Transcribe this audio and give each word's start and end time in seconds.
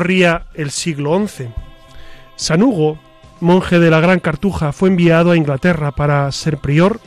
Corría 0.00 0.46
el 0.54 0.70
siglo 0.70 1.28
XI. 1.28 1.48
San 2.34 2.62
Hugo, 2.62 2.98
monje 3.40 3.78
de 3.78 3.90
la 3.90 4.00
Gran 4.00 4.18
Cartuja, 4.18 4.72
fue 4.72 4.88
enviado 4.88 5.30
a 5.30 5.36
Inglaterra 5.36 5.90
para 5.90 6.32
ser 6.32 6.56
prior 6.56 6.98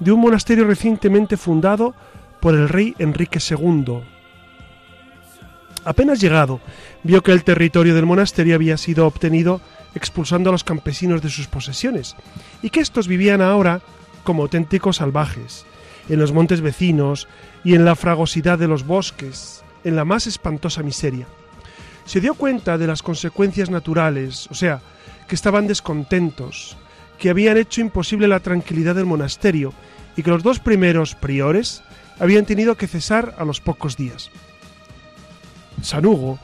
de 0.00 0.12
un 0.12 0.20
monasterio 0.20 0.66
recientemente 0.66 1.38
fundado 1.38 1.94
por 2.42 2.54
el 2.54 2.68
rey 2.68 2.94
Enrique 2.98 3.38
II. 3.38 4.00
Apenas 5.86 6.20
llegado, 6.20 6.60
vio 7.04 7.22
que 7.22 7.32
el 7.32 7.42
territorio 7.42 7.94
del 7.94 8.04
monasterio 8.04 8.54
había 8.54 8.76
sido 8.76 9.06
obtenido 9.06 9.62
expulsando 9.94 10.50
a 10.50 10.52
los 10.52 10.62
campesinos 10.62 11.22
de 11.22 11.30
sus 11.30 11.46
posesiones, 11.46 12.16
y 12.60 12.68
que 12.68 12.80
éstos 12.80 13.08
vivían 13.08 13.40
ahora 13.40 13.80
como 14.24 14.42
auténticos 14.42 14.96
salvajes, 14.96 15.64
en 16.10 16.18
los 16.20 16.34
montes 16.34 16.60
vecinos 16.60 17.28
y 17.64 17.76
en 17.76 17.86
la 17.86 17.96
fragosidad 17.96 18.58
de 18.58 18.68
los 18.68 18.86
bosques, 18.86 19.64
en 19.84 19.96
la 19.96 20.04
más 20.04 20.26
espantosa 20.26 20.82
miseria 20.82 21.26
se 22.06 22.20
dio 22.20 22.34
cuenta 22.34 22.78
de 22.78 22.86
las 22.86 23.02
consecuencias 23.02 23.68
naturales, 23.68 24.48
o 24.50 24.54
sea, 24.54 24.80
que 25.28 25.34
estaban 25.34 25.66
descontentos, 25.66 26.76
que 27.18 27.30
habían 27.30 27.56
hecho 27.56 27.80
imposible 27.80 28.28
la 28.28 28.40
tranquilidad 28.40 28.94
del 28.94 29.06
monasterio 29.06 29.72
y 30.16 30.22
que 30.22 30.30
los 30.30 30.42
dos 30.42 30.60
primeros 30.60 31.14
priores 31.14 31.82
habían 32.18 32.46
tenido 32.46 32.76
que 32.76 32.86
cesar 32.86 33.34
a 33.38 33.44
los 33.44 33.60
pocos 33.60 33.96
días. 33.96 34.30
San 35.82 36.06
Hugo 36.06 36.38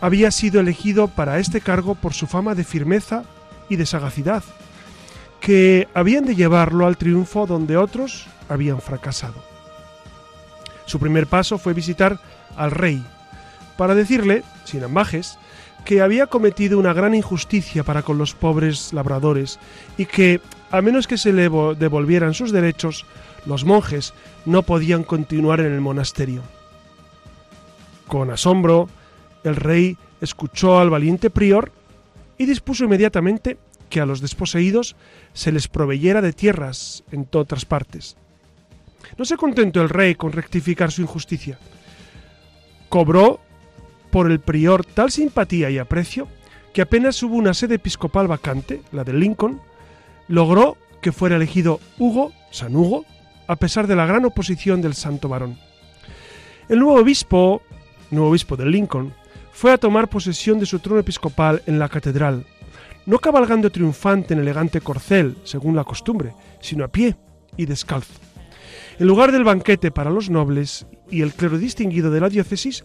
había 0.00 0.30
sido 0.30 0.60
elegido 0.60 1.08
para 1.08 1.38
este 1.38 1.60
cargo 1.60 1.94
por 1.94 2.14
su 2.14 2.26
fama 2.26 2.54
de 2.54 2.64
firmeza 2.64 3.24
y 3.68 3.76
de 3.76 3.86
sagacidad, 3.86 4.44
que 5.40 5.88
habían 5.92 6.24
de 6.24 6.36
llevarlo 6.36 6.86
al 6.86 6.96
triunfo 6.96 7.46
donde 7.46 7.76
otros 7.76 8.26
habían 8.48 8.80
fracasado. 8.80 9.42
Su 10.86 10.98
primer 10.98 11.26
paso 11.26 11.58
fue 11.58 11.74
visitar 11.74 12.20
al 12.56 12.70
rey, 12.70 13.04
para 13.76 13.94
decirle, 13.94 14.44
sin 14.64 14.84
ambajes, 14.84 15.38
que 15.84 16.00
había 16.00 16.26
cometido 16.26 16.78
una 16.78 16.92
gran 16.92 17.14
injusticia 17.14 17.84
para 17.84 18.02
con 18.02 18.18
los 18.18 18.34
pobres 18.34 18.92
labradores 18.92 19.58
y 19.98 20.06
que, 20.06 20.40
a 20.70 20.80
menos 20.80 21.06
que 21.06 21.18
se 21.18 21.32
le 21.32 21.48
devolvieran 21.78 22.34
sus 22.34 22.52
derechos, 22.52 23.04
los 23.46 23.64
monjes 23.64 24.14
no 24.46 24.62
podían 24.62 25.04
continuar 25.04 25.60
en 25.60 25.72
el 25.72 25.80
monasterio. 25.80 26.42
Con 28.08 28.30
asombro, 28.30 28.88
el 29.44 29.56
rey 29.56 29.98
escuchó 30.20 30.78
al 30.78 30.90
valiente 30.90 31.30
prior 31.30 31.70
y 32.38 32.46
dispuso 32.46 32.84
inmediatamente 32.84 33.58
que 33.90 34.00
a 34.00 34.06
los 34.06 34.20
desposeídos 34.20 34.96
se 35.34 35.52
les 35.52 35.68
proveyera 35.68 36.20
de 36.20 36.32
tierras 36.32 37.04
en 37.12 37.26
todas 37.26 37.64
partes. 37.64 38.16
No 39.18 39.24
se 39.24 39.36
contentó 39.36 39.82
el 39.82 39.88
rey 39.88 40.14
con 40.14 40.32
rectificar 40.32 40.90
su 40.90 41.02
injusticia. 41.02 41.58
Cobró 42.88 43.40
por 44.14 44.30
el 44.30 44.38
prior 44.38 44.84
tal 44.84 45.10
simpatía 45.10 45.70
y 45.70 45.78
aprecio 45.78 46.28
que 46.72 46.82
apenas 46.82 47.20
hubo 47.24 47.34
una 47.34 47.52
sede 47.52 47.74
episcopal 47.74 48.28
vacante, 48.28 48.80
la 48.92 49.02
de 49.02 49.12
Lincoln, 49.12 49.60
logró 50.28 50.76
que 51.02 51.10
fuera 51.10 51.34
elegido 51.34 51.80
Hugo, 51.98 52.30
San 52.52 52.76
Hugo, 52.76 53.04
a 53.48 53.56
pesar 53.56 53.88
de 53.88 53.96
la 53.96 54.06
gran 54.06 54.24
oposición 54.24 54.80
del 54.80 54.94
santo 54.94 55.28
varón. 55.28 55.58
El 56.68 56.78
nuevo 56.78 57.00
obispo, 57.00 57.60
nuevo 58.12 58.30
obispo 58.30 58.56
de 58.56 58.66
Lincoln, 58.66 59.12
fue 59.52 59.72
a 59.72 59.78
tomar 59.78 60.08
posesión 60.08 60.60
de 60.60 60.66
su 60.66 60.78
trono 60.78 61.00
episcopal 61.00 61.64
en 61.66 61.80
la 61.80 61.88
catedral, 61.88 62.46
no 63.06 63.18
cabalgando 63.18 63.68
triunfante 63.68 64.32
en 64.32 64.38
elegante 64.38 64.80
corcel, 64.80 65.38
según 65.42 65.74
la 65.74 65.82
costumbre, 65.82 66.34
sino 66.60 66.84
a 66.84 66.88
pie 66.88 67.16
y 67.56 67.66
descalzo. 67.66 68.23
En 68.98 69.06
lugar 69.08 69.32
del 69.32 69.44
banquete 69.44 69.90
para 69.90 70.10
los 70.10 70.30
nobles 70.30 70.86
y 71.10 71.22
el 71.22 71.32
clero 71.32 71.58
distinguido 71.58 72.10
de 72.10 72.20
la 72.20 72.28
diócesis, 72.28 72.84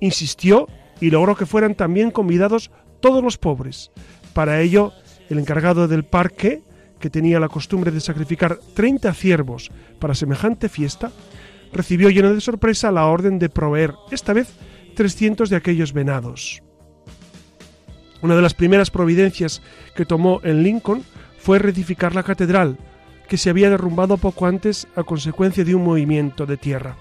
insistió 0.00 0.68
y 1.00 1.10
logró 1.10 1.36
que 1.36 1.46
fueran 1.46 1.74
también 1.74 2.10
convidados 2.10 2.70
todos 3.00 3.22
los 3.22 3.38
pobres. 3.38 3.92
Para 4.32 4.60
ello, 4.60 4.92
el 5.28 5.38
encargado 5.38 5.86
del 5.86 6.04
parque, 6.04 6.62
que 6.98 7.10
tenía 7.10 7.38
la 7.38 7.48
costumbre 7.48 7.90
de 7.90 8.00
sacrificar 8.00 8.58
30 8.74 9.12
ciervos 9.14 9.70
para 10.00 10.14
semejante 10.14 10.68
fiesta, 10.68 11.12
recibió 11.72 12.10
lleno 12.10 12.32
de 12.32 12.40
sorpresa 12.40 12.90
la 12.90 13.06
orden 13.06 13.38
de 13.38 13.48
proveer, 13.48 13.94
esta 14.10 14.32
vez, 14.32 14.48
300 14.94 15.50
de 15.50 15.56
aquellos 15.56 15.92
venados. 15.92 16.62
Una 18.22 18.36
de 18.36 18.42
las 18.42 18.54
primeras 18.54 18.90
providencias 18.90 19.60
que 19.94 20.06
tomó 20.06 20.40
en 20.44 20.62
Lincoln 20.62 21.04
fue 21.38 21.58
reedificar 21.58 22.14
la 22.14 22.22
catedral, 22.22 22.78
que 23.28 23.36
se 23.36 23.50
había 23.50 23.70
derrumbado 23.70 24.16
poco 24.16 24.46
antes 24.46 24.86
a 24.96 25.02
consecuencia 25.02 25.64
de 25.64 25.74
un 25.74 25.84
movimiento 25.84 26.46
de 26.46 26.56
tierra. 26.56 26.96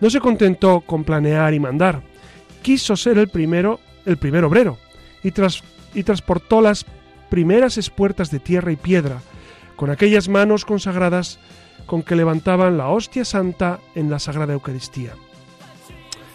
No 0.00 0.10
se 0.10 0.20
contentó 0.20 0.80
con 0.80 1.04
planear 1.04 1.54
y 1.54 1.60
mandar, 1.60 2.02
quiso 2.62 2.96
ser 2.96 3.18
el 3.18 3.28
primero, 3.28 3.80
el 4.06 4.16
primer 4.16 4.44
obrero, 4.44 4.78
y, 5.22 5.32
y 5.94 6.02
transportó 6.02 6.60
las 6.60 6.84
primeras 7.30 7.78
espuertas 7.78 8.30
de 8.30 8.40
tierra 8.40 8.72
y 8.72 8.76
piedra, 8.76 9.20
con 9.76 9.90
aquellas 9.90 10.28
manos 10.28 10.64
consagradas 10.64 11.38
con 11.86 12.02
que 12.02 12.16
levantaban 12.16 12.78
la 12.78 12.88
hostia 12.88 13.24
santa 13.24 13.80
en 13.94 14.10
la 14.10 14.18
Sagrada 14.18 14.52
Eucaristía. 14.52 15.12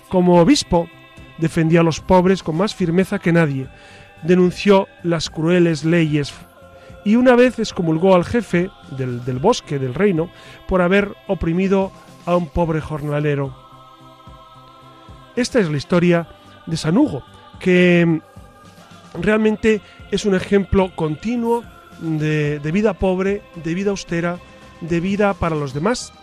Como 0.09 0.39
obispo, 0.39 0.89
defendió 1.37 1.81
a 1.81 1.83
los 1.83 2.01
pobres 2.01 2.43
con 2.43 2.57
más 2.57 2.75
firmeza 2.75 3.19
que 3.19 3.31
nadie, 3.31 3.67
denunció 4.23 4.87
las 5.03 5.29
crueles 5.29 5.85
leyes 5.85 6.33
y 7.09 7.15
una 7.15 7.35
vez 7.35 7.57
excomulgó 7.57 8.13
al 8.13 8.23
jefe 8.23 8.69
del, 8.91 9.25
del 9.25 9.39
bosque 9.39 9.79
del 9.79 9.95
reino 9.95 10.29
por 10.67 10.83
haber 10.83 11.15
oprimido 11.25 11.91
a 12.27 12.35
un 12.35 12.47
pobre 12.49 12.81
jornalero. 12.81 13.51
Esta 15.35 15.59
es 15.59 15.71
la 15.71 15.77
historia 15.77 16.27
de 16.67 16.77
San 16.77 16.95
Hugo, 16.95 17.23
que 17.59 18.05
mm, 18.05 19.21
realmente 19.23 19.81
es 20.11 20.25
un 20.25 20.35
ejemplo 20.35 20.95
continuo 20.95 21.63
de, 21.99 22.59
vida 22.71 22.93
pobre, 22.93 23.41
de 23.55 23.73
vida 23.73 23.89
austera, 23.89 24.37
de 24.81 24.99
vida 24.99 25.33
para 25.33 25.55
los 25.55 25.73
demás. 25.73 26.13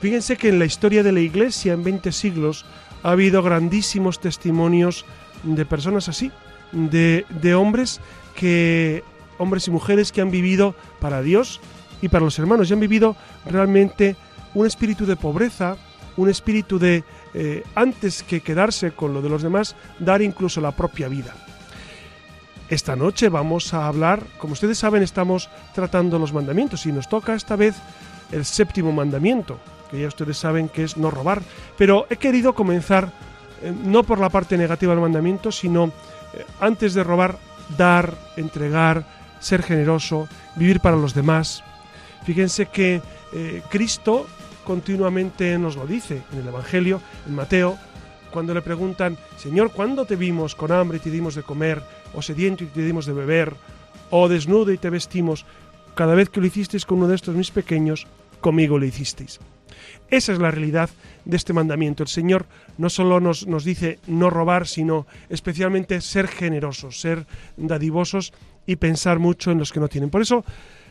Fíjense 0.00 0.36
que 0.36 0.48
en 0.48 0.58
la 0.58 0.64
historia 0.64 1.04
de 1.04 1.12
la 1.12 1.20
Iglesia 1.20 1.74
en 1.74 1.84
20 1.84 2.10
siglos 2.10 2.66
ha 3.04 3.12
habido 3.12 3.40
grandísimos 3.44 4.18
testimonios 4.18 5.04
de 5.44 5.64
personas 5.64 6.08
así, 6.08 6.32
de, 6.72 7.24
de 7.40 7.54
hombres 7.54 8.00
que 8.34 9.04
hombres 9.38 9.68
y 9.68 9.70
mujeres 9.70 10.12
que 10.12 10.20
han 10.20 10.30
vivido 10.30 10.74
para 11.00 11.22
Dios 11.22 11.60
y 12.02 12.08
para 12.08 12.24
los 12.24 12.38
hermanos 12.38 12.70
y 12.70 12.72
han 12.72 12.80
vivido 12.80 13.16
realmente 13.46 14.16
un 14.54 14.66
espíritu 14.66 15.06
de 15.06 15.16
pobreza, 15.16 15.76
un 16.16 16.28
espíritu 16.28 16.78
de, 16.78 17.04
eh, 17.34 17.62
antes 17.74 18.22
que 18.22 18.40
quedarse 18.40 18.92
con 18.92 19.14
lo 19.14 19.22
de 19.22 19.28
los 19.28 19.42
demás, 19.42 19.76
dar 19.98 20.22
incluso 20.22 20.60
la 20.60 20.72
propia 20.72 21.08
vida. 21.08 21.34
Esta 22.68 22.96
noche 22.96 23.30
vamos 23.30 23.72
a 23.72 23.86
hablar, 23.86 24.22
como 24.38 24.52
ustedes 24.52 24.78
saben, 24.78 25.02
estamos 25.02 25.48
tratando 25.74 26.18
los 26.18 26.34
mandamientos 26.34 26.84
y 26.84 26.92
nos 26.92 27.08
toca 27.08 27.34
esta 27.34 27.56
vez 27.56 27.76
el 28.30 28.44
séptimo 28.44 28.92
mandamiento, 28.92 29.58
que 29.90 30.00
ya 30.00 30.08
ustedes 30.08 30.36
saben 30.36 30.68
que 30.68 30.84
es 30.84 30.96
no 30.96 31.10
robar, 31.10 31.40
pero 31.78 32.06
he 32.10 32.16
querido 32.16 32.54
comenzar 32.54 33.10
eh, 33.62 33.72
no 33.84 34.02
por 34.02 34.18
la 34.18 34.28
parte 34.28 34.58
negativa 34.58 34.92
del 34.92 35.00
mandamiento, 35.00 35.50
sino 35.50 35.86
eh, 36.34 36.44
antes 36.60 36.92
de 36.92 37.04
robar, 37.04 37.38
dar, 37.76 38.14
entregar, 38.36 39.17
ser 39.40 39.62
generoso, 39.62 40.28
vivir 40.56 40.80
para 40.80 40.96
los 40.96 41.14
demás. 41.14 41.62
Fíjense 42.24 42.66
que 42.66 43.00
Cristo 43.70 44.26
continuamente 44.64 45.58
nos 45.58 45.76
lo 45.76 45.86
dice 45.86 46.22
en 46.32 46.40
el 46.40 46.48
Evangelio, 46.48 47.00
en 47.26 47.34
Mateo, 47.34 47.78
cuando 48.30 48.52
le 48.52 48.60
preguntan, 48.60 49.16
Señor, 49.38 49.72
¿cuándo 49.72 50.04
te 50.04 50.16
vimos 50.16 50.54
con 50.54 50.72
hambre 50.72 50.98
y 50.98 51.00
te 51.00 51.10
dimos 51.10 51.34
de 51.34 51.42
comer, 51.42 51.82
o 52.14 52.20
sediento 52.20 52.64
y 52.64 52.66
te 52.66 52.82
dimos 52.82 53.06
de 53.06 53.14
beber, 53.14 53.54
o 54.10 54.28
desnudo 54.28 54.70
y 54.70 54.78
te 54.78 54.90
vestimos? 54.90 55.46
Cada 55.94 56.14
vez 56.14 56.28
que 56.28 56.40
lo 56.40 56.46
hicisteis 56.46 56.84
con 56.84 56.98
uno 56.98 57.08
de 57.08 57.14
estos 57.14 57.34
mis 57.34 57.50
pequeños, 57.50 58.06
conmigo 58.40 58.78
lo 58.78 58.84
hicisteis. 58.84 59.40
Esa 60.10 60.32
es 60.32 60.38
la 60.38 60.50
realidad 60.50 60.90
de 61.24 61.36
este 61.36 61.52
mandamiento. 61.52 62.02
El 62.02 62.08
Señor 62.08 62.46
no 62.76 62.90
solo 62.90 63.20
nos, 63.20 63.46
nos 63.46 63.64
dice 63.64 63.98
no 64.06 64.30
robar, 64.30 64.66
sino 64.66 65.06
especialmente 65.28 66.00
ser 66.00 66.28
generosos, 66.28 67.00
ser 67.00 67.26
dadivosos 67.56 68.32
y 68.68 68.76
pensar 68.76 69.18
mucho 69.18 69.50
en 69.50 69.58
los 69.58 69.72
que 69.72 69.80
no 69.80 69.88
tienen. 69.88 70.10
Por 70.10 70.20
eso, 70.20 70.44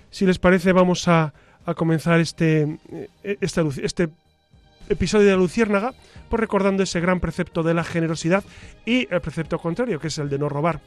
si 0.10 0.26
les 0.26 0.40
parece, 0.40 0.72
vamos 0.74 1.08
a, 1.08 1.32
a 1.64 1.76
comenzar 1.76 2.20
este, 2.20 2.80
eh, 3.24 3.38
este, 3.40 3.62
este 3.84 4.10
episodio 4.90 5.28
de 5.28 5.34
la 5.34 5.38
Luciérnaga, 5.38 5.94
pues 6.28 6.40
recordando 6.40 6.82
ese 6.82 7.00
gran 7.00 7.20
precepto 7.20 7.62
de 7.62 7.76
la 7.76 7.84
generosidad 7.84 8.44
y 8.84 9.08
el 9.14 9.22
precepto 9.22 9.60
contrario, 9.60 10.00
que 10.00 10.08
es 10.08 10.18
el 10.18 10.28
de 10.28 10.40
no 10.40 10.50
robar. 10.50 10.82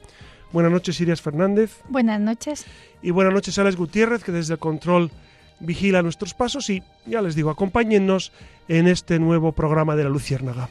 Buenas 0.50 0.72
noches, 0.72 1.00
Irias 1.00 1.22
Fernández. 1.22 1.78
Buenas 1.88 2.20
noches. 2.20 2.66
Y 3.02 3.12
buenas 3.12 3.32
noches, 3.32 3.56
Alex 3.56 3.76
Gutiérrez, 3.76 4.24
que 4.24 4.32
desde 4.32 4.54
el 4.54 4.58
control 4.58 5.12
vigila 5.60 6.02
nuestros 6.02 6.34
pasos 6.34 6.70
y, 6.70 6.82
ya 7.06 7.22
les 7.22 7.36
digo, 7.36 7.50
acompáñennos 7.50 8.32
en 8.66 8.88
este 8.88 9.20
nuevo 9.20 9.52
programa 9.52 9.94
de 9.94 10.02
la 10.02 10.10
Luciérnaga. 10.10 10.68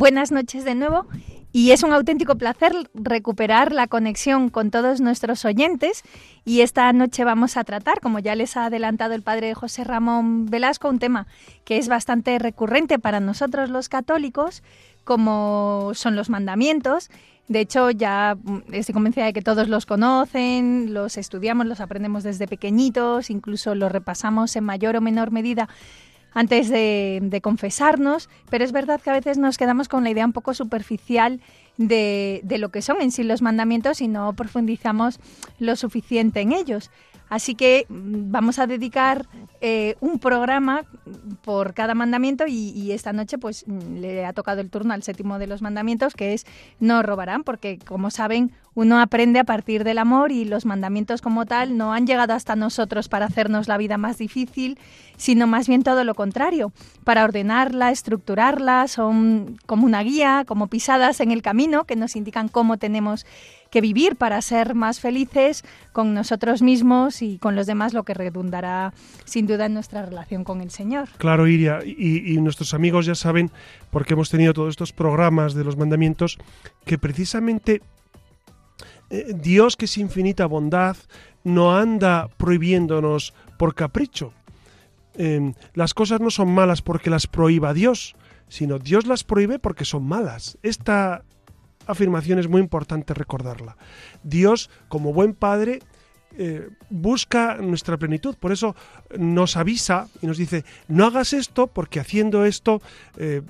Buenas 0.00 0.32
noches 0.32 0.64
de 0.64 0.74
nuevo 0.74 1.04
y 1.52 1.72
es 1.72 1.82
un 1.82 1.92
auténtico 1.92 2.36
placer 2.36 2.72
recuperar 2.94 3.70
la 3.70 3.86
conexión 3.86 4.48
con 4.48 4.70
todos 4.70 5.02
nuestros 5.02 5.44
oyentes 5.44 6.04
y 6.42 6.62
esta 6.62 6.90
noche 6.94 7.22
vamos 7.22 7.58
a 7.58 7.64
tratar, 7.64 8.00
como 8.00 8.18
ya 8.18 8.34
les 8.34 8.56
ha 8.56 8.64
adelantado 8.64 9.12
el 9.12 9.20
padre 9.20 9.52
José 9.52 9.84
Ramón 9.84 10.46
Velasco, 10.46 10.88
un 10.88 11.00
tema 11.00 11.26
que 11.66 11.76
es 11.76 11.88
bastante 11.88 12.38
recurrente 12.38 12.98
para 12.98 13.20
nosotros 13.20 13.68
los 13.68 13.90
católicos, 13.90 14.62
como 15.04 15.90
son 15.92 16.16
los 16.16 16.30
mandamientos. 16.30 17.10
De 17.48 17.60
hecho, 17.60 17.90
ya 17.90 18.38
mm, 18.42 18.72
estoy 18.72 18.94
convencida 18.94 19.26
de 19.26 19.34
que 19.34 19.42
todos 19.42 19.68
los 19.68 19.84
conocen, 19.84 20.94
los 20.94 21.18
estudiamos, 21.18 21.66
los 21.66 21.80
aprendemos 21.80 22.22
desde 22.22 22.48
pequeñitos, 22.48 23.28
incluso 23.28 23.74
los 23.74 23.92
repasamos 23.92 24.56
en 24.56 24.64
mayor 24.64 24.96
o 24.96 25.02
menor 25.02 25.30
medida 25.30 25.68
antes 26.32 26.68
de, 26.68 27.40
confesarnos, 27.42 28.28
pero 28.50 28.64
es 28.64 28.72
verdad 28.72 29.00
que 29.00 29.10
a 29.10 29.14
veces 29.14 29.38
nos 29.38 29.58
quedamos 29.58 29.88
con 29.88 30.04
la 30.04 30.10
idea 30.10 30.24
un 30.24 30.32
poco 30.32 30.54
superficial 30.54 31.40
de, 31.76 32.40
de, 32.44 32.58
lo 32.58 32.68
que 32.70 32.82
son 32.82 33.00
en 33.00 33.10
sí 33.10 33.22
los 33.22 33.42
mandamientos 33.42 34.00
y 34.00 34.08
no 34.08 34.32
profundizamos 34.34 35.18
lo 35.58 35.76
suficiente 35.76 36.40
en 36.40 36.52
ellos. 36.52 36.90
Así 37.30 37.54
que 37.54 37.86
mm, 37.88 38.30
vamos 38.30 38.58
a 38.58 38.66
dedicar 38.66 39.26
eh, 39.62 39.94
un 40.00 40.18
programa 40.18 40.84
por 41.42 41.74
cada 41.74 41.94
mandamiento 41.94 42.44
y, 42.46 42.92
esta 42.92 43.12
noche 43.12 43.38
pues 43.38 43.64
mm, 43.66 43.98
le 43.98 44.26
ha 44.26 44.32
tocado 44.32 44.60
el 44.60 44.70
turno 44.70 44.94
al 44.94 45.02
séptimo 45.02 45.38
de 45.38 45.46
los 45.46 45.62
mandamientos 45.62 46.14
que 46.14 46.32
es 46.32 46.44
no 46.80 47.02
robarán 47.02 47.44
porque 47.44 47.78
como 47.78 48.10
saben 48.10 48.52
uno 48.74 49.00
aprende 49.00 49.38
a 49.38 49.44
partir 49.44 49.84
del 49.84 49.98
amor 49.98 50.32
y 50.32 50.44
los 50.44 50.64
mandamientos 50.64 51.20
como 51.20 51.44
tal 51.44 51.76
no 51.76 51.92
han 51.92 52.06
llegado 52.06 52.32
hasta 52.32 52.56
nosotros 52.56 53.08
para 53.08 53.26
hacernos 53.26 53.68
la 53.68 53.76
vida 53.76 53.98
más 53.98 54.18
difícil 54.18 54.78
sino 55.18 55.46
más 55.46 55.68
bien 55.68 55.82
todo 55.82 56.04
lo 56.04 56.14
contrario 56.14 56.72
para 57.04 57.22
ordenarla, 57.22 57.90
estructurarla 57.90 58.88
son 58.88 59.58
como 59.66 59.84
una 59.84 60.02
guía, 60.02 60.44
como 60.46 60.68
pisadas 60.68 61.20
en 61.20 61.30
el 61.30 61.42
camino 61.42 61.84
que 61.84 61.96
nos 61.96 62.16
indican 62.16 62.48
cómo 62.48 62.78
tenemos 62.78 63.26
vivir 63.80 64.16
para 64.16 64.42
ser 64.42 64.74
más 64.74 64.98
felices 64.98 65.64
con 65.92 66.12
nosotros 66.12 66.62
mismos 66.62 67.22
y 67.22 67.38
con 67.38 67.54
los 67.54 67.68
demás, 67.68 67.94
lo 67.94 68.02
que 68.02 68.14
redundará 68.14 68.92
sin 69.24 69.46
duda 69.46 69.66
en 69.66 69.74
nuestra 69.74 70.04
relación 70.04 70.42
con 70.42 70.60
el 70.60 70.72
Señor. 70.72 71.08
Claro, 71.18 71.46
Iria, 71.46 71.78
y, 71.84 72.36
nuestros 72.40 72.74
amigos 72.74 73.06
ya 73.06 73.14
saben, 73.14 73.52
porque 73.90 74.14
hemos 74.14 74.30
tenido 74.30 74.52
todos 74.52 74.70
estos 74.70 74.92
programas 74.92 75.54
de 75.54 75.62
los 75.62 75.76
mandamientos, 75.76 76.38
que 76.84 76.98
precisamente 76.98 77.82
eh, 79.10 79.32
Dios, 79.34 79.76
que 79.76 79.84
es 79.84 79.96
infinita 79.98 80.46
bondad, 80.46 80.96
no 81.44 81.76
anda 81.76 82.28
prohibiéndonos 82.36 83.34
por 83.56 83.76
capricho. 83.76 84.32
Em, 85.14 85.54
las 85.74 85.94
cosas 85.94 86.20
no 86.20 86.30
son 86.30 86.52
malas 86.52 86.82
porque 86.82 87.10
las 87.10 87.26
prohíba 87.26 87.74
Dios, 87.74 88.16
sino 88.48 88.78
Dios 88.78 89.06
las 89.06 89.24
prohíbe 89.24 89.58
porque 89.58 89.84
son 89.84 90.06
malas. 90.06 90.58
Esta 90.62 91.22
afirmación 91.90 92.38
es 92.38 92.48
muy 92.48 92.60
importante 92.60 93.14
recordarla. 93.14 93.76
Dios, 94.22 94.70
como 94.88 95.12
buen 95.12 95.34
padre, 95.34 95.80
eh, 96.36 96.68
busca 96.90 97.56
nuestra 97.56 97.96
plenitud. 97.96 98.36
Por 98.36 98.52
eso 98.52 98.76
nos 99.18 99.56
avisa 99.56 100.08
y 100.22 100.28
nos 100.28 100.38
dice, 100.38 100.64
no 100.86 101.06
hagas 101.06 101.32
esto 101.32 101.66
porque 101.66 101.98
haciendo 101.98 102.44
esto 102.44 102.80
eh, 103.16 103.42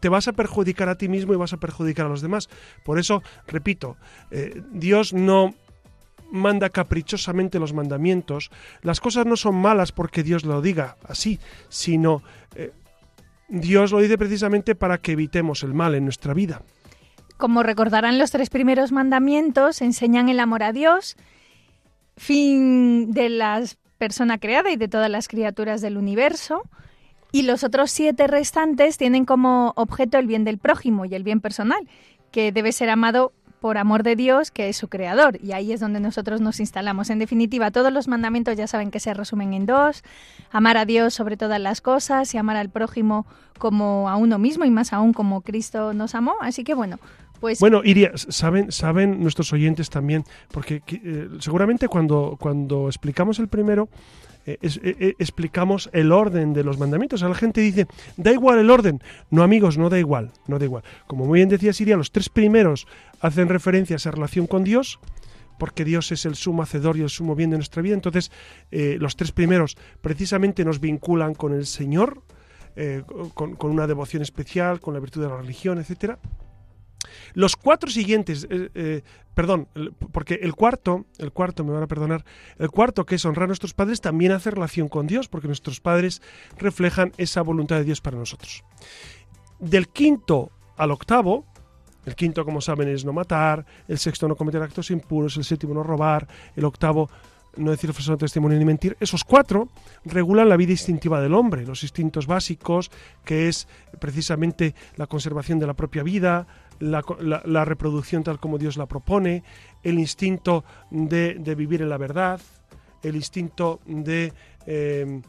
te 0.00 0.08
vas 0.08 0.26
a 0.26 0.32
perjudicar 0.32 0.88
a 0.88 0.98
ti 0.98 1.08
mismo 1.08 1.32
y 1.32 1.36
vas 1.36 1.52
a 1.52 1.58
perjudicar 1.58 2.06
a 2.06 2.08
los 2.08 2.22
demás. 2.22 2.48
Por 2.84 2.98
eso, 2.98 3.22
repito, 3.46 3.96
eh, 4.32 4.62
Dios 4.72 5.12
no 5.12 5.54
manda 6.32 6.70
caprichosamente 6.70 7.60
los 7.60 7.72
mandamientos. 7.72 8.50
Las 8.82 8.98
cosas 9.00 9.26
no 9.26 9.36
son 9.36 9.54
malas 9.54 9.92
porque 9.92 10.24
Dios 10.24 10.44
lo 10.44 10.60
diga 10.60 10.96
así, 11.06 11.38
sino 11.68 12.22
Dios 13.48 13.92
lo 13.92 14.00
dice 14.00 14.18
precisamente 14.18 14.74
para 14.74 14.98
que 14.98 15.12
evitemos 15.12 15.62
el 15.62 15.74
mal 15.74 15.94
en 15.94 16.04
nuestra 16.04 16.34
vida. 16.34 16.62
Como 17.36 17.62
recordarán 17.62 18.18
los 18.18 18.30
tres 18.30 18.50
primeros 18.50 18.92
mandamientos, 18.92 19.82
enseñan 19.82 20.28
el 20.28 20.40
amor 20.40 20.62
a 20.62 20.72
Dios, 20.72 21.16
fin 22.16 23.12
de 23.12 23.28
la 23.28 23.62
persona 23.98 24.38
creada 24.38 24.70
y 24.70 24.76
de 24.76 24.88
todas 24.88 25.10
las 25.10 25.28
criaturas 25.28 25.80
del 25.80 25.96
universo, 25.96 26.62
y 27.32 27.42
los 27.42 27.64
otros 27.64 27.90
siete 27.90 28.28
restantes 28.28 28.96
tienen 28.96 29.24
como 29.24 29.72
objeto 29.76 30.18
el 30.18 30.28
bien 30.28 30.44
del 30.44 30.58
prójimo 30.58 31.04
y 31.04 31.14
el 31.14 31.24
bien 31.24 31.40
personal, 31.40 31.88
que 32.30 32.52
debe 32.52 32.70
ser 32.70 32.90
amado 32.90 33.32
por 33.64 33.78
amor 33.78 34.02
de 34.02 34.14
Dios, 34.14 34.50
que 34.50 34.68
es 34.68 34.76
su 34.76 34.88
creador. 34.88 35.38
Y 35.42 35.52
ahí 35.52 35.72
es 35.72 35.80
donde 35.80 35.98
nosotros 35.98 36.42
nos 36.42 36.60
instalamos. 36.60 37.08
En 37.08 37.18
definitiva, 37.18 37.70
todos 37.70 37.90
los 37.92 38.08
mandamientos 38.08 38.58
ya 38.58 38.66
saben 38.66 38.90
que 38.90 39.00
se 39.00 39.14
resumen 39.14 39.54
en 39.54 39.64
dos. 39.64 40.04
Amar 40.52 40.76
a 40.76 40.84
Dios 40.84 41.14
sobre 41.14 41.38
todas 41.38 41.58
las 41.58 41.80
cosas 41.80 42.34
y 42.34 42.36
amar 42.36 42.58
al 42.58 42.68
prójimo 42.68 43.26
como 43.58 44.10
a 44.10 44.16
uno 44.16 44.38
mismo 44.38 44.66
y 44.66 44.70
más 44.70 44.92
aún 44.92 45.14
como 45.14 45.40
Cristo 45.40 45.94
nos 45.94 46.14
amó. 46.14 46.34
Así 46.42 46.62
que 46.62 46.74
bueno, 46.74 46.98
pues 47.44 47.60
bueno, 47.60 47.82
Iria, 47.84 48.12
saben, 48.14 48.72
saben 48.72 49.20
nuestros 49.20 49.52
oyentes 49.52 49.90
también, 49.90 50.24
porque 50.50 50.80
eh, 50.86 51.28
seguramente 51.40 51.88
cuando, 51.88 52.38
cuando 52.40 52.88
explicamos 52.88 53.38
el 53.38 53.48
primero, 53.48 53.90
eh, 54.46 54.56
eh, 54.62 55.14
explicamos 55.18 55.90
el 55.92 56.10
orden 56.10 56.54
de 56.54 56.64
los 56.64 56.78
mandamientos. 56.78 57.22
A 57.22 57.28
la 57.28 57.34
gente 57.34 57.60
dice, 57.60 57.86
da 58.16 58.32
igual 58.32 58.60
el 58.60 58.70
orden. 58.70 59.02
No, 59.28 59.42
amigos, 59.42 59.76
no 59.76 59.90
da 59.90 59.98
igual, 59.98 60.32
no 60.46 60.58
da 60.58 60.64
igual. 60.64 60.84
Como 61.06 61.26
muy 61.26 61.40
bien 61.40 61.50
decía 61.50 61.74
Siria, 61.74 61.98
los 61.98 62.12
tres 62.12 62.30
primeros 62.30 62.86
hacen 63.20 63.50
referencia 63.50 63.96
a 63.96 63.98
esa 63.98 64.10
relación 64.10 64.46
con 64.46 64.64
Dios, 64.64 64.98
porque 65.58 65.84
Dios 65.84 66.12
es 66.12 66.24
el 66.24 66.36
sumo 66.36 66.62
hacedor 66.62 66.96
y 66.96 67.02
el 67.02 67.10
sumo 67.10 67.34
bien 67.34 67.50
de 67.50 67.58
nuestra 67.58 67.82
vida. 67.82 67.92
Entonces, 67.92 68.32
los 68.70 69.16
tres 69.16 69.32
primeros 69.32 69.76
precisamente 70.00 70.64
nos 70.64 70.80
vinculan 70.80 71.34
con 71.34 71.52
el 71.52 71.66
Señor, 71.66 72.22
con, 73.34 73.54
con, 73.54 73.70
una 73.70 73.86
devoción 73.86 74.22
especial, 74.22 74.80
con 74.80 74.94
la 74.94 75.00
virtud 75.00 75.20
de 75.20 75.28
la 75.28 75.36
religión, 75.36 75.78
etcétera. 75.78 76.18
Los 77.34 77.56
cuatro 77.56 77.90
siguientes, 77.90 78.46
eh, 78.50 78.70
eh, 78.74 79.02
perdón, 79.34 79.68
porque 80.12 80.38
el 80.42 80.54
cuarto, 80.54 81.06
el 81.18 81.32
cuarto, 81.32 81.64
me 81.64 81.72
van 81.72 81.82
a 81.82 81.86
perdonar, 81.86 82.24
el 82.58 82.70
cuarto 82.70 83.04
que 83.04 83.16
es 83.16 83.24
honrar 83.24 83.44
a 83.44 83.46
nuestros 83.48 83.74
padres 83.74 84.00
también 84.00 84.32
hace 84.32 84.50
relación 84.50 84.88
con 84.88 85.06
Dios, 85.06 85.28
porque 85.28 85.46
nuestros 85.46 85.80
padres 85.80 86.22
reflejan 86.58 87.12
esa 87.16 87.42
voluntad 87.42 87.76
de 87.76 87.84
Dios 87.84 88.00
para 88.00 88.18
nosotros. 88.18 88.64
Del 89.58 89.88
quinto 89.88 90.50
al 90.76 90.90
octavo, 90.90 91.44
el 92.04 92.14
quinto, 92.14 92.44
como 92.44 92.60
saben, 92.60 92.88
es 92.88 93.04
no 93.04 93.12
matar, 93.12 93.64
el 93.88 93.98
sexto 93.98 94.28
no 94.28 94.36
cometer 94.36 94.62
actos 94.62 94.90
impuros, 94.90 95.36
el 95.36 95.44
séptimo 95.44 95.74
no 95.74 95.82
robar, 95.82 96.28
el 96.54 96.64
octavo 96.64 97.08
no 97.56 97.70
decir 97.70 97.92
falso 97.92 98.16
testimonio 98.16 98.58
ni 98.58 98.64
mentir, 98.64 98.96
esos 99.00 99.24
cuatro 99.24 99.68
regulan 100.04 100.48
la 100.48 100.56
vida 100.56 100.72
instintiva 100.72 101.20
del 101.20 101.34
hombre, 101.34 101.64
los 101.64 101.82
instintos 101.82 102.26
básicos, 102.26 102.90
que 103.24 103.48
es 103.48 103.68
precisamente 104.00 104.74
la 104.96 105.06
conservación 105.06 105.58
de 105.58 105.66
la 105.66 105.74
propia 105.74 106.02
vida, 106.02 106.46
la, 106.80 107.64
reproducción 107.64 108.22
tal 108.22 108.38
como 108.38 108.58
Dios 108.58 108.76
la 108.76 108.86
propone, 108.86 109.42
el 109.82 109.98
instinto 109.98 110.64
de, 110.90 111.54
vivir 111.56 111.82
en 111.82 111.88
la 111.88 111.98
verdad, 111.98 112.40
el 113.02 113.16
instinto 113.16 113.80
de, 113.86 114.32
eh, 114.66 115.20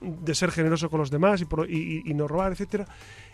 de, 0.00 0.34
ser 0.34 0.50
generoso 0.50 0.90
con 0.90 1.00
los 1.00 1.10
demás 1.10 1.42
y, 1.68 2.10
y 2.10 2.14
no 2.14 2.28
robar, 2.28 2.52
etc. 2.52 2.88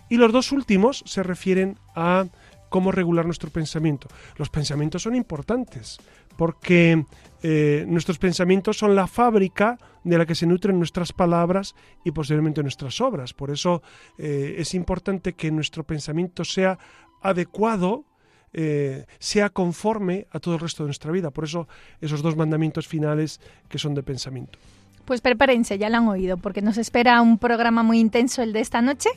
Y 0.08 0.16
los 0.16 0.32
dos 0.32 0.52
últimos 0.52 1.02
se 1.06 1.22
refieren 1.22 1.78
a 1.94 2.26
cómo 2.70 2.92
regular 2.92 3.26
nuestro 3.26 3.50
pensamiento. 3.50 4.08
Los 4.36 4.48
pensamientos 4.48 5.02
son 5.02 5.14
importantes 5.14 5.98
porque 6.36 7.04
eh, 7.42 7.84
nuestros 7.86 8.18
pensamientos 8.18 8.78
son 8.78 8.94
la 8.94 9.06
fábrica 9.06 9.78
de 10.04 10.16
la 10.16 10.24
que 10.24 10.34
se 10.34 10.46
nutren 10.46 10.78
nuestras 10.78 11.12
palabras 11.12 11.74
y 12.04 12.12
posteriormente 12.12 12.62
nuestras 12.62 13.00
obras. 13.02 13.34
Por 13.34 13.50
eso 13.50 13.82
eh, 14.16 14.54
es 14.56 14.72
importante 14.74 15.34
que 15.34 15.50
nuestro 15.50 15.84
pensamiento 15.84 16.44
sea 16.44 16.78
adecuado, 17.20 18.04
eh, 18.52 19.06
sea 19.18 19.50
conforme 19.50 20.26
a 20.30 20.40
todo 20.40 20.54
el 20.54 20.60
resto 20.60 20.82
de 20.82 20.88
nuestra 20.88 21.12
vida. 21.12 21.30
Por 21.30 21.44
eso 21.44 21.68
esos 22.00 22.22
dos 22.22 22.36
mandamientos 22.36 22.86
finales 22.86 23.40
que 23.68 23.78
son 23.78 23.94
de 23.94 24.02
pensamiento. 24.02 24.58
Pues 25.04 25.20
prepárense, 25.20 25.78
ya 25.78 25.88
lo 25.88 25.96
han 25.96 26.08
oído, 26.08 26.36
porque 26.36 26.62
nos 26.62 26.78
espera 26.78 27.20
un 27.20 27.38
programa 27.38 27.82
muy 27.82 27.98
intenso 27.98 28.42
el 28.42 28.52
de 28.52 28.60
esta 28.60 28.82
noche 28.82 29.10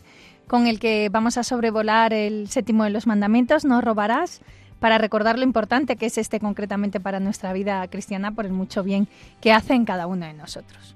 con 0.48 0.68
el 0.68 0.80
que 0.80 1.10
vamos 1.12 1.38
a 1.38 1.44
sobrevolar 1.44 2.14
el 2.14 2.50
séptimo 2.50 2.84
de 2.84 2.90
los 2.90 3.08
mandamientos, 3.08 3.66
no 3.66 3.82
robarás, 3.82 4.42
para 4.80 4.98
recordar 4.98 5.38
lo 5.38 5.46
importante 5.46 5.96
que 5.96 6.08
es 6.08 6.18
este 6.18 6.40
concretamente 6.40 7.00
para 7.00 7.22
nuestra 7.22 7.54
vida 7.54 7.88
cristiana 7.88 8.32
por 8.32 8.46
el 8.46 8.52
mucho 8.52 8.84
bien 8.84 9.08
que 9.40 9.54
hace 9.54 9.74
en 9.74 9.86
cada 9.86 10.08
uno 10.08 10.26
de 10.26 10.34
nosotros. 10.34 10.96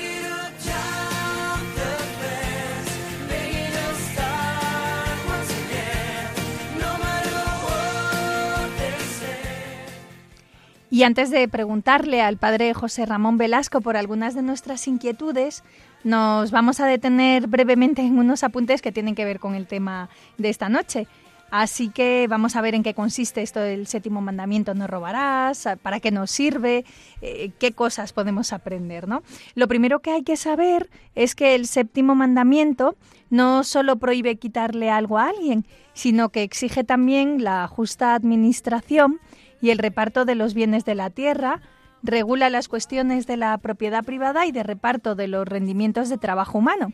Y 10.91 11.03
antes 11.03 11.29
de 11.29 11.47
preguntarle 11.47 12.21
al 12.21 12.35
padre 12.35 12.73
José 12.73 13.05
Ramón 13.05 13.37
Velasco 13.37 13.79
por 13.79 13.95
algunas 13.95 14.35
de 14.35 14.41
nuestras 14.41 14.89
inquietudes, 14.89 15.63
nos 16.03 16.51
vamos 16.51 16.81
a 16.81 16.85
detener 16.85 17.47
brevemente 17.47 18.01
en 18.01 18.19
unos 18.19 18.43
apuntes 18.43 18.81
que 18.81 18.91
tienen 18.91 19.15
que 19.15 19.23
ver 19.23 19.39
con 19.39 19.55
el 19.55 19.67
tema 19.67 20.09
de 20.37 20.49
esta 20.49 20.67
noche. 20.67 21.07
Así 21.49 21.87
que 21.87 22.27
vamos 22.29 22.57
a 22.57 22.61
ver 22.61 22.75
en 22.75 22.83
qué 22.83 22.93
consiste 22.93 23.41
esto 23.41 23.61
del 23.61 23.87
séptimo 23.87 24.19
mandamiento, 24.19 24.73
no 24.73 24.85
robarás, 24.85 25.65
para 25.81 26.01
qué 26.01 26.11
nos 26.11 26.29
sirve, 26.29 26.83
eh, 27.21 27.51
qué 27.57 27.71
cosas 27.71 28.11
podemos 28.11 28.51
aprender, 28.51 29.07
¿no? 29.07 29.23
Lo 29.55 29.69
primero 29.69 30.01
que 30.01 30.11
hay 30.11 30.23
que 30.23 30.35
saber 30.35 30.89
es 31.15 31.35
que 31.35 31.55
el 31.55 31.67
séptimo 31.67 32.15
mandamiento 32.15 32.97
no 33.29 33.63
solo 33.63 33.95
prohíbe 33.95 34.35
quitarle 34.35 34.89
algo 34.89 35.17
a 35.19 35.29
alguien, 35.29 35.65
sino 35.93 36.29
que 36.29 36.43
exige 36.43 36.83
también 36.83 37.45
la 37.45 37.65
justa 37.67 38.13
administración 38.13 39.21
y 39.61 39.69
el 39.69 39.77
reparto 39.77 40.25
de 40.25 40.35
los 40.35 40.53
bienes 40.53 40.85
de 40.85 40.95
la 40.95 41.09
tierra, 41.09 41.61
regula 42.03 42.49
las 42.49 42.67
cuestiones 42.67 43.27
de 43.27 43.37
la 43.37 43.57
propiedad 43.57 44.03
privada 44.03 44.45
y 44.45 44.51
de 44.51 44.63
reparto 44.63 45.15
de 45.15 45.27
los 45.27 45.47
rendimientos 45.47 46.09
de 46.09 46.17
trabajo 46.17 46.57
humano. 46.57 46.93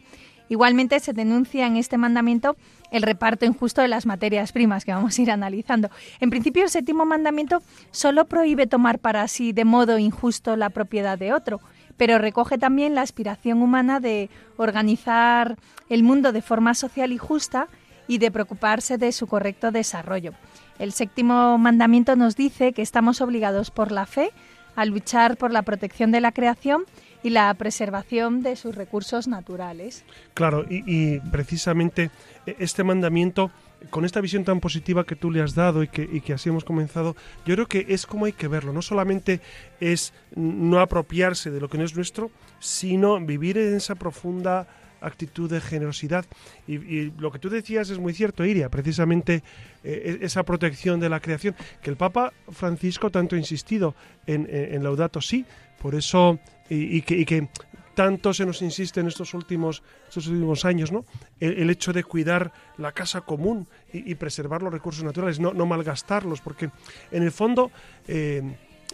Igualmente 0.50 1.00
se 1.00 1.14
denuncia 1.14 1.68
en 1.68 1.76
este 1.76 1.98
mandamiento 1.98 2.56
el 2.92 3.02
reparto 3.02 3.46
injusto 3.46 3.82
de 3.82 3.90
las 3.90 4.06
materias 4.06 4.54
primas 4.54 4.86
que 4.86 4.94
vamos 4.94 5.18
a 5.18 5.22
ir 5.22 5.32
analizando. 5.32 5.90
En 6.22 6.30
principio, 6.30 6.64
el 6.64 6.70
séptimo 6.70 7.06
mandamiento 7.06 7.62
solo 7.92 8.26
prohíbe 8.26 8.66
tomar 8.66 9.00
para 9.00 9.28
sí 9.28 9.52
de 9.52 9.66
modo 9.66 9.98
injusto 9.98 10.56
la 10.56 10.70
propiedad 10.70 11.18
de 11.18 11.34
otro, 11.34 11.60
pero 11.98 12.18
recoge 12.18 12.58
también 12.58 12.96
la 12.96 13.02
aspiración 13.02 13.62
humana 13.62 14.00
de 14.00 14.30
organizar 14.56 15.58
el 15.90 16.04
mundo 16.04 16.32
de 16.32 16.42
forma 16.42 16.74
social 16.76 17.12
y 17.12 17.18
justa 17.18 17.68
y 18.08 18.20
de 18.20 18.32
preocuparse 18.32 18.98
de 18.98 19.12
su 19.12 19.28
correcto 19.28 19.72
desarrollo. 19.72 20.34
El 20.80 20.92
séptimo 20.92 21.58
mandamiento 21.58 22.16
nos 22.16 22.36
dice 22.36 22.74
que 22.74 22.82
estamos 22.82 23.22
obligados 23.22 23.72
por 23.72 23.92
la 23.92 24.06
fe 24.06 24.32
a 24.76 24.86
luchar 24.86 25.38
por 25.38 25.52
la 25.52 25.64
protección 25.64 26.12
de 26.12 26.22
la 26.22 26.32
creación 26.32 26.86
y 27.24 27.32
la 27.32 27.52
preservación 27.56 28.44
de 28.44 28.56
sus 28.56 28.76
recursos 28.76 29.28
naturales. 29.28 30.06
Claro, 30.36 30.66
y, 30.70 31.20
precisamente 31.32 32.12
e, 32.46 32.56
este 32.60 32.84
mandamiento, 32.84 33.50
con 33.90 34.06
esta 34.06 34.22
visión 34.22 34.44
tan 34.44 34.60
positiva 34.60 35.04
que 35.04 35.16
tú 35.16 35.32
le 35.32 35.42
has 35.42 35.56
dado 35.56 35.82
y 35.82 35.88
que, 35.88 36.08
y 36.10 36.22
que 36.22 36.34
así 36.34 36.50
hemos 36.50 36.64
comenzado, 36.64 37.16
yo 37.44 37.56
creo 37.56 37.66
que 37.66 37.88
es 37.90 38.06
como 38.06 38.26
hay 38.26 38.34
que 38.34 38.48
verlo. 38.48 38.72
No 38.72 38.84
solamente 38.84 39.42
es 39.80 40.14
no 40.36 40.80
apropiarse 40.80 41.50
de 41.50 41.60
lo 41.60 41.70
que 41.70 41.80
no 41.80 41.84
es 41.84 41.96
nuestro, 41.96 42.30
sino 42.60 43.20
vivir 43.20 43.58
en 43.58 43.76
esa 43.76 43.96
profunda 43.96 44.68
actitud 45.02 45.50
de 45.50 45.62
generosidad. 45.62 46.26
Y, 46.68 47.12
lo 47.12 47.32
que 47.32 47.40
tú 47.40 47.50
decías 47.50 47.90
es 47.90 48.00
muy 48.00 48.14
cierto, 48.14 48.46
Iria, 48.46 48.70
precisamente 48.70 49.44
eh, 49.84 50.20
e-, 50.22 50.26
esa 50.26 50.44
protección 50.44 51.00
de 51.00 51.10
la 51.10 51.20
creación, 51.20 51.56
que 51.82 51.90
el 51.90 51.98
Papa 51.98 52.34
Francisco 52.52 53.10
tanto 53.10 53.36
ha 53.36 53.40
insistido 53.40 53.96
en, 54.26 54.48
en, 54.50 54.84
Laudato 54.84 55.22
Si, 55.22 55.46
por 55.82 55.96
eso, 55.96 56.40
y, 56.70 57.02
que, 57.02 57.26
que, 57.26 57.48
tanto 57.94 58.34
se 58.34 58.46
nos 58.46 58.62
insiste 58.62 59.00
en 59.00 59.08
estos 59.08 59.34
últimos, 59.34 59.82
estos 60.08 60.28
últimos 60.28 60.66
años, 60.66 60.92
¿no? 60.92 61.06
El, 61.40 61.70
hecho 61.70 61.94
de 61.94 62.04
cuidar 62.04 62.52
la 62.78 62.92
casa 62.92 63.22
común 63.22 63.68
y, 63.92 64.14
preservar 64.16 64.62
los 64.62 64.72
recursos 64.72 65.04
naturales, 65.04 65.40
no, 65.40 65.54
no, 65.54 65.66
malgastarlos, 65.66 66.42
porque 66.42 66.70
en 67.12 67.24
el 67.24 67.32
fondo 67.32 67.72
eh, 68.08 68.44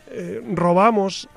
eh, 0.07 0.41
robamos 0.53 1.27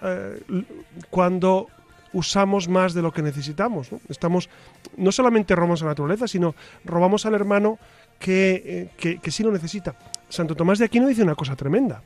cuando 1.11 1.69
usamos 2.13 2.69
más 2.69 2.95
de 2.95 3.03
lo 3.03 3.13
que 3.13 3.23
necesitamos. 3.23 3.93
¿no? 3.93 4.01
Estamos, 4.09 4.49
no 4.97 5.13
solamente 5.13 5.55
robamos 5.55 5.83
a 5.83 5.87
la 5.87 5.91
naturaleza, 5.93 6.29
sino 6.29 6.55
robamos 6.85 7.27
al 7.27 7.35
hermano 7.35 7.79
que, 8.19 8.91
eh, 9.03 9.19
que, 9.23 9.31
sí 9.31 9.43
lo 9.43 9.53
necesita. 9.53 9.97
Santo 10.29 10.55
Tomás 10.55 10.79
de 10.79 10.87
Aquino 10.87 11.07
dice 11.07 11.23
una 11.23 11.35
cosa 11.35 11.57
tremenda. 11.57 12.03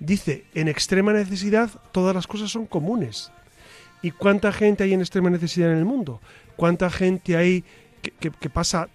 Dice, 0.00 0.44
en 0.54 0.68
extrema 0.68 1.12
necesidad 1.12 1.70
todas 1.92 2.14
las 2.14 2.26
cosas 2.26 2.50
son 2.50 2.66
comunes. 2.66 3.32
¿Y 4.00 4.12
cuánta 4.12 4.52
gente 4.52 4.84
hay 4.84 4.94
en 4.94 5.00
extrema 5.00 5.28
necesidad 5.28 5.72
en 5.72 5.78
el 5.78 5.84
mundo? 5.84 6.20
¿Cuánta 6.56 6.88
gente 6.88 7.36
hay 7.36 7.64
que, 8.00 8.50
pasa 8.50 8.88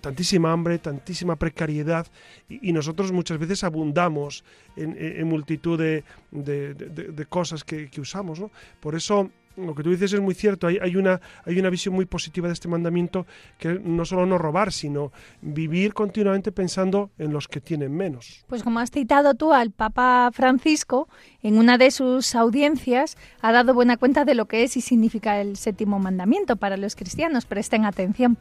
tantísima 0.00 0.52
hambre, 0.52 0.78
tantísima 0.78 1.36
precariedad 1.36 2.06
y, 2.48 2.72
nosotros 2.72 3.12
muchas 3.12 3.38
veces 3.38 3.64
abundamos 3.64 4.44
en, 4.76 5.26
multitud 5.26 5.78
de, 5.78 6.04
de, 6.30 7.26
cosas 7.26 7.64
que, 7.64 7.90
usamos. 8.00 8.40
Por 8.80 8.94
eso 8.94 9.30
lo 9.56 9.74
que 9.74 9.82
tú 9.82 9.90
dices 9.90 10.12
es 10.12 10.20
muy 10.20 10.34
cierto. 10.34 10.66
Hay, 10.66 10.96
una, 10.96 11.20
hay 11.44 11.58
una 11.58 11.70
visión 11.70 11.94
muy 11.94 12.06
positiva 12.06 12.48
de 12.48 12.54
este 12.54 12.68
mandamiento 12.68 13.26
que 13.58 13.80
no 13.82 14.04
solo 14.04 14.26
no 14.26 14.38
robar, 14.38 14.72
sino 14.72 15.12
vivir 15.40 15.94
continuamente 15.94 16.52
pensando 16.52 17.10
en 17.18 17.32
los 17.32 17.48
que 17.48 17.60
tienen 17.60 17.94
menos. 17.94 18.44
Pues 18.46 18.62
como 18.62 18.80
has 18.80 18.90
citado 18.90 19.34
tú 19.34 19.52
al 19.52 19.70
Papa 19.70 20.30
Francisco, 20.32 21.08
en 21.42 21.58
una 21.58 21.78
de 21.78 21.90
sus 21.90 22.34
audiencias 22.34 23.16
ha 23.40 23.52
dado 23.52 23.74
buena 23.74 23.96
cuenta 23.96 24.24
de 24.24 24.34
lo 24.34 24.46
que 24.46 24.62
es 24.62 24.76
y 24.76 24.80
significa 24.80 25.40
el 25.40 25.56
séptimo 25.56 25.98
mandamiento 25.98 26.56
para 26.56 26.76
los 26.76 26.96
cristianos. 26.96 27.46
Presten 27.46 27.84
atención. 27.84 28.36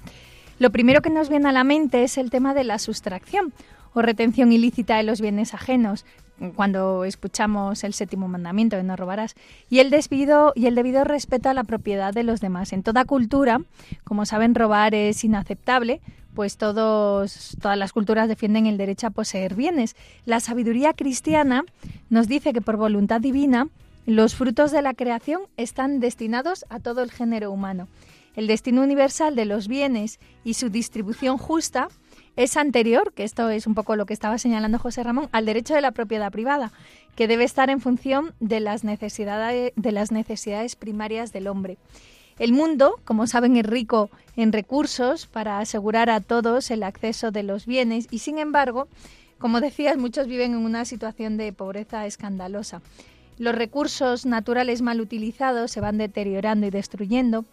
Lo 0.57 0.69
primero 0.69 1.01
que 1.01 1.09
nos 1.09 1.29
viene 1.29 1.49
a 1.49 1.51
la 1.51 1.63
mente 1.63 2.03
es 2.03 2.17
el 2.17 2.29
tema 2.29 2.53
de 2.53 2.63
la 2.63 2.79
sustracción 2.79 3.53
o 3.93 4.01
retención 4.01 4.51
ilícita 4.51 4.97
de 4.97 5.03
los 5.03 5.21
bienes 5.21 5.53
ajenos, 5.53 6.05
cuando 6.55 7.05
escuchamos 7.05 7.83
el 7.83 7.93
séptimo 7.93 8.27
mandamiento 8.27 8.75
de 8.75 8.83
no 8.83 8.95
robarás 8.95 9.35
y 9.69 9.79
el 9.79 9.89
debido 9.89 10.53
y 10.55 10.67
el 10.67 10.75
debido 10.75 11.03
respeto 11.03 11.49
a 11.49 11.53
la 11.53 11.63
propiedad 11.63 12.13
de 12.13 12.23
los 12.23 12.41
demás. 12.41 12.73
En 12.73 12.83
toda 12.83 13.05
cultura, 13.05 13.61
como 14.03 14.25
saben, 14.25 14.55
robar 14.55 14.93
es 14.93 15.23
inaceptable, 15.23 16.01
pues 16.33 16.57
todas 16.57 17.55
las 17.61 17.93
culturas 17.93 18.27
defienden 18.27 18.65
el 18.65 18.77
derecho 18.77 19.07
a 19.07 19.11
poseer 19.11 19.55
bienes. 19.55 19.95
La 20.25 20.41
sabiduría 20.41 20.93
cristiana 20.93 21.63
nos 22.09 22.27
dice 22.27 22.51
que 22.51 22.61
por 22.61 22.75
voluntad 22.75 23.21
divina 23.21 23.69
los 24.05 24.35
frutos 24.35 24.71
de 24.71 24.81
la 24.81 24.93
creación 24.93 25.41
están 25.57 25.99
destinados 25.99 26.65
a 26.69 26.79
todo 26.79 27.01
el 27.01 27.11
género 27.11 27.51
humano. 27.51 27.87
El 28.35 28.47
destino 28.47 28.81
universal 28.81 29.35
de 29.35 29.45
los 29.45 29.69
bienes 29.69 30.19
y 30.43 30.55
su 30.55 30.69
distribución 30.69 31.37
justa 31.37 31.87
es 32.35 32.57
anterior, 32.57 33.13
que 33.13 33.23
esto 33.23 33.49
es 33.49 33.67
un 33.67 33.75
poco 33.75 33.95
lo 33.95 34.05
que 34.05 34.13
estaba 34.13 34.37
señalando 34.37 34.79
José 34.79 35.03
Ramón, 35.03 35.29
al 35.31 35.45
derecho 35.45 35.73
de 35.73 35.81
la 35.81 35.91
propiedad 35.91 36.31
privada, 36.31 36.71
que 37.15 37.27
debe 37.27 37.43
estar 37.43 37.69
en 37.69 37.79
función 37.79 38.33
de 38.39 38.59
las 38.59 38.83
necesidades, 38.83 39.71
de 39.75 39.91
las 39.91 40.11
necesidades 40.11 40.75
primarias 40.75 41.31
del 41.31 41.47
hombre. 41.47 41.77
El 42.37 42.51
mundo, 42.51 42.99
como 43.05 43.27
saben, 43.27 43.55
es 43.55 43.65
rico 43.65 44.09
en 44.35 44.51
recursos 44.51 45.25
para 45.25 45.59
asegurar 45.59 46.09
a 46.09 46.19
todos 46.19 46.69
el 46.69 46.83
acceso 46.83 47.31
de 47.31 47.43
los 47.43 47.65
bienes 47.65 48.07
y, 48.11 48.19
sin 48.19 48.37
embargo, 48.39 48.89
como 49.37 49.61
decías, 49.61 49.97
muchos 49.97 50.27
viven 50.27 50.51
en 50.51 50.59
una 50.59 50.83
situación 50.83 51.37
de 51.37 51.53
pobreza 51.53 52.05
escandalosa. 52.05 52.81
Los 53.37 53.55
recursos 53.55 54.25
naturales 54.25 54.81
mal 54.81 54.99
utilizados 54.99 55.71
se 55.71 55.81
van 55.81 55.97
deteriorando 55.97 56.67
y 56.67 56.69
destruyendo 56.69 57.45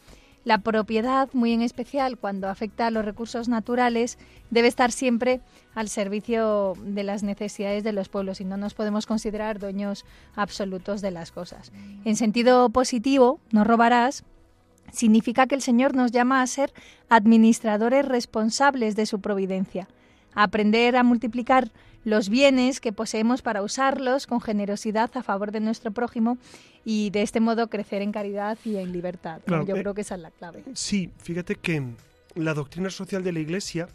la 0.44 0.58
propiedad, 0.58 1.28
muy 1.32 1.52
en 1.52 1.62
especial 1.62 2.18
cuando 2.18 2.48
afecta 2.48 2.86
a 2.86 2.90
los 2.90 3.04
recursos 3.04 3.48
naturales, 3.48 4.18
debe 4.50 4.68
estar 4.68 4.90
siempre 4.90 5.40
al 5.74 5.88
servicio 5.88 6.74
de 6.84 7.04
las 7.04 7.22
necesidades 7.22 7.84
de 7.84 7.92
los 7.92 8.08
pueblos 8.08 8.40
y 8.40 8.44
no 8.44 8.56
nos 8.56 8.74
podemos 8.74 9.06
considerar 9.06 9.58
dueños 9.58 10.04
absolutos 10.34 11.00
de 11.00 11.10
las 11.10 11.30
cosas. 11.30 11.72
En 12.04 12.16
sentido 12.16 12.68
positivo, 12.70 13.40
no 13.52 13.64
robarás, 13.64 14.24
significa 14.90 15.46
que 15.46 15.54
el 15.54 15.62
Señor 15.62 15.94
nos 15.94 16.10
llama 16.10 16.42
a 16.42 16.46
ser 16.46 16.72
administradores 17.08 18.04
responsables 18.04 18.96
de 18.96 19.06
su 19.06 19.20
providencia, 19.20 19.88
a 20.34 20.44
aprender 20.44 20.96
a 20.96 21.02
multiplicar 21.02 21.70
los 22.04 22.28
bienes 22.28 22.80
que 22.80 22.92
poseemos 22.92 23.42
para 23.42 23.62
usarlos 23.62 24.26
con 24.26 24.40
generosidad 24.40 25.10
a 25.14 25.22
favor 25.22 25.52
de 25.52 25.60
nuestro 25.60 25.90
prójimo 25.90 26.38
y 26.84 27.10
de 27.10 27.22
este 27.22 27.40
modo 27.40 27.68
crecer 27.68 28.02
en 28.02 28.12
caridad 28.12 28.58
y 28.64 28.76
en 28.76 28.92
libertad. 28.92 29.40
Yo 29.46 29.62
eh, 29.62 29.80
creo 29.80 29.94
que 29.94 30.00
esa 30.00 30.16
es 30.16 30.20
la 30.20 30.30
clave. 30.30 30.64
Sí, 30.74 31.10
fíjate 31.18 31.54
que 31.56 31.82
la 32.34 32.54
doctrina 32.54 32.90
social 32.90 33.22
de 33.22 33.32
la 33.32 33.40
Iglesia 33.40 33.88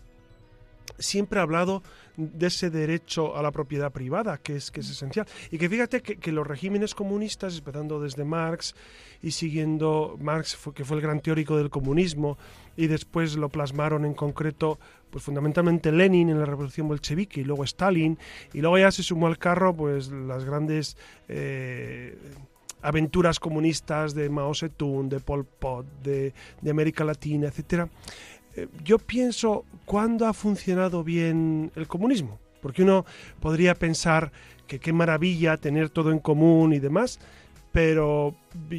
siempre 1.00 1.40
ha 1.40 1.44
hablado 1.44 1.84
de 2.16 2.48
ese 2.48 2.70
derecho 2.70 3.38
a 3.38 3.42
la 3.42 3.52
propiedad 3.52 3.92
privada, 3.92 4.38
que 4.38 4.56
es, 4.56 4.72
que 4.72 4.80
es 4.80 4.90
esencial. 4.90 5.28
Y 5.52 5.58
que 5.58 5.70
fíjate 5.70 6.02
que, 6.02 6.32
los 6.32 6.48
regímenes 6.48 6.96
comunistas, 6.96 7.58
empezando 7.58 8.00
desde 8.00 8.24
Marx 8.24 8.76
y 9.22 9.32
siguiendo 9.32 10.18
Marx, 10.20 10.58
que 10.74 10.86
fue 10.86 10.98
el 10.98 11.04
gran 11.04 11.20
teórico 11.20 11.58
del 11.58 11.70
comunismo, 11.70 12.38
y 12.76 12.88
después 12.88 13.36
lo 13.36 13.50
plasmaron 13.50 14.06
en 14.06 14.14
concreto, 14.14 14.80
pues 15.10 15.24
fundamentalmente 15.24 15.92
Lenin 15.92 16.30
en 16.30 16.40
la 16.40 16.46
revolución 16.46 16.88
bolchevique, 16.88 17.42
y 17.42 17.44
luego 17.44 17.64
Stalin, 17.64 18.18
y 18.54 18.62
luego 18.62 18.78
ya 18.78 18.92
se 18.92 19.04
sumó 19.04 19.28
al 19.28 19.38
carro 19.38 19.76
pues 19.76 20.10
las 20.12 20.44
grandes... 20.46 20.98
Eh, 21.28 22.18
aventuras 22.80 23.40
comunistas 23.40 24.14
de 24.14 24.30
Mao 24.30 24.54
Zedong, 24.54 25.10
de 25.10 25.20
Pol 25.20 25.46
Pot, 25.46 25.86
de, 26.04 26.32
de 26.62 26.72
América 26.72 27.04
Latina, 27.04 27.48
etcétera. 27.48 27.90
Eh, 28.56 28.68
yo 28.84 29.00
pienso 29.00 29.66
cuándo 29.86 30.28
ha 30.28 30.34
funcionado 30.34 31.04
bien 31.04 31.72
el 31.76 31.88
comunismo, 31.88 32.40
porque 32.62 32.84
uno 32.84 33.04
podría 33.40 33.74
pensar 33.74 34.32
que 34.68 34.80
qué 34.80 34.94
maravilla 34.94 35.58
tener 35.58 35.90
todo 35.90 36.12
en 36.12 36.20
común 36.20 36.72
y 36.72 36.80
demás, 36.80 37.20
pero 37.78 38.34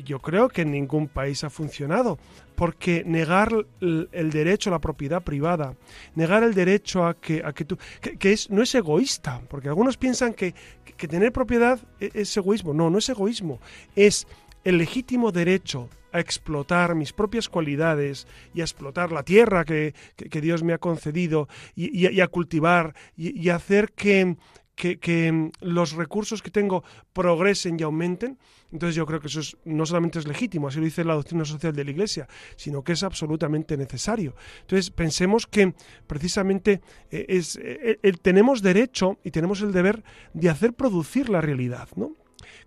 yo 0.05 0.19
creo 0.19 0.49
que 0.49 0.63
en 0.63 0.73
ningún 0.73 1.07
país 1.07 1.45
ha 1.45 1.51
funcionado, 1.51 2.19
porque 2.57 3.05
negar 3.07 3.53
el, 3.81 4.31
derecho 4.33 4.71
a 4.71 4.73
la 4.73 4.81
propiedad 4.81 5.23
privada, 5.23 5.77
negar 6.17 6.43
el 6.43 6.53
derecho 6.53 7.07
a 7.07 7.15
que, 7.15 7.41
a 7.45 7.53
que 7.53 7.65
tú, 7.65 7.79
que, 8.19 8.33
es, 8.33 8.51
no 8.51 8.61
es 8.61 8.75
egoísta, 8.75 9.41
porque 9.49 9.69
algunos 9.69 9.97
piensan 9.97 10.35
que, 10.35 10.53
que 10.97 11.07
tener 11.07 11.31
propiedad 11.31 11.79
es, 12.01 12.13
es 12.17 12.37
egoísmo, 12.37 12.75
no, 12.75 12.91
no 12.91 12.99
es 12.99 13.09
egoísmo, 13.09 13.61
es 13.95 14.27
el 14.65 14.79
legítimo 14.79 15.31
derecho 15.31 15.89
a 16.11 16.19
explotar 16.19 16.97
mis 16.97 17.13
propias 17.13 17.49
cualidades 17.49 18.27
y 18.53 18.63
a 18.63 18.65
explotar 18.65 19.13
la 19.13 19.23
tierra 19.23 19.65
que, 19.65 19.95
Dios 20.17 20.65
me 20.65 20.73
ha 20.73 20.79
concedido 20.79 21.49
y, 21.77 22.21
a 22.21 22.27
cultivar 22.27 22.97
y, 23.17 23.49
hacer 23.51 23.93
que, 23.93 24.37
que, 24.79 25.51
los 25.61 25.93
recursos 25.93 26.41
que 26.41 26.51
tengo 26.51 26.85
progresen 27.13 27.77
y 27.79 27.83
aumenten, 27.83 28.39
entonces 28.73 28.95
yo 28.95 29.05
creo 29.07 29.21
que 29.21 29.27
eso 29.27 29.41
no 29.65 29.85
solamente 29.85 30.19
es 30.19 30.27
legítimo, 30.27 30.69
así 30.69 30.79
lo 30.79 30.85
dice 30.85 31.05
la 31.05 31.15
doctrina 31.15 31.45
social 31.45 31.75
de 31.75 31.85
la 31.85 31.91
Iglesia, 31.91 32.29
sino 32.57 32.83
que 32.83 32.93
es 32.93 33.03
absolutamente 33.03 33.77
necesario. 33.77 34.35
Entonces 34.61 34.91
pensemos 34.91 35.47
que 35.47 35.75
precisamente 36.07 36.81
eh, 37.11 37.27
es, 37.29 37.59
eh, 37.61 37.99
tenemos 38.23 38.63
derecho 38.63 39.19
y 39.25 39.31
tenemos 39.31 39.61
el 39.63 39.73
deber 39.73 40.05
de 40.33 40.49
hacer 40.49 40.75
producir 40.75 41.29
la 41.29 41.41
realidad, 41.41 41.89
¿no? 41.97 42.13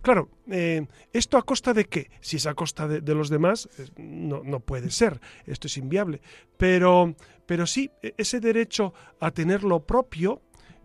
Claro, 0.02 0.30
eh, 0.50 0.88
¿esto 1.14 1.38
a 1.38 1.44
costa 1.44 1.74
de 1.74 1.86
qué? 1.86 2.10
Si 2.22 2.38
es 2.38 2.48
a 2.48 2.56
costa 2.56 2.88
de, 2.88 3.16
los 3.16 3.30
demás, 3.30 3.70
no, 3.98 4.42
no, 4.44 4.60
puede 4.60 4.90
ser, 4.90 5.22
esto 5.46 5.68
es 5.68 5.78
inviable. 5.78 6.22
Pero, 6.58 7.16
pero 7.46 7.68
sí, 7.68 7.92
e, 8.02 8.14
ese 8.18 8.40
derecho 8.40 8.94
a 9.20 9.32
tener 9.32 9.64
lo 9.64 9.86
propio 9.86 10.42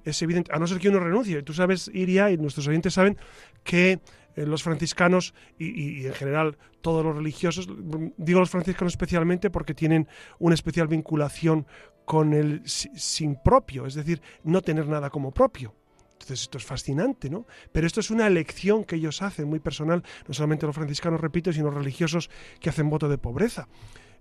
es 0.07 0.23
evidente, 0.23 0.53
a 0.55 0.59
no 0.59 0.67
ser 0.67 0.79
que 0.79 0.89
uno 0.89 1.01
renuncie. 1.01 1.43
Tú 1.43 1.53
sabes, 1.53 1.91
Iria, 1.93 2.31
y 2.31 2.39
nuestros 2.39 2.67
oyentes 2.69 2.95
saben 2.95 3.19
que 3.65 4.01
eh, 4.37 4.47
los 4.47 4.63
franciscanos 4.63 5.35
y, 5.59 6.01
y, 6.01 6.07
en 6.07 6.15
general 6.15 6.57
todos 6.81 7.05
los 7.05 7.17
religiosos, 7.17 7.69
digo 8.17 8.41
los 8.41 8.51
franciscanos 8.51 8.93
especialmente 8.93 9.51
porque 9.51 9.75
tienen 9.75 10.07
una 10.39 10.55
especial 10.55 10.87
vinculación 10.87 11.67
con 12.05 12.33
el 12.33 12.63
sin 12.65 13.35
propio, 13.43 13.87
es 13.87 13.95
decir, 13.95 14.23
no 14.45 14.63
tener 14.63 14.87
nada 14.87 15.11
como 15.11 15.33
propio. 15.33 15.75
Entonces 16.13 16.43
esto 16.43 16.59
es 16.59 16.65
fascinante, 16.65 17.29
¿no? 17.29 17.47
Pero 17.73 17.87
esto 17.87 18.01
es 18.01 18.11
una 18.11 18.27
elección 18.27 18.85
que 18.85 18.97
ellos 18.97 19.21
hacen, 19.21 19.49
muy 19.49 19.59
personal, 19.59 20.03
no 20.27 20.33
solamente 20.33 20.65
los 20.65 20.75
franciscanos, 20.75 21.21
repito, 21.21 21.53
sino 21.53 21.67
los 21.67 21.75
religiosos 21.75 22.31
que 22.61 22.71
hacen 22.71 22.89
voto 22.89 23.09
de 23.09 23.19
pobreza. 23.19 23.69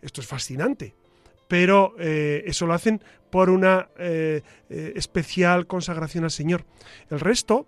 Esto 0.01 0.21
es 0.21 0.27
fascinante. 0.27 0.95
Pero 1.47 1.95
eh, 1.99 2.43
eso 2.45 2.65
lo 2.65 2.73
hacen 2.73 3.01
por 3.29 3.49
una 3.49 3.89
eh, 3.97 4.41
eh, 4.69 4.93
especial 4.95 5.67
consagración 5.67 6.23
al 6.23 6.31
Señor. 6.31 6.65
El 7.09 7.19
resto, 7.19 7.67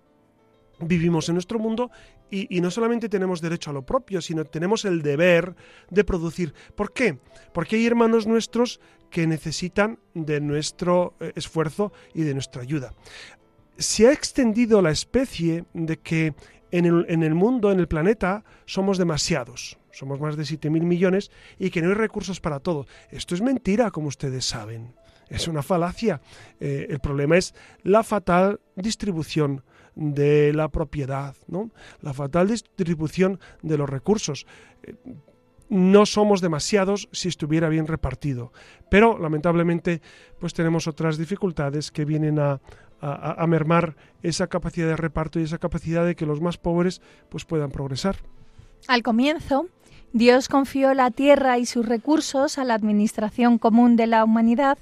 vivimos 0.80 1.28
en 1.28 1.34
nuestro 1.34 1.58
mundo 1.58 1.90
y, 2.30 2.54
y, 2.54 2.60
no 2.60 2.70
solamente 2.70 3.08
tenemos 3.08 3.40
derecho 3.40 3.70
a 3.70 3.72
lo 3.72 3.86
propio, 3.86 4.20
sino 4.20 4.44
tenemos 4.44 4.84
el 4.84 5.02
deber 5.02 5.54
de 5.90 6.04
producir. 6.04 6.54
¿Por 6.74 6.92
qué? 6.92 7.18
Porque 7.52 7.76
hay 7.76 7.86
hermanos 7.86 8.26
nuestros 8.26 8.80
que 9.10 9.26
necesitan 9.26 9.98
de 10.14 10.40
nuestro 10.40 11.14
esfuerzo 11.34 11.92
y 12.12 12.22
de 12.22 12.34
nuestra 12.34 12.62
ayuda 12.62 12.92
se 13.78 14.08
ha 14.08 14.12
extendido 14.12 14.82
la 14.82 14.90
especie 14.90 15.64
de 15.72 15.98
que 15.98 16.34
en 16.70 16.84
el, 16.84 17.34
mundo, 17.34 17.72
en 17.72 17.80
el 17.80 17.88
planeta, 17.88 18.44
somos 18.66 18.98
demasiados. 18.98 19.78
Somos 19.98 20.20
más 20.20 20.36
de 20.36 20.44
7.000 20.44 20.82
millones 20.82 21.32
y 21.58 21.70
que 21.70 21.82
no 21.82 21.88
hay 21.88 21.94
recursos 21.94 22.40
para 22.40 22.60
todo. 22.60 22.86
Esto 23.10 23.34
es 23.34 23.42
mentira, 23.42 23.90
como 23.90 24.06
ustedes 24.06 24.44
saben. 24.44 24.94
Es 25.28 25.48
una 25.48 25.60
falacia. 25.60 26.20
Eh, 26.60 26.86
el 26.88 27.00
problema 27.00 27.36
es 27.36 27.52
la 27.82 28.04
fatal 28.04 28.60
distribución 28.76 29.64
de 29.96 30.52
la 30.52 30.68
propiedad, 30.68 31.34
¿no? 31.48 31.72
La 32.00 32.14
fatal 32.14 32.46
distribución 32.46 33.40
de 33.62 33.76
los 33.76 33.90
recursos. 33.90 34.46
Eh, 34.84 34.94
no 35.68 36.06
somos 36.06 36.40
demasiados 36.40 37.08
si 37.10 37.26
estuviera 37.26 37.68
bien 37.68 37.88
repartido. 37.88 38.52
Pero 38.88 39.18
lamentablemente, 39.18 40.00
pues 40.38 40.54
tenemos 40.54 40.86
otras 40.86 41.18
dificultades 41.18 41.90
que 41.90 42.04
vienen 42.04 42.38
a, 42.38 42.60
a, 43.00 43.46
mermar 43.48 43.96
esa 44.22 44.46
capacidad 44.46 44.86
de 44.86 44.96
reparto 44.96 45.40
y 45.40 45.42
esa 45.42 45.58
capacidad 45.58 46.06
de 46.06 46.14
que 46.14 46.24
los 46.24 46.40
más 46.40 46.56
pobres 46.56 47.02
pues 47.28 47.44
puedan 47.44 47.72
progresar. 47.72 48.16
Al 48.86 49.02
comienzo, 49.02 49.66
Dios 50.12 50.48
confió 50.48 50.94
la 50.94 51.10
tierra 51.10 51.58
y 51.58 51.66
sus 51.66 51.86
recursos 51.86 52.58
a 52.58 52.64
la 52.64 52.74
administración 52.74 53.58
común 53.58 53.96
de 53.96 54.06
la 54.06 54.24
humanidad 54.24 54.78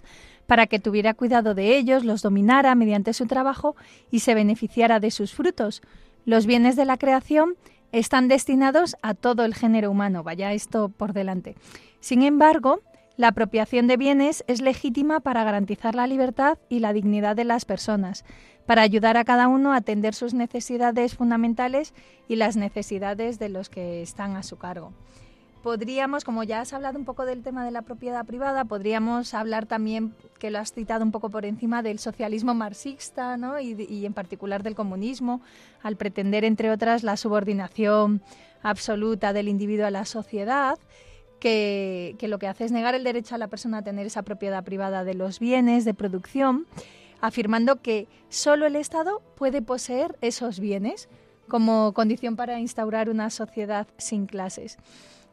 para 0.47 0.67
que 0.67 0.79
tuviera 0.79 1.15
cuidado 1.15 1.55
de 1.55 1.77
ellos, 1.77 2.05
los 2.05 2.23
dominara 2.23 2.75
mediante 2.75 3.13
su 3.13 3.27
trabajo 3.27 3.75
y 4.11 4.21
se 4.21 4.35
beneficiara 4.35 5.01
de 5.01 5.11
sus 5.11 5.35
frutos. 5.35 5.83
Los 6.25 6.47
bienes 6.47 6.77
de 6.77 6.85
la 6.85 6.97
creación 6.97 7.57
están 7.93 8.29
destinados 8.29 8.97
a 9.03 9.15
todo 9.15 9.45
el 9.45 9.55
género 9.55 9.91
humano, 9.91 10.23
vaya 10.23 10.53
esto 10.53 10.89
por 10.89 11.13
delante. 11.13 11.57
Sin 12.01 12.23
embargo, 12.23 12.81
la 13.17 13.29
apropiación 13.29 13.87
de 13.87 13.97
bienes 13.97 14.45
es 14.47 14.61
legítima 14.61 15.21
para 15.21 15.43
garantizar 15.43 15.95
la 15.95 16.07
libertad 16.07 16.59
y 16.69 16.81
la 16.81 16.93
dignidad 16.93 17.35
de 17.35 17.45
las 17.45 17.65
personas, 17.65 18.25
para 18.67 18.83
ayudar 18.83 19.17
a 19.17 19.25
cada 19.25 19.49
uno 19.49 19.73
a 19.73 19.77
atender 19.77 20.15
sus 20.15 20.35
necesidades 20.35 21.15
fundamentales 21.15 21.95
y 22.29 22.37
las 22.37 22.57
necesidades 22.57 23.39
de 23.39 23.49
los 23.49 23.69
que 23.69 24.03
están 24.03 24.37
a 24.37 24.43
su 24.43 24.57
cargo. 24.57 24.93
Podríamos, 25.63 26.23
como 26.23 26.45
ya 26.45 26.61
has 26.61 26.73
hablado 26.73 26.97
un 26.97 27.05
poco 27.05 27.25
del 27.25 27.43
tema 27.43 27.65
de 27.65 27.73
la 27.73 27.83
propiedad 27.83 28.25
privada, 28.25 28.65
podríamos 28.67 29.35
hablar 29.35 29.67
también, 29.67 30.15
que 30.39 30.53
lo 30.53 30.61
has 30.61 30.73
citado 30.73 31.05
un 31.05 31.11
poco 31.11 31.29
por 31.29 31.45
encima, 31.45 31.83
del 31.83 31.99
socialismo 31.99 32.55
marxista 32.55 33.37
¿no? 33.37 33.59
y, 33.59 34.07
en 34.07 34.13
particular 34.13 34.63
del 34.63 34.77
comunismo, 34.77 35.41
al 35.83 35.97
pretender, 35.97 36.45
entre 36.45 36.71
otras, 36.71 37.03
la 37.03 37.17
subordinación 37.17 38.23
absoluta 38.63 39.33
del 39.33 39.49
individuo 39.49 39.87
a 39.87 39.91
la 39.91 40.05
sociedad 40.05 40.79
que, 41.41 42.17
lo 42.23 42.39
que 42.39 42.47
hace 42.47 42.65
es 42.65 42.73
negar 42.73 42.95
el 42.95 43.05
derecho 43.05 43.35
a 43.35 43.39
la 43.39 43.49
persona 43.49 43.79
a 43.79 43.83
tener 43.83 44.07
esa 44.07 44.23
propiedad 44.23 44.63
privada 44.65 45.05
de 45.05 45.15
los 45.15 45.41
bienes 45.41 45.85
de 45.85 45.95
producción, 45.95 46.67
afirmando 47.21 47.83
que 47.83 48.09
solo 48.29 48.67
el 48.67 48.77
Estado 48.77 49.23
puede 49.37 49.63
poseer 49.63 50.17
esos 50.21 50.61
bienes, 50.61 51.09
como 51.49 51.93
condición 51.93 52.37
para 52.37 52.59
instaurar 52.59 53.09
una 53.09 53.31
sociedad 53.31 53.87
sin 53.99 54.27
clases. 54.27 54.79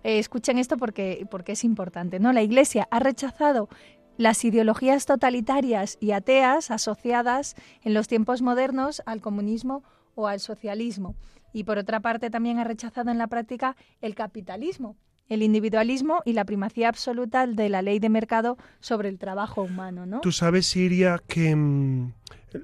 Eh, 0.04 0.20
escuchen 0.20 0.58
esto 0.58 0.78
porque, 0.78 1.26
porque 1.30 1.54
es 1.54 1.64
importante. 1.64 2.20
¿no? 2.20 2.34
La 2.34 2.42
Iglesia 2.42 2.88
ha 2.92 3.00
rechazado 3.00 3.70
las 4.18 4.44
ideologías 4.46 5.06
totalitarias 5.06 5.98
y 6.00 6.12
ateas 6.12 6.70
asociadas 6.70 7.56
en 7.82 7.94
los 7.94 8.08
tiempos 8.08 8.42
modernos 8.42 9.02
al 9.06 9.22
comunismo 9.22 9.84
o 10.16 10.28
al 10.28 10.40
socialismo. 10.40 11.16
Y 11.52 11.64
por 11.64 11.78
otra 11.78 12.00
parte 12.00 12.30
también 12.30 12.60
ha 12.60 12.64
rechazado 12.64 13.12
en 13.12 13.18
la 13.18 13.28
práctica 13.28 13.76
el 14.02 14.16
capitalismo, 14.16 14.98
el 15.30 15.42
individualismo 15.42 16.22
y 16.26 16.34
la 16.34 16.46
primacía 16.46 16.90
absoluta 16.90 17.48
de 17.48 17.70
la 17.70 17.82
ley 17.82 18.00
de 18.00 18.10
mercado 18.10 18.58
sobre 18.80 19.10
el 19.10 19.18
trabajo 19.18 19.62
humano. 19.62 20.06
¿no? 20.06 20.22
Tú 20.22 20.32
sabes, 20.32 20.66
Siria, 20.66 21.22
que 21.28 21.56
mm, 21.56 22.14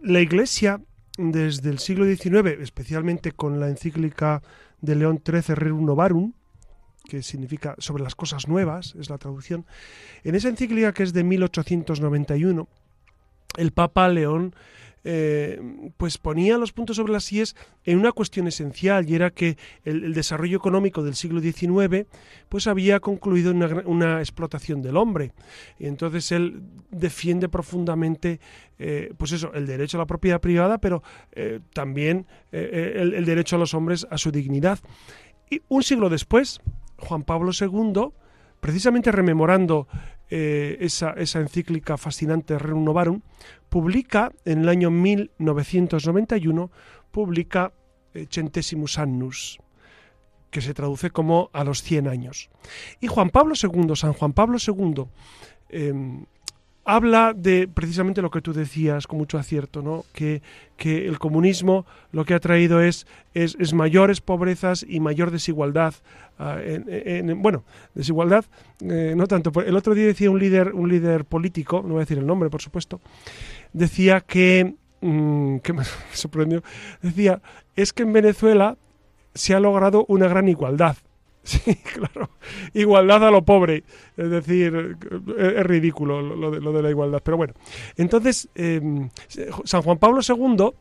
la 0.03 0.19
Iglesia 0.19 0.81
desde 1.17 1.69
el 1.69 1.79
siglo 1.79 2.05
XIX, 2.05 2.61
especialmente 2.61 3.33
con 3.33 3.59
la 3.59 3.67
encíclica 3.67 4.41
de 4.81 4.95
León 4.95 5.21
XIII 5.25 5.55
Rerum 5.55 5.85
Novarum, 5.85 6.33
que 7.09 7.23
significa 7.23 7.75
sobre 7.79 8.03
las 8.03 8.15
cosas 8.15 8.47
nuevas, 8.47 8.95
es 8.95 9.09
la 9.09 9.17
traducción. 9.17 9.65
En 10.23 10.35
esa 10.35 10.47
encíclica 10.47 10.93
que 10.93 11.03
es 11.03 11.11
de 11.11 11.23
1891, 11.23 12.67
el 13.57 13.71
Papa 13.71 14.07
León 14.07 14.55
eh, 15.03 15.59
pues 15.97 16.17
ponía 16.17 16.57
los 16.57 16.71
puntos 16.71 16.97
sobre 16.97 17.13
las 17.13 17.31
IES 17.31 17.55
en 17.85 17.99
una 17.99 18.12
cuestión 18.12 18.47
esencial 18.47 19.09
y 19.09 19.15
era 19.15 19.31
que 19.31 19.57
el, 19.83 20.13
desarrollo 20.13 20.57
económico 20.57 21.03
del 21.03 21.15
siglo 21.15 21.41
XIX 21.41 22.07
pues 22.49 22.67
había 22.67 22.99
concluido 22.99 23.51
en 23.51 23.63
una, 23.85 24.19
explotación 24.19 24.81
del 24.81 24.97
hombre. 24.97 25.33
Y 25.77 25.88
entonces 25.88 26.31
él 26.31 26.62
defiende 26.91 27.49
profundamente 27.49 28.39
eh, 28.77 29.13
pues 29.17 29.31
eso 29.31 29.53
el 29.53 29.67
derecho 29.67 29.97
a 29.97 29.99
la 29.99 30.05
propiedad 30.05 30.39
privada 30.39 30.77
pero 30.77 31.03
eh, 31.31 31.59
también 31.73 32.25
el 32.51 33.25
derecho 33.25 33.55
a 33.55 33.59
los 33.59 33.73
hombres 33.73 34.07
a 34.09 34.17
su 34.17 34.31
dignidad. 34.31 34.79
Y 35.49 35.62
un 35.67 35.83
siglo 35.83 36.09
después 36.09 36.62
Juan 36.99 37.23
Pablo 37.23 37.51
II, 37.59 38.12
precisamente 38.59 39.11
rememorando 39.11 39.87
eh, 40.29 40.77
esa, 40.81 41.13
encíclica 41.17 41.97
fascinante 41.97 42.59
Rerum 42.59 42.83
Novarum, 42.83 43.21
publica 43.69 44.31
en 44.45 44.61
el 44.61 44.69
año 44.69 44.91
1991, 44.91 46.71
publica 47.11 47.73
eh, 48.13 48.27
Centesimus 48.29 48.99
Annus, 48.99 49.59
que 50.51 50.61
se 50.61 50.73
traduce 50.73 51.11
como 51.11 51.49
a 51.53 51.63
los 51.63 51.81
100 51.83 52.07
años. 52.07 52.49
Y 52.99 53.07
Juan 53.07 53.29
Pablo 53.29 53.53
II, 53.61 53.95
San 53.95 54.13
Juan 54.13 54.33
Pablo 54.33 54.57
II, 54.65 55.05
habla 56.89 57.34
de 57.36 57.67
precisamente 57.67 58.21
lo 58.21 58.32
que 58.32 58.41
tú 58.41 58.52
decías 58.52 59.06
con 59.06 59.19
mucho 59.19 59.38
acierto, 59.38 59.84
¿no? 59.84 60.06
que, 60.12 60.41
que 60.75 61.08
el 61.08 61.19
comunismo 61.19 61.86
lo 62.12 62.25
que 62.25 62.34
ha 62.34 62.39
traído 62.39 62.82
es, 62.82 63.06
es, 63.36 63.73
mayores 63.73 64.21
pobrezas 64.21 64.84
y 64.88 64.99
mayor 64.99 65.30
desigualdad. 65.30 65.93
Ah, 66.39 66.58
en, 66.63 67.41
bueno, 67.43 67.63
desigualdad, 67.93 68.45
eh, 68.82 69.13
no 69.15 69.28
tanto. 69.28 69.52
El 69.62 69.75
otro 69.75 69.93
día 69.93 70.08
decía 70.08 70.32
un 70.32 70.39
líder, 70.39 70.73
un 70.73 70.89
líder 70.89 71.25
político, 71.25 71.84
no 71.84 71.89
voy 71.89 71.97
a 71.97 71.99
decir 71.99 72.17
el 72.17 72.25
nombre, 72.25 72.49
por 72.49 72.62
supuesto, 72.62 73.02
decía 73.71 74.21
que, 74.21 74.73
mm, 75.02 75.58
que 75.58 75.73
me 75.73 75.84
sorprendió, 76.13 76.63
decía, 77.04 77.39
es 77.75 77.93
que 77.93 78.02
en 78.02 78.13
Venezuela 78.13 78.78
se 79.36 79.54
ha 79.54 79.60
logrado 79.60 80.06
una 80.08 80.28
gran 80.28 80.47
igualdad. 80.47 80.97
Sí, 81.65 81.75
claro. 81.75 82.29
Igualdad 82.73 83.27
a 83.27 83.31
lo 83.31 83.43
pobre. 83.43 83.83
Es 84.15 84.29
decir, 84.29 84.97
es, 85.38 85.63
ridículo 85.63 86.21
lo 86.21 86.51
de, 86.51 86.83
la 86.83 86.89
igualdad. 86.89 87.21
Pero 87.23 87.38
bueno. 87.38 87.53
Entonces, 87.97 88.49
em, 88.55 89.09
San 89.63 89.81
Juan 89.81 89.97
Pablo 89.97 90.21
II 90.27 90.71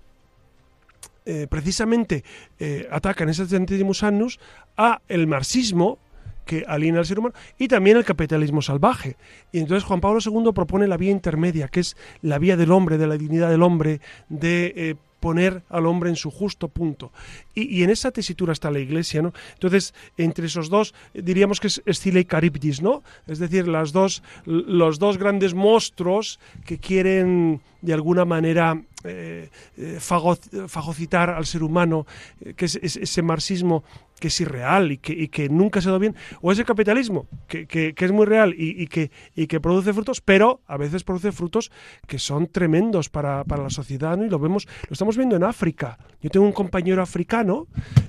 eh, 1.25 1.47
precisamente 1.49 2.25
eh, 2.59 2.87
ataca 2.91 3.25
en 3.25 3.31
ese 3.31 3.47
Centesimus 3.47 4.03
Annus 4.03 4.41
a 4.77 5.01
el 5.09 5.27
marxismo 5.27 5.99
que 6.45 6.65
alinea 6.67 7.01
al 7.01 7.07
ser 7.07 7.19
humano 7.19 7.35
y 7.59 7.69
también 7.69 7.97
el 7.97 8.05
capitalismo 8.05 8.63
salvaje. 8.63 9.17
Y 9.53 9.59
entonces 9.59 9.85
Juan 9.85 10.01
Pablo 10.01 10.21
II 10.25 10.53
propone 10.55 10.87
la 10.87 10.97
vía 10.97 11.11
intermedia, 11.11 11.69
que 11.69 11.81
es 11.81 11.97
la 12.23 12.39
vía 12.39 12.57
del 12.57 12.73
hombre, 12.73 12.97
de 12.97 13.07
la 13.07 13.19
dignidad 13.19 13.51
del 13.51 13.63
hombre, 13.63 14.01
de 14.31 14.73
eh, 14.75 14.95
poner 15.21 15.63
al 15.69 15.87
hombre 15.87 16.11
en 16.11 16.17
su 16.17 16.31
justo 16.31 16.69
punto. 16.69 17.13
Y, 17.55 17.83
en 17.83 17.91
esa 17.91 18.11
tesitura 18.11 18.53
está 18.53 18.71
la 18.71 18.79
Iglesia, 18.79 19.23
¿no? 19.23 19.33
Entonces, 19.55 19.95
entre 20.17 20.47
esos 20.47 20.69
dos, 20.69 20.95
diríamos 21.15 21.61
que 21.61 21.67
es 21.67 21.83
Escila 21.87 22.21
y 22.21 22.25
Caribdis, 22.25 22.81
¿no? 22.81 23.03
Es 23.27 23.39
decir, 23.39 23.67
las 23.67 23.93
dos, 23.93 24.23
los 24.45 24.99
dos 24.99 25.19
grandes 25.19 25.55
monstruos 25.55 26.39
que 26.65 26.79
quieren, 26.79 27.61
de 27.83 27.95
alguna 27.95 28.25
manera, 28.25 28.81
eh, 29.05 29.49
eh, 29.77 29.99
fagocitar 30.01 31.31
al 31.31 31.47
ser 31.47 31.63
humano, 31.63 32.07
eh, 32.41 32.55
que 32.55 32.65
es, 32.65 32.77
ese 32.77 33.23
marxismo 33.23 33.85
que 34.19 34.29
es 34.29 34.41
irreal 34.41 34.93
y 34.93 34.99
que, 34.99 35.13
y 35.13 35.29
que, 35.29 35.49
nunca 35.49 35.81
se 35.81 35.89
dado 35.89 35.99
bien, 35.99 36.15
o 36.41 36.53
ese 36.53 36.65
capitalismo 36.65 37.27
que, 37.47 37.67
que, 37.67 37.95
es 37.97 38.13
muy 38.13 38.27
real 38.27 38.55
y, 38.57 38.87
que, 38.87 39.11
y 39.35 39.47
que 39.47 39.61
produce 39.61 39.93
frutos, 39.93 40.21
pero 40.21 40.61
a 40.67 40.77
veces 40.77 41.05
produce 41.05 41.33
frutos 41.33 41.71
que 42.07 42.19
son 42.19 42.47
tremendos 42.49 43.09
para, 43.09 43.45
para 43.45 43.63
la 43.63 43.71
sociedad, 43.71 44.17
¿no? 44.17 44.25
y 44.25 44.29
lo 44.29 44.39
vemos, 44.39 44.67
lo 44.89 44.93
estamos 44.93 45.17
viendo 45.17 45.37
en 45.37 45.45
África. 45.45 45.99
Yo 46.21 46.31
tengo 46.31 46.47
un 46.47 46.53
compañero 46.53 47.03
africano 47.03 47.67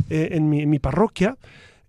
en, 0.10 0.50
mi, 0.50 0.62
en, 0.62 0.70
mi, 0.70 0.80
parroquia, 0.80 1.38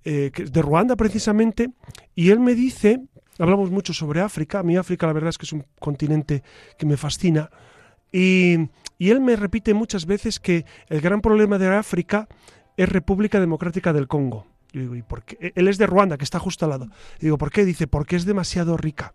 que 0.02 0.32
es 0.36 0.52
de 0.52 0.62
Ruanda 0.62 0.96
precisamente, 0.96 1.70
y 2.14 2.30
él 2.30 2.40
me 2.40 2.54
dice, 2.54 3.00
hablamos 3.38 3.70
mucho 3.70 3.92
sobre 3.92 4.20
África, 4.20 4.60
a 4.60 4.62
mí 4.62 4.76
África 4.76 5.06
la 5.06 5.12
verdad 5.12 5.30
es 5.30 5.38
que 5.38 5.46
es 5.46 5.52
un 5.52 5.64
continente 5.78 6.42
que 6.78 6.86
me 6.86 6.96
fascina, 6.96 7.50
y, 8.12 8.68
él 8.98 9.20
me 9.20 9.36
repite 9.36 9.72
muchas 9.72 10.04
veces 10.04 10.38
que 10.40 10.64
el 10.88 11.00
gran 11.00 11.20
problema 11.20 11.58
de 11.58 11.68
África 11.68 12.28
es 12.82 12.88
República 12.88 13.38
Democrática 13.40 13.92
del 13.92 14.08
Congo. 14.08 14.46
Yo 14.72 14.80
digo, 14.80 14.96
¿y 14.96 15.02
por 15.02 15.22
qué? 15.22 15.52
Él 15.54 15.68
es 15.68 15.76
de 15.76 15.86
Ruanda, 15.86 16.16
que 16.16 16.24
está 16.24 16.38
justo 16.38 16.64
al 16.64 16.70
lado. 16.70 16.88
Y 17.18 17.26
digo, 17.26 17.36
¿por 17.36 17.50
qué? 17.50 17.64
Dice, 17.64 17.86
porque 17.86 18.16
es 18.16 18.24
demasiado 18.24 18.76
rica. 18.78 19.12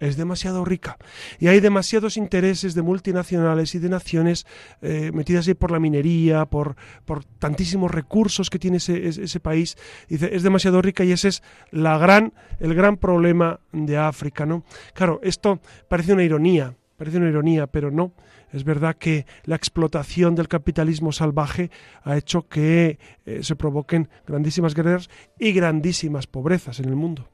Es 0.00 0.16
demasiado 0.16 0.64
rica. 0.64 0.96
Y 1.38 1.46
hay 1.46 1.60
demasiados 1.60 2.16
intereses 2.16 2.74
de 2.74 2.82
multinacionales 2.82 3.76
y 3.76 3.78
de 3.78 3.88
naciones 3.88 4.46
eh, 4.80 5.12
metidas 5.14 5.46
ahí 5.46 5.54
por 5.54 5.70
la 5.70 5.78
minería, 5.78 6.44
por, 6.46 6.74
por 7.04 7.24
tantísimos 7.24 7.88
recursos 7.88 8.50
que 8.50 8.58
tiene 8.58 8.78
ese, 8.78 9.06
ese, 9.06 9.38
país. 9.38 9.76
Dice, 10.08 10.34
es 10.34 10.42
demasiado 10.42 10.82
rica 10.82 11.04
y 11.04 11.12
ese 11.12 11.28
es 11.28 11.42
la 11.70 11.98
gran, 11.98 12.32
el 12.58 12.74
gran 12.74 12.96
problema 12.96 13.60
de 13.70 13.96
África. 13.96 14.44
¿no? 14.44 14.64
Claro, 14.92 15.20
esto 15.22 15.60
parece 15.88 16.14
una 16.14 16.24
ironía, 16.24 16.74
Parece 17.02 17.18
una 17.18 17.30
ironía, 17.30 17.66
pero 17.66 17.90
no. 17.90 18.12
Es 18.52 18.64
verdad 18.64 18.96
que 18.96 19.26
la 19.44 19.56
explotación 19.56 20.34
del 20.34 20.48
capitalismo 20.48 21.10
salvaje 21.10 21.70
ha 22.04 22.16
hecho 22.16 22.48
que 22.48 22.98
eh, 23.24 23.42
se 23.42 23.56
provoquen 23.56 24.08
grandísimas 24.26 24.74
guerras 24.74 25.08
y 25.38 25.52
grandísimas 25.52 26.26
pobrezas 26.26 26.78
en 26.78 26.88
el 26.88 26.96
mundo. 26.96 27.28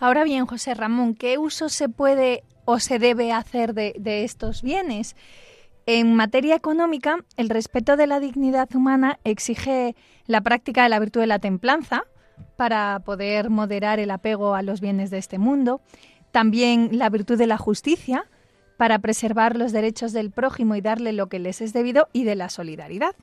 Ahora 0.00 0.24
bien, 0.24 0.46
José 0.46 0.74
Ramón, 0.74 1.14
¿qué 1.14 1.38
uso 1.38 1.68
se 1.68 1.88
puede 1.88 2.42
o 2.64 2.80
se 2.80 2.98
debe 2.98 3.32
hacer 3.32 3.74
de, 3.74 3.94
de 3.98 4.24
estos 4.24 4.62
bienes? 4.62 5.16
En 5.86 6.14
materia 6.14 6.54
económica, 6.54 7.24
el 7.36 7.48
respeto 7.48 7.96
de 7.96 8.06
la 8.06 8.20
dignidad 8.20 8.68
humana 8.74 9.18
exige 9.24 9.96
la 10.26 10.42
práctica 10.42 10.82
de 10.82 10.88
la 10.90 10.98
virtud 10.98 11.20
de 11.20 11.26
la 11.28 11.38
templanza 11.38 12.04
para 12.56 13.00
poder 13.04 13.50
moderar 13.50 13.98
el 13.98 14.10
apego 14.10 14.54
a 14.54 14.62
los 14.62 14.80
bienes 14.80 15.10
de 15.10 15.18
este 15.18 15.38
mundo, 15.38 15.80
también 16.30 16.90
la 16.92 17.08
virtud 17.08 17.38
de 17.38 17.46
la 17.46 17.56
justicia, 17.56 18.26
para 18.78 19.00
preservar 19.00 19.56
los 19.56 19.72
derechos 19.72 20.12
del 20.12 20.30
prójimo 20.30 20.76
y 20.76 20.80
darle 20.80 21.12
lo 21.12 21.26
que 21.26 21.40
les 21.40 21.60
es 21.60 21.72
debido 21.74 22.08
y 22.12 22.22
de 22.24 22.36
la 22.36 22.48
solidaridad. 22.48 23.14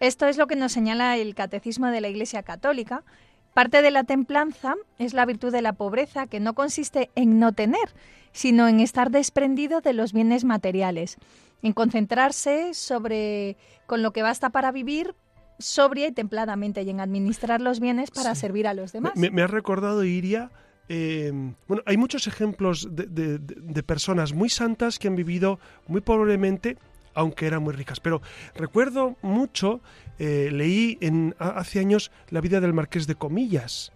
Esto 0.00 0.26
es 0.26 0.38
lo 0.38 0.46
que 0.46 0.56
nos 0.56 0.72
señala 0.72 1.16
el 1.18 1.34
Catecismo 1.34 1.88
de 1.88 2.00
la 2.00 2.08
Iglesia 2.08 2.42
Católica. 2.42 3.04
Parte 3.52 3.82
de 3.82 3.90
la 3.90 4.04
templanza 4.04 4.76
es 4.98 5.12
la 5.12 5.26
virtud 5.26 5.52
de 5.52 5.60
la 5.60 5.74
pobreza, 5.74 6.26
que 6.26 6.40
no 6.40 6.54
consiste 6.54 7.10
en 7.16 7.38
no 7.38 7.52
tener, 7.52 7.94
sino 8.32 8.66
en 8.66 8.80
estar 8.80 9.10
desprendido 9.10 9.82
de 9.82 9.92
los 9.92 10.14
bienes 10.14 10.44
materiales, 10.44 11.18
en 11.62 11.74
concentrarse 11.74 12.72
sobre 12.72 13.58
con 13.86 14.02
lo 14.02 14.12
que 14.12 14.22
basta 14.22 14.48
para 14.48 14.72
vivir 14.72 15.14
sobria 15.58 16.06
y 16.06 16.12
templadamente 16.12 16.80
y 16.82 16.88
en 16.88 17.00
administrar 17.00 17.60
los 17.60 17.78
bienes 17.78 18.10
para 18.10 18.34
servir 18.34 18.66
a 18.66 18.74
los 18.74 18.92
demás. 18.92 19.12
Me, 19.16 19.30
me 19.30 19.42
ha 19.42 19.48
recordado, 19.48 20.02
Iria, 20.04 20.50
eh, 20.88 21.30
bueno, 21.66 21.82
hay 21.86 21.96
muchos 21.96 22.26
ejemplos 22.26 22.88
de, 22.90 23.82
personas 23.82 24.32
muy 24.32 24.48
santas 24.48 24.98
que 24.98 25.08
han 25.08 25.16
vivido 25.16 25.60
muy 25.86 26.00
pobremente, 26.00 26.76
aunque 27.14 27.46
eran 27.46 27.62
muy 27.62 27.74
ricas. 27.74 28.00
Pero 28.00 28.22
recuerdo 28.54 29.16
mucho, 29.22 29.80
eh, 30.18 30.50
leí 30.52 30.98
en, 31.00 31.34
hace 31.38 31.80
años 31.80 32.10
la 32.30 32.40
vida 32.40 32.60
del 32.60 32.72
Marqués 32.72 33.06
de 33.06 33.14
Comillas. 33.14 33.92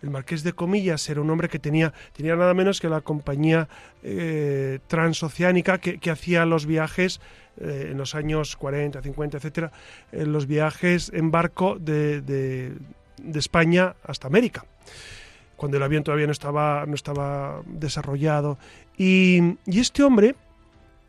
El 0.00 0.10
Marqués 0.10 0.44
de 0.44 0.52
Comillas 0.52 1.08
era 1.10 1.20
un 1.20 1.28
hombre 1.28 1.48
que 1.48 1.58
tenía, 1.58 1.92
tenía 2.12 2.36
nada 2.36 2.54
menos 2.54 2.80
que 2.80 2.88
la 2.88 3.00
compañía 3.00 3.68
eh, 4.04 4.78
transoceánica 4.86 5.78
que, 5.78 6.10
hacía 6.10 6.46
los 6.46 6.66
viajes 6.66 7.20
en 7.60 7.98
los 7.98 8.14
años 8.14 8.54
40, 8.54 9.02
50, 9.02 9.38
etcétera, 9.38 9.72
los 10.12 10.46
viajes 10.46 11.10
en 11.12 11.32
barco 11.32 11.76
de, 11.80 12.20
de 12.20 13.38
España 13.40 13.96
hasta 14.04 14.28
América 14.28 14.64
cuando 15.58 15.76
el 15.76 15.82
avión 15.82 16.04
todavía 16.04 16.26
no 16.26 16.32
estaba, 16.32 16.86
no 16.86 16.94
estaba 16.94 17.62
desarrollado. 17.66 18.58
Y, 18.96 19.56
este 19.66 20.04
hombre 20.04 20.36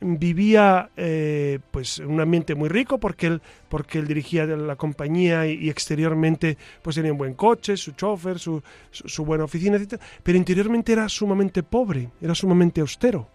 vivía 0.01 0.89
eh, 0.97 1.59
pues 1.71 1.99
un 1.99 2.19
ambiente 2.19 2.55
muy 2.55 2.69
rico 2.69 2.99
porque 2.99 3.27
él, 3.27 3.41
porque 3.67 3.99
él 3.99 4.07
dirigía 4.07 4.45
la 4.45 4.75
compañía 4.75 5.45
y, 5.45 5.69
exteriormente 5.69 6.57
pues 6.81 6.95
tenía 6.95 7.11
un 7.11 7.19
buen 7.19 7.35
coche, 7.35 7.77
su 7.77 7.91
chofer, 7.91 8.39
su, 8.39 8.63
su, 8.89 9.23
buena 9.23 9.43
oficina, 9.43 9.77
etc. 9.77 10.01
Pero 10.23 10.37
interiormente 10.37 10.93
era 10.93 11.07
sumamente 11.07 11.61
pobre, 11.61 12.09
era 12.19 12.33
sumamente 12.33 12.81
austero. 12.81 13.27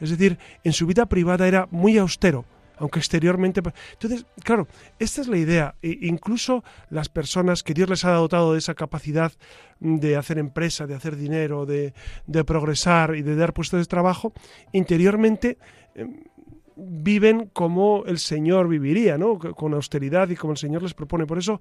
Es 0.00 0.10
decir, 0.10 0.38
en 0.62 0.72
su 0.72 0.86
vida 0.86 1.04
privada 1.06 1.48
era 1.48 1.66
muy 1.72 1.98
austero 1.98 2.44
aunque 2.80 2.98
exteriormente... 2.98 3.62
Entonces, 3.92 4.26
claro, 4.42 4.66
esta 4.98 5.20
es 5.20 5.28
la 5.28 5.36
idea. 5.36 5.74
E 5.82 5.98
incluso 6.02 6.64
las 6.88 7.08
personas 7.08 7.62
que 7.62 7.74
Dios 7.74 7.88
les 7.88 8.04
ha 8.04 8.12
dotado 8.12 8.52
de 8.52 8.58
esa 8.58 8.74
capacidad 8.74 9.32
de 9.78 10.16
hacer 10.16 10.38
empresa, 10.38 10.86
de 10.86 10.94
hacer 10.94 11.16
dinero, 11.16 11.66
de, 11.66 11.94
de 12.26 12.44
progresar 12.44 13.14
y 13.14 13.22
de 13.22 13.36
dar 13.36 13.52
puestos 13.52 13.80
de 13.80 13.86
trabajo, 13.86 14.32
interiormente 14.72 15.58
em, 15.94 16.24
viven 16.76 17.50
como 17.52 18.04
el 18.06 18.18
Señor 18.18 18.66
viviría, 18.66 19.18
¿no? 19.18 19.38
Con 19.38 19.74
austeridad 19.74 20.30
y 20.30 20.36
como 20.36 20.52
el 20.52 20.56
Señor 20.56 20.82
les 20.82 20.94
propone. 20.94 21.26
Por 21.26 21.38
eso 21.38 21.60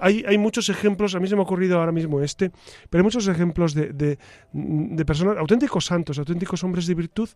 hay, 0.00 0.38
muchos 0.38 0.70
ejemplos, 0.70 1.14
a 1.14 1.20
mí 1.20 1.28
se 1.28 1.34
me 1.34 1.42
ha 1.42 1.44
ocurrido 1.44 1.78
ahora 1.78 1.92
mismo 1.92 2.22
este, 2.22 2.50
pero 2.88 3.02
hay 3.02 3.04
muchos 3.04 3.28
ejemplos 3.28 3.74
de 3.74 4.16
personas, 5.06 5.36
auténticos 5.36 5.84
santos, 5.84 6.18
auténticos 6.18 6.64
hombres 6.64 6.86
de 6.86 6.94
virtud, 6.94 7.28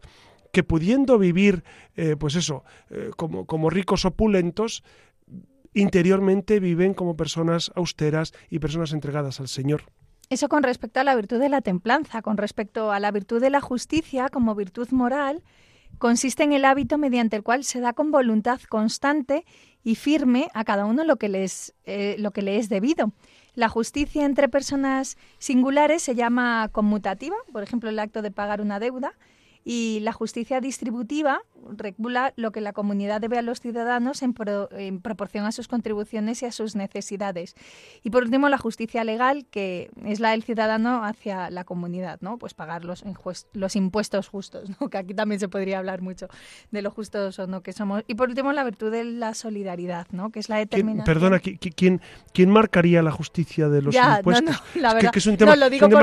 que 0.52 0.62
pudiendo 0.62 1.18
vivir, 1.18 1.64
eh, 1.96 2.16
pues 2.18 2.34
eso, 2.34 2.64
eh, 2.90 3.10
como, 3.16 3.46
como 3.46 3.70
ricos 3.70 4.04
opulentos, 4.04 4.82
interiormente 5.74 6.60
viven 6.60 6.94
como 6.94 7.16
personas 7.16 7.70
austeras 7.74 8.32
y 8.50 8.58
personas 8.58 8.92
entregadas 8.92 9.40
al 9.40 9.48
Señor. 9.48 9.82
Eso 10.30 10.48
con 10.48 10.62
respecto 10.62 11.00
a 11.00 11.04
la 11.04 11.14
virtud 11.14 11.38
de 11.38 11.48
la 11.48 11.62
templanza, 11.62 12.20
con 12.20 12.36
respecto 12.36 12.92
a 12.92 13.00
la 13.00 13.10
virtud 13.10 13.40
de 13.40 13.50
la 13.50 13.60
justicia 13.60 14.28
como 14.28 14.54
virtud 14.54 14.88
moral, 14.90 15.42
consiste 15.96 16.42
en 16.42 16.52
el 16.52 16.66
hábito 16.66 16.98
mediante 16.98 17.36
el 17.36 17.42
cual 17.42 17.64
se 17.64 17.80
da 17.80 17.94
con 17.94 18.10
voluntad 18.10 18.60
constante 18.68 19.46
y 19.82 19.94
firme 19.94 20.48
a 20.52 20.64
cada 20.64 20.84
uno 20.84 21.04
lo 21.04 21.16
que, 21.16 21.30
les, 21.30 21.74
eh, 21.84 22.16
lo 22.18 22.30
que 22.30 22.42
le 22.42 22.58
es 22.58 22.68
debido. 22.68 23.12
La 23.54 23.68
justicia 23.68 24.24
entre 24.26 24.48
personas 24.48 25.16
singulares 25.38 26.02
se 26.02 26.14
llama 26.14 26.68
conmutativa, 26.72 27.36
por 27.52 27.62
ejemplo, 27.62 27.88
el 27.88 27.98
acto 27.98 28.20
de 28.20 28.30
pagar 28.30 28.60
una 28.60 28.78
deuda, 28.78 29.14
y 29.70 30.00
la 30.00 30.14
justicia 30.14 30.62
distributiva 30.62 31.42
regula 31.76 32.32
lo 32.36 32.52
que 32.52 32.62
la 32.62 32.72
comunidad 32.72 33.20
debe 33.20 33.36
a 33.36 33.42
los 33.42 33.60
ciudadanos 33.60 34.22
en, 34.22 34.32
proporción 35.02 35.44
a 35.44 35.52
sus 35.52 35.68
contribuciones 35.68 36.42
y 36.42 36.46
a 36.46 36.52
sus 36.52 36.74
necesidades. 36.74 37.54
Y 38.02 38.08
por 38.08 38.22
último, 38.22 38.48
la 38.48 38.56
justicia 38.56 39.04
legal, 39.04 39.44
que 39.50 39.90
es 40.06 40.20
la 40.20 40.30
del 40.30 40.42
ciudadano 40.42 41.04
hacia 41.04 41.50
la 41.50 41.64
comunidad, 41.64 42.18
¿no? 42.22 42.38
Pues 42.38 42.54
pagar 42.54 42.86
los, 42.86 43.04
los 43.52 43.76
impuestos 43.76 44.28
justos, 44.28 44.70
¿no? 44.80 44.88
Que 44.88 44.96
aquí 44.96 45.12
también 45.12 45.38
se 45.38 45.48
podría 45.48 45.80
hablar 45.80 46.00
mucho 46.00 46.28
de 46.70 46.80
lo 46.80 46.90
justos 46.90 47.38
o 47.38 47.46
no 47.46 47.62
que 47.62 47.74
somos. 47.74 48.04
Y 48.06 48.14
por 48.14 48.30
último, 48.30 48.54
la 48.54 48.64
virtud 48.64 48.90
de 48.90 49.04
la 49.04 49.34
solidaridad, 49.34 50.06
¿no? 50.12 50.30
Que 50.30 50.40
es 50.40 50.48
la 50.48 50.56
determinación. 50.56 51.04
Perdona, 51.04 51.40
¿quién, 51.40 52.00
¿quién 52.32 52.48
marcaría 52.48 53.02
la 53.02 53.10
justicia 53.10 53.68
de 53.68 53.82
los 53.82 53.94
impuestos? 53.94 54.62
la 54.76 54.94
verdad, 54.94 55.10
que, 55.10 55.18
es 55.18 55.26
un 55.26 55.36
tema, 55.36 55.54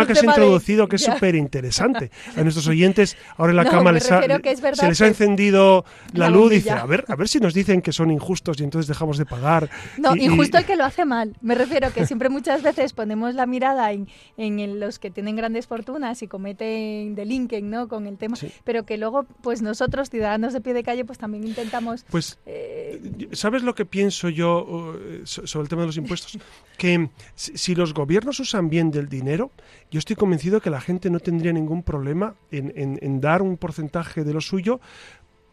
que 0.06 0.12
has 0.12 0.24
introducido 0.24 0.88
que 0.88 0.98
es 0.98 1.04
súper 1.04 1.34
interesante. 1.34 2.12
A 2.38 2.44
nuestros 2.44 2.68
oyentes, 2.68 3.18
ahora 3.38 3.55
en 3.62 3.66
la 3.66 3.72
cama 3.72 3.92
les 3.92 4.04
se 4.04 4.88
les 4.88 5.02
ha 5.02 5.08
encendido 5.08 5.86
la, 6.14 6.30
luz, 6.30 6.52
dice, 6.52 6.72
a 6.72 6.86
ver, 6.86 7.06
a 7.08 7.16
ver 7.16 7.28
si 7.28 7.40
nos 7.40 7.54
dicen 7.54 7.82
que 7.82 7.92
son 7.92 8.12
injustos 8.12 8.60
y 8.60 8.64
entonces 8.64 8.88
dejamos 8.88 9.18
de 9.18 9.26
pagar. 9.26 9.70
No, 9.98 10.16
injusto 10.16 10.58
el 10.58 10.66
que 10.66 10.76
lo 10.76 10.86
hace 10.86 11.06
mal. 11.06 11.36
Me 11.42 11.56
refiero 11.56 11.92
que 11.92 12.06
siempre 12.06 12.30
muchas 12.30 12.62
veces 12.62 12.94
ponemos 12.94 13.36
la 13.36 13.46
mirada 13.46 13.92
en, 13.92 14.08
en 14.38 14.80
los 14.80 15.00
que 15.00 15.12
tienen 15.12 15.36
grandes 15.36 15.68
fortunas 15.68 16.22
y 16.22 16.28
cometen 16.28 17.16
delinquen, 17.16 17.70
¿no? 17.70 17.88
Con 17.88 18.08
el 18.08 18.18
tema, 18.18 18.38
pero 18.64 18.86
que 18.86 18.98
luego, 18.98 19.26
pues 19.42 19.62
nosotros, 19.62 20.10
ciudadanos 20.10 20.54
de 20.54 20.62
pie 20.62 20.74
de 20.74 20.84
calle, 20.84 21.06
pues 21.06 21.18
también 21.18 21.46
intentamos... 21.46 22.06
Pues, 22.10 22.40
eh, 22.46 23.30
¿sabes 23.32 23.64
lo 23.64 23.76
que 23.76 23.86
pienso 23.86 24.30
yo 24.30 24.96
eh, 25.00 25.22
sobre 25.26 25.64
el 25.64 25.70
tema 25.70 25.82
de 25.84 25.88
los 25.88 25.98
impuestos? 25.98 26.38
que 26.78 27.10
si 27.36 27.76
los 27.76 27.94
gobiernos 27.94 28.40
usan 28.40 28.70
bien 28.70 28.92
del 28.92 29.08
dinero, 29.08 29.52
yo 29.92 30.00
estoy 30.00 30.16
convencido 30.16 30.62
que 30.62 30.70
la 30.70 30.82
gente 30.82 31.10
no 31.10 31.20
tendría 31.20 31.54
ningún 31.54 31.84
problema 31.84 32.36
en, 32.52 32.74
en 32.76 33.22
dar 33.22 33.35
un 33.42 33.58
porcentaje 33.58 34.24
de 34.24 34.34
lo 34.34 34.42
suyo 34.42 34.80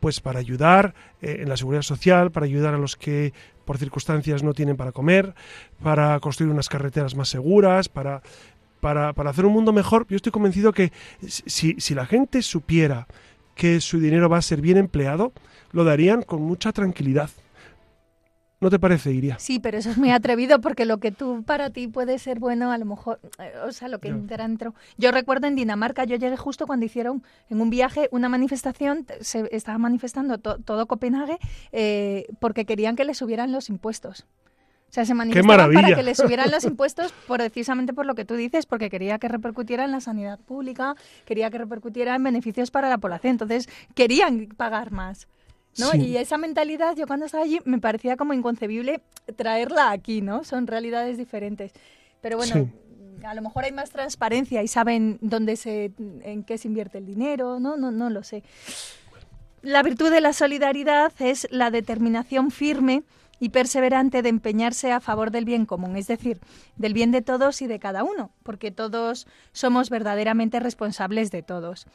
pues 0.01 0.21
para 0.21 0.41
ayudar 0.41 0.95
eh, 1.21 1.39
en 1.43 1.49
la 1.49 1.57
seguridad 1.57 1.83
social, 1.83 2.33
para 2.33 2.45
ayudar 2.47 2.75
a 2.75 2.79
los 2.79 2.97
que 2.97 3.33
por 3.65 3.79
circunstancias 3.79 4.43
no 4.43 4.53
tienen 4.53 4.77
para 4.77 4.91
comer, 4.91 5.33
para 5.81 6.19
construir 6.19 6.51
unas 6.51 6.69
carreteras 6.69 7.15
más 7.15 7.29
seguras, 7.29 7.89
para, 7.89 8.21
para, 8.81 9.13
para 9.13 9.31
hacer 9.31 9.47
un 9.47 9.53
mundo 9.53 9.73
mejor. 9.73 10.05
Yo 10.09 10.17
estoy 10.17 10.33
convencido 10.33 10.73
que 10.73 10.91
si, 11.25 11.77
si 11.79 11.95
la 11.95 12.05
gente 12.05 12.43
supiera 12.43 13.07
que 13.55 13.81
su 13.81 14.01
dinero 14.01 14.29
va 14.29 14.39
a 14.39 14.43
ser 14.43 14.61
bien 14.61 14.77
empleado, 14.77 15.33
lo 15.71 15.85
darían 15.85 16.23
con 16.23 16.43
mucha 16.43 16.73
tranquilidad. 16.73 17.31
¿No 18.63 18.71
te 18.71 18.79
parece, 18.79 19.11
Iria? 19.11 19.41
Sí, 19.41 19.59
pero 19.59 19.77
eso 19.77 19.91
es 19.91 19.99
muy 19.99 20.13
atrevido 20.13 20.61
porque 20.61 20.87
lo 20.87 20.99
que 20.99 21.11
tú 21.11 21.43
para 21.43 21.71
ti 21.71 21.89
puede 21.89 22.21
ser 22.21 22.39
bueno, 22.39 22.71
a 22.71 22.79
lo 22.79 22.85
mejor, 22.85 23.19
eh, 23.41 23.53
o 23.67 23.73
sea, 23.73 23.89
lo 23.89 23.99
que 23.99 24.07
entra 24.07 24.47
dentro. 24.47 24.73
Yo 24.97 25.11
recuerdo 25.11 25.49
en 25.49 25.57
Dinamarca, 25.57 26.05
yo 26.05 26.15
llegué 26.15 26.37
justo 26.37 26.65
cuando 26.69 26.87
hicieron 26.87 27.25
en 27.51 27.61
un 27.61 27.71
viaje 27.71 28.09
una 28.13 28.29
manifestación, 28.29 29.05
se 29.21 29.49
estaba 29.51 29.79
manifestando 29.79 30.39
todo 30.39 30.87
Copenhague 30.87 31.39
eh, 31.73 32.27
porque 32.39 32.65
querían 32.65 32.95
que 32.95 33.05
le 33.05 33.15
subieran 33.15 33.51
los 33.51 33.69
impuestos. 33.69 34.27
O 34.93 34.95
sea, 34.95 35.07
se 35.07 35.15
manifestaban 35.15 35.73
para 35.73 35.97
que 35.97 36.03
le 36.05 36.15
subieran 36.15 36.53
los 36.53 36.63
impuestos 36.65 37.13
por, 37.27 37.39
precisamente 37.39 37.93
por 37.93 38.07
lo 38.07 38.15
que 38.15 38.25
tú 38.25 38.37
dices, 38.37 38.67
porque 38.67 38.91
quería 38.91 39.19
que 39.19 39.27
repercutiera 39.27 39.85
en 39.85 39.91
la 39.91 40.01
sanidad 40.01 40.39
pública, 40.39 40.95
quería 41.25 41.51
que 41.51 41.59
repercutiera 41.59 42.15
en 42.15 42.23
beneficios 42.23 42.71
para 42.71 42.89
la 42.89 42.99
población. 42.99 43.33
Entonces, 43.33 43.69
querían 43.97 44.47
pagar 44.57 44.93
más. 44.93 45.27
¿No? 45.79 45.95
Y 45.95 46.17
esa 46.17 46.39
mentalidad, 46.39 46.97
yo 46.97 47.07
cuando 47.07 47.27
estaba 47.27 47.45
allí, 47.45 47.61
me 47.65 47.79
parecía 47.79 48.17
como 48.17 48.33
inconcebible 48.33 49.03
traerla 49.37 49.91
aquí, 49.91 50.21
¿no? 50.21 50.45
Son 50.45 50.67
realidades 50.67 51.19
diferentes. 51.19 51.73
Pero 52.21 52.37
bueno, 52.37 52.71
a 53.25 53.35
lo 53.35 53.43
mejor 53.43 53.65
hay 53.65 53.73
más 53.73 53.91
transparencia 53.91 54.63
y 54.63 54.69
saben 54.69 55.19
dónde 55.21 55.57
se, 55.57 55.93
en 56.23 56.45
qué 56.45 56.59
se 56.59 56.69
invierte 56.69 56.99
el 56.99 57.07
dinero, 57.07 57.61
¿no? 57.61 57.77
No, 57.77 57.91
no 57.91 58.11
lo 58.11 58.23
sé. 58.23 58.43
La 59.63 59.83
virtud 59.83 60.11
de 60.11 60.21
la 60.21 60.33
solidaridad 60.33 61.13
es 61.21 61.47
la 61.51 61.71
determinación 61.71 62.51
firme 62.51 63.05
y 63.39 63.49
perseverante 63.49 64.23
de 64.23 64.29
empeñarse 64.29 64.93
a 64.93 65.01
favor 65.01 65.31
del 65.33 65.45
bien 65.45 65.67
común, 65.67 65.97
es 65.97 66.07
decir, 66.07 66.41
del 66.77 66.95
bien 66.95 67.11
de 67.11 67.23
todos 67.23 67.61
y 67.63 67.67
de 67.67 67.81
cada 67.81 68.05
uno, 68.05 68.31
porque 68.45 68.71
todos 68.71 69.27
somos 69.53 69.91
verdaderamente 69.91 70.61
responsables 70.61 71.31
de 71.33 71.43
todos. 71.43 71.87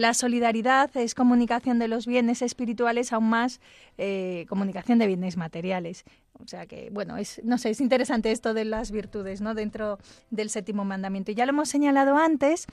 La 0.00 0.14
solidaridad 0.14 0.96
es 0.96 1.14
comunicación 1.14 1.78
de 1.78 1.86
los 1.86 2.06
bienes 2.06 2.40
espirituales, 2.40 3.12
aún 3.12 3.28
más 3.28 3.60
eh, 3.98 4.46
comunicación 4.48 4.98
de 4.98 5.06
bienes 5.06 5.36
materiales. 5.36 6.04
O 6.42 6.48
sea 6.48 6.64
que, 6.64 6.88
bueno, 6.90 7.18
es, 7.18 7.42
no 7.44 7.58
sé, 7.58 7.68
es 7.68 7.82
interesante 7.82 8.32
esto 8.32 8.54
de 8.54 8.64
las 8.64 8.92
virtudes, 8.92 9.42
¿no? 9.42 9.52
Dentro 9.52 9.98
del 10.30 10.48
séptimo 10.48 10.86
mandamiento. 10.86 11.32
Y 11.32 11.34
ya 11.34 11.44
lo 11.44 11.50
hemos 11.50 11.68
señalado 11.68 12.16
antes, 12.16 12.64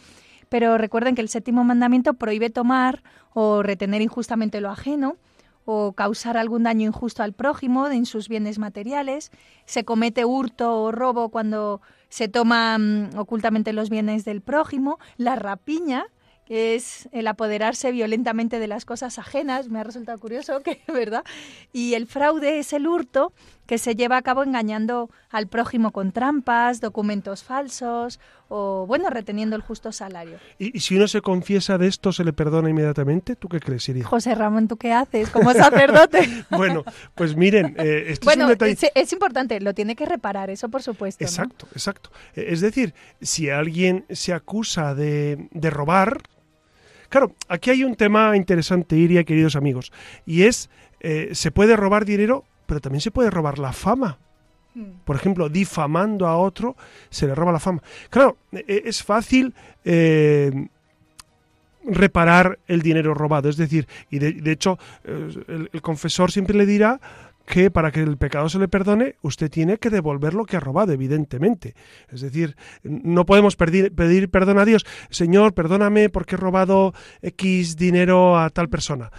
pero 0.48 0.78
recuerden 0.78 1.16
que 1.16 1.22
el 1.22 1.28
séptimo 1.28 1.66
mandamiento 1.66 2.14
prohíbe 2.14 2.50
tomar 2.50 3.04
o 3.34 3.62
retener 3.62 4.02
injustamente 4.02 4.62
lo 4.62 4.70
ajeno 4.70 5.18
o 5.66 5.92
causar 5.92 6.38
algún 6.38 6.64
daño 6.64 6.88
injusto 6.88 7.24
al 7.24 7.34
prójimo 7.34 7.90
en 7.90 8.06
sus 8.06 8.30
bienes 8.30 8.58
materiales. 8.58 9.32
Se 9.66 9.84
comete 9.84 10.24
hurto 10.24 10.82
o 10.82 10.94
robo 10.94 11.28
cuando 11.28 11.82
se 12.08 12.30
toman 12.30 13.10
ocultamente 13.18 13.74
los 13.74 13.90
bienes 13.90 14.24
del 14.24 14.40
prójimo. 14.40 14.98
La 15.18 15.36
rapiña 15.36 16.08
que 16.48 16.76
es 16.76 17.10
el 17.12 17.28
apoderarse 17.28 17.92
violentamente 17.92 18.58
de 18.58 18.68
las 18.68 18.86
cosas 18.86 19.20
ajenas, 19.20 19.68
me 19.68 19.80
ha 19.80 19.84
resultado 19.84 20.18
curioso, 20.18 20.62
que 20.64 20.82
verdad. 20.88 21.24
Y 21.74 21.94
el 21.94 22.08
fraude 22.08 22.60
es 22.60 22.72
el 22.72 22.88
hurto 22.88 23.34
que 23.66 23.78
se 23.78 23.96
lleva 23.96 24.16
a 24.16 24.22
cabo 24.22 24.44
engañando 24.44 25.10
al 25.30 25.48
prójimo 25.48 25.92
con 25.92 26.14
trampas, 26.14 26.80
documentos 26.80 27.44
falsos 27.44 28.22
o, 28.48 28.86
bueno, 28.88 29.10
reteniendo 29.10 29.58
el 29.58 29.62
justo 29.62 29.92
salario. 29.92 30.40
¿Y, 30.58 30.80
si 30.80 30.96
uno 30.96 31.10
se 31.10 31.20
confiesa 31.20 31.78
de 31.78 31.88
esto, 31.88 32.14
se 32.14 32.24
le 32.24 32.32
perdona 32.32 32.70
inmediatamente? 32.70 33.36
¿Tú 33.36 33.50
qué 33.50 33.60
crees, 33.60 33.90
Iria? 33.90 34.06
José 34.06 34.36
Ramón, 34.36 34.70
¿tú 34.70 34.78
qué 34.78 34.94
haces 34.94 35.30
como 35.30 35.52
sacerdote? 35.54 36.46
bueno, 36.50 36.86
pues 37.14 37.36
miren, 37.36 37.76
eh, 37.78 38.06
esto 38.08 38.32
es 38.32 38.38
un 38.38 38.48
detalle... 38.48 38.78
Es, 38.96 39.12
importante, 39.12 39.60
lo 39.60 39.74
tiene 39.74 39.98
que 39.98 40.06
reparar, 40.06 40.50
eso 40.50 40.70
por 40.70 40.82
supuesto. 40.82 41.26
Exacto, 41.26 41.68
exacto. 41.74 42.10
Es 42.36 42.62
decir, 42.62 42.94
si 43.20 43.50
alguien 43.50 44.06
se 44.10 44.32
acusa 44.32 44.96
de, 44.96 45.50
de 45.52 45.70
robar, 45.70 46.22
Claro, 47.10 47.34
aquí 47.48 47.70
hay 47.70 47.84
un 47.84 47.96
tema 47.96 48.36
interesante, 48.36 48.96
Iria, 48.96 49.24
queridos 49.24 49.56
amigos, 49.56 49.92
y 50.26 50.44
es, 50.44 50.70
eh, 51.00 51.30
se 51.34 51.52
puede 51.52 51.76
robar 51.76 52.06
dinero, 52.06 52.44
pero 52.66 52.82
también 52.82 53.02
se 53.02 53.12
puede 53.12 53.30
robar 53.30 53.60
la 53.60 53.74
fama. 53.74 54.18
Hmm. 54.76 54.92
Por 55.06 55.16
ejemplo, 55.16 55.50
difamando 55.50 56.28
a 56.28 56.38
otro, 56.38 56.76
se 57.10 57.28
le 57.28 57.36
roba 57.36 57.52
la 57.52 57.60
fama. 57.60 57.82
Claro, 58.10 58.38
e, 58.52 58.64
e, 58.68 58.82
es 58.86 59.04
fácil 59.04 59.54
eh, 59.86 60.52
reparar 61.88 62.60
el 62.68 62.82
dinero 62.82 63.14
robado. 63.14 63.50
Es 63.50 63.58
decir, 63.58 63.88
y 64.10 64.20
de, 64.20 64.52
hecho, 64.52 64.78
eh, 65.04 65.70
el, 65.72 65.82
confesor 65.82 66.32
siempre 66.32 66.58
le 66.58 66.66
dirá 66.66 67.00
que 67.48 67.72
para 67.72 67.92
que 67.92 68.02
el 68.02 68.18
pecado 68.18 68.50
se 68.50 68.60
le 68.60 68.68
perdone, 68.68 69.16
usted 69.22 69.50
tiene 69.50 69.78
que 69.78 69.90
devolver 69.90 70.34
lo 70.34 70.46
que 70.46 70.58
ha 70.58 70.60
robado, 70.60 70.92
evidentemente. 70.92 71.76
Es 72.10 72.20
decir, 72.20 72.58
no 72.84 73.26
podemos 73.26 73.56
pedir, 73.56 74.30
perdón 74.30 74.60
a 74.60 74.66
Dios, 74.66 74.86
Señor, 75.10 75.54
perdóname 75.54 76.10
porque 76.10 76.36
he 76.36 76.38
robado 76.38 76.94
X 77.22 77.78
dinero 77.78 78.38
a 78.38 78.50
tal 78.50 78.68
persona. 78.68 79.12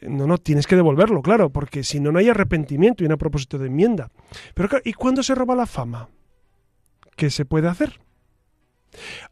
No, 0.00 0.26
no, 0.26 0.38
tienes 0.38 0.66
que 0.66 0.74
devolverlo, 0.74 1.22
claro, 1.22 1.50
porque 1.50 1.84
si 1.84 2.00
no, 2.00 2.10
no 2.10 2.18
hay 2.18 2.28
arrepentimiento 2.28 3.04
y 3.04 3.06
un 3.06 3.16
propósito 3.16 3.58
de 3.58 3.68
enmienda. 3.68 4.10
Pero 4.54 4.68
¿y 4.84 4.92
cuándo 4.92 5.22
se 5.22 5.36
roba 5.36 5.54
la 5.54 5.66
fama? 5.66 6.08
¿Qué 7.14 7.30
se 7.30 7.44
puede 7.44 7.68
hacer? 7.68 8.00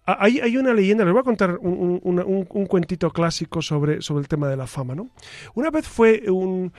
Ah, 0.06 0.18
hay, 0.20 0.38
hay, 0.40 0.56
una 0.56 0.72
leyenda, 0.72 1.04
les 1.04 1.12
voy 1.12 1.20
a 1.20 1.24
contar 1.24 1.58
un, 1.58 2.00
un, 2.02 2.66
cuentito 2.66 3.10
clásico 3.10 3.62
sobre, 3.62 4.00
sobre, 4.02 4.22
el 4.22 4.28
tema 4.28 4.48
de 4.48 4.56
la 4.56 4.66
fama. 4.66 4.94
¿no? 4.94 5.08
Una 5.54 5.70
vez 5.70 5.88
fue 5.88 6.30
un, 6.30 6.72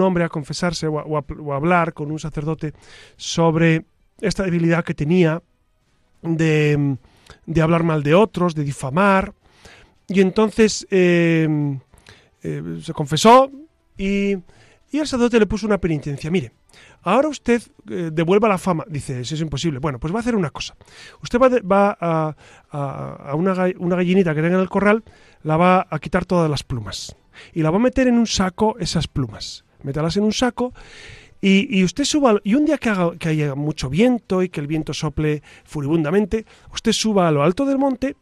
hombre 0.00 0.24
a 0.24 0.28
confesarse 0.28 0.86
o 0.86 1.16
a, 1.16 1.54
hablar 1.54 1.92
con 1.92 2.10
un 2.10 2.18
sacerdote 2.18 2.72
sobre 3.16 3.84
esta 4.20 4.42
debilidad 4.42 4.84
que 4.84 4.94
tenía 4.94 5.42
de, 6.22 6.96
de 7.46 7.62
hablar 7.62 7.84
mal 7.84 8.02
de 8.02 8.14
otros, 8.14 8.54
de 8.54 8.64
difamar. 8.64 9.32
Y 10.08 10.20
entonces 10.20 10.86
eh, 10.90 11.78
eh, 12.42 12.78
se 12.82 12.92
confesó 12.92 13.50
y, 13.96 14.36
y 14.94 15.00
el 15.00 15.08
sacerdote 15.08 15.40
le 15.40 15.46
puso 15.46 15.66
una 15.66 15.78
penitencia. 15.78 16.30
Mire, 16.30 16.52
ahora 17.02 17.26
usted 17.26 17.60
eh, 17.90 18.10
devuelva 18.12 18.48
la 18.48 18.58
fama. 18.58 18.84
Dice, 18.86 19.22
eso 19.22 19.34
es 19.34 19.40
imposible. 19.40 19.80
Bueno, 19.80 19.98
pues 19.98 20.14
va 20.14 20.18
a 20.18 20.20
hacer 20.20 20.36
una 20.36 20.50
cosa. 20.50 20.76
Usted 21.20 21.40
va, 21.40 21.98
a, 22.00 23.34
una, 23.34 23.54
gallinita 23.96 24.36
que 24.36 24.40
tenga 24.40 24.54
en 24.54 24.60
el 24.60 24.68
corral, 24.68 25.02
la 25.42 25.56
va 25.56 25.84
a 25.90 25.98
quitar 25.98 26.26
todas 26.26 26.48
las 26.48 26.62
plumas. 26.62 27.16
Y 27.52 27.62
la 27.62 27.72
va 27.72 27.78
a 27.78 27.80
meter 27.80 28.06
en 28.06 28.14
un 28.14 28.28
saco 28.28 28.76
esas 28.78 29.08
plumas. 29.08 29.64
Métalas 29.82 30.16
en 30.16 30.22
un 30.22 30.32
saco 30.32 30.72
y, 31.40 31.82
usted 31.82 32.04
suba, 32.04 32.40
y 32.44 32.54
un 32.54 32.64
día 32.64 32.78
que, 32.78 32.88
haga, 32.88 33.10
haya 33.20 33.56
mucho 33.56 33.90
viento 33.90 34.44
y 34.44 34.48
que 34.48 34.60
el 34.60 34.68
viento 34.68 34.94
sople 34.94 35.42
furibundamente, 35.64 36.46
usted 36.72 36.92
suba 36.92 37.26
a 37.26 37.32
lo 37.32 37.42
alto 37.42 37.66
del 37.66 37.78
monte 37.78 38.14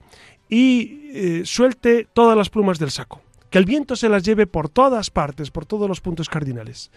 y 0.48 1.10
eh, 1.12 1.42
suelte 1.44 2.08
todas 2.14 2.34
las 2.34 2.48
plumas 2.48 2.78
del 2.78 2.90
saco. 2.90 3.20
Que 3.52 3.58
el 3.58 3.66
viento 3.66 3.96
se 3.96 4.08
las 4.08 4.22
lleve 4.22 4.46
por 4.46 4.70
todas 4.70 5.10
partes, 5.10 5.50
por 5.50 5.66
todos 5.66 5.86
los 5.86 6.00
puntos 6.00 6.30
cardinales. 6.30 6.90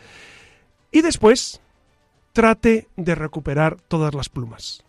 Y 0.89 1.01
después 1.01 1.59
trate 2.31 2.87
de 2.95 3.13
recuperar 3.13 3.75
todas 3.81 4.15
las 4.15 4.29
plumas. 4.29 4.85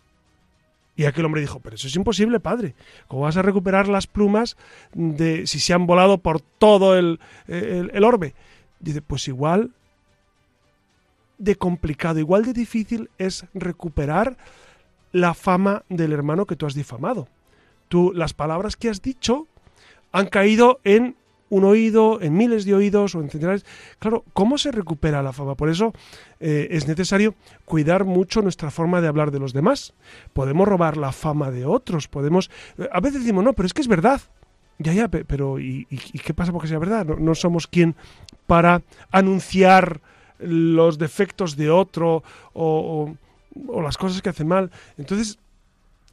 Y 0.95 1.03
aquel 1.03 1.25
hombre 1.25 1.41
dijo, 1.41 1.59
pero 1.59 1.75
eso 1.75 1.87
es 1.87 1.95
imposible, 1.97 2.39
padre. 2.39 2.73
¿Cómo 3.09 3.23
vas 3.23 3.35
a 3.35 3.41
recuperar 3.41 3.89
las 3.89 4.07
plumas 4.07 4.55
de 4.93 5.45
si 5.45 5.59
se 5.59 5.73
han 5.73 5.85
volado 5.87 6.19
por 6.19 6.39
todo 6.39 6.97
el, 6.97 7.19
el, 7.47 8.03
orbe? 8.05 8.33
Dice, 8.79 9.01
pues 9.01 9.27
igual 9.27 9.73
de 11.37 11.57
complicado, 11.57 12.17
igual 12.17 12.45
de 12.45 12.53
difícil 12.53 13.09
es 13.17 13.45
recuperar 13.53 14.37
la 15.11 15.33
fama 15.33 15.83
del 15.89 16.13
hermano 16.13 16.45
que 16.45 16.55
tú 16.55 16.65
has 16.65 16.75
difamado. 16.75 17.27
Tú, 17.89 18.13
las 18.15 18.33
palabras 18.33 18.77
que 18.77 18.89
has 18.89 19.01
dicho 19.01 19.47
han 20.13 20.27
caído 20.27 20.79
en 20.85 21.17
un 21.49 21.63
oído, 21.63 22.21
en 22.21 22.35
miles 22.35 22.65
de 22.65 22.73
oídos 22.73 23.15
o 23.15 23.21
en 23.21 23.29
centenares. 23.29 23.65
Claro, 23.99 24.23
¿cómo 24.33 24.57
se 24.57 24.71
recupera 24.71 25.23
la 25.23 25.33
fama? 25.33 25.55
Por 25.55 25.69
eso 25.69 25.93
eh, 26.39 26.67
es 26.71 26.87
necesario 26.87 27.35
cuidar 27.65 28.05
mucho 28.05 28.41
nuestra 28.41 28.71
forma 28.71 29.01
de 29.01 29.07
hablar 29.07 29.31
de 29.31 29.39
los 29.39 29.53
demás. 29.53 29.93
Podemos 30.33 30.67
robar 30.67 30.97
la 30.97 31.11
fama 31.11 31.51
de 31.51 31.65
otros, 31.65 32.07
podemos... 32.07 32.49
Eh, 32.77 32.89
a 32.91 32.99
veces 32.99 33.21
decimos, 33.21 33.43
no, 33.43 33.53
pero 33.53 33.67
es 33.67 33.73
que 33.73 33.81
es 33.81 33.87
verdad. 33.87 34.21
Ya, 34.79 34.93
ya, 34.93 35.07
pero 35.07 35.59
¿y, 35.59 35.85
qué 36.23 36.33
pasa 36.35 36.51
porque 36.51 36.67
sea 36.67 36.77
verdad? 36.77 37.05
No, 37.05 37.33
somos 37.33 37.65
quien 37.65 37.95
para 38.45 38.83
anunciar 39.11 40.01
los 40.37 40.99
defectos 40.99 41.55
de 41.57 41.71
otro 41.71 42.21
o, 42.53 43.15
o 43.67 43.81
las 43.81 43.97
cosas 43.97 44.21
que 44.21 44.29
hace 44.29 44.43
mal. 44.43 44.69
Entonces, 44.97 45.39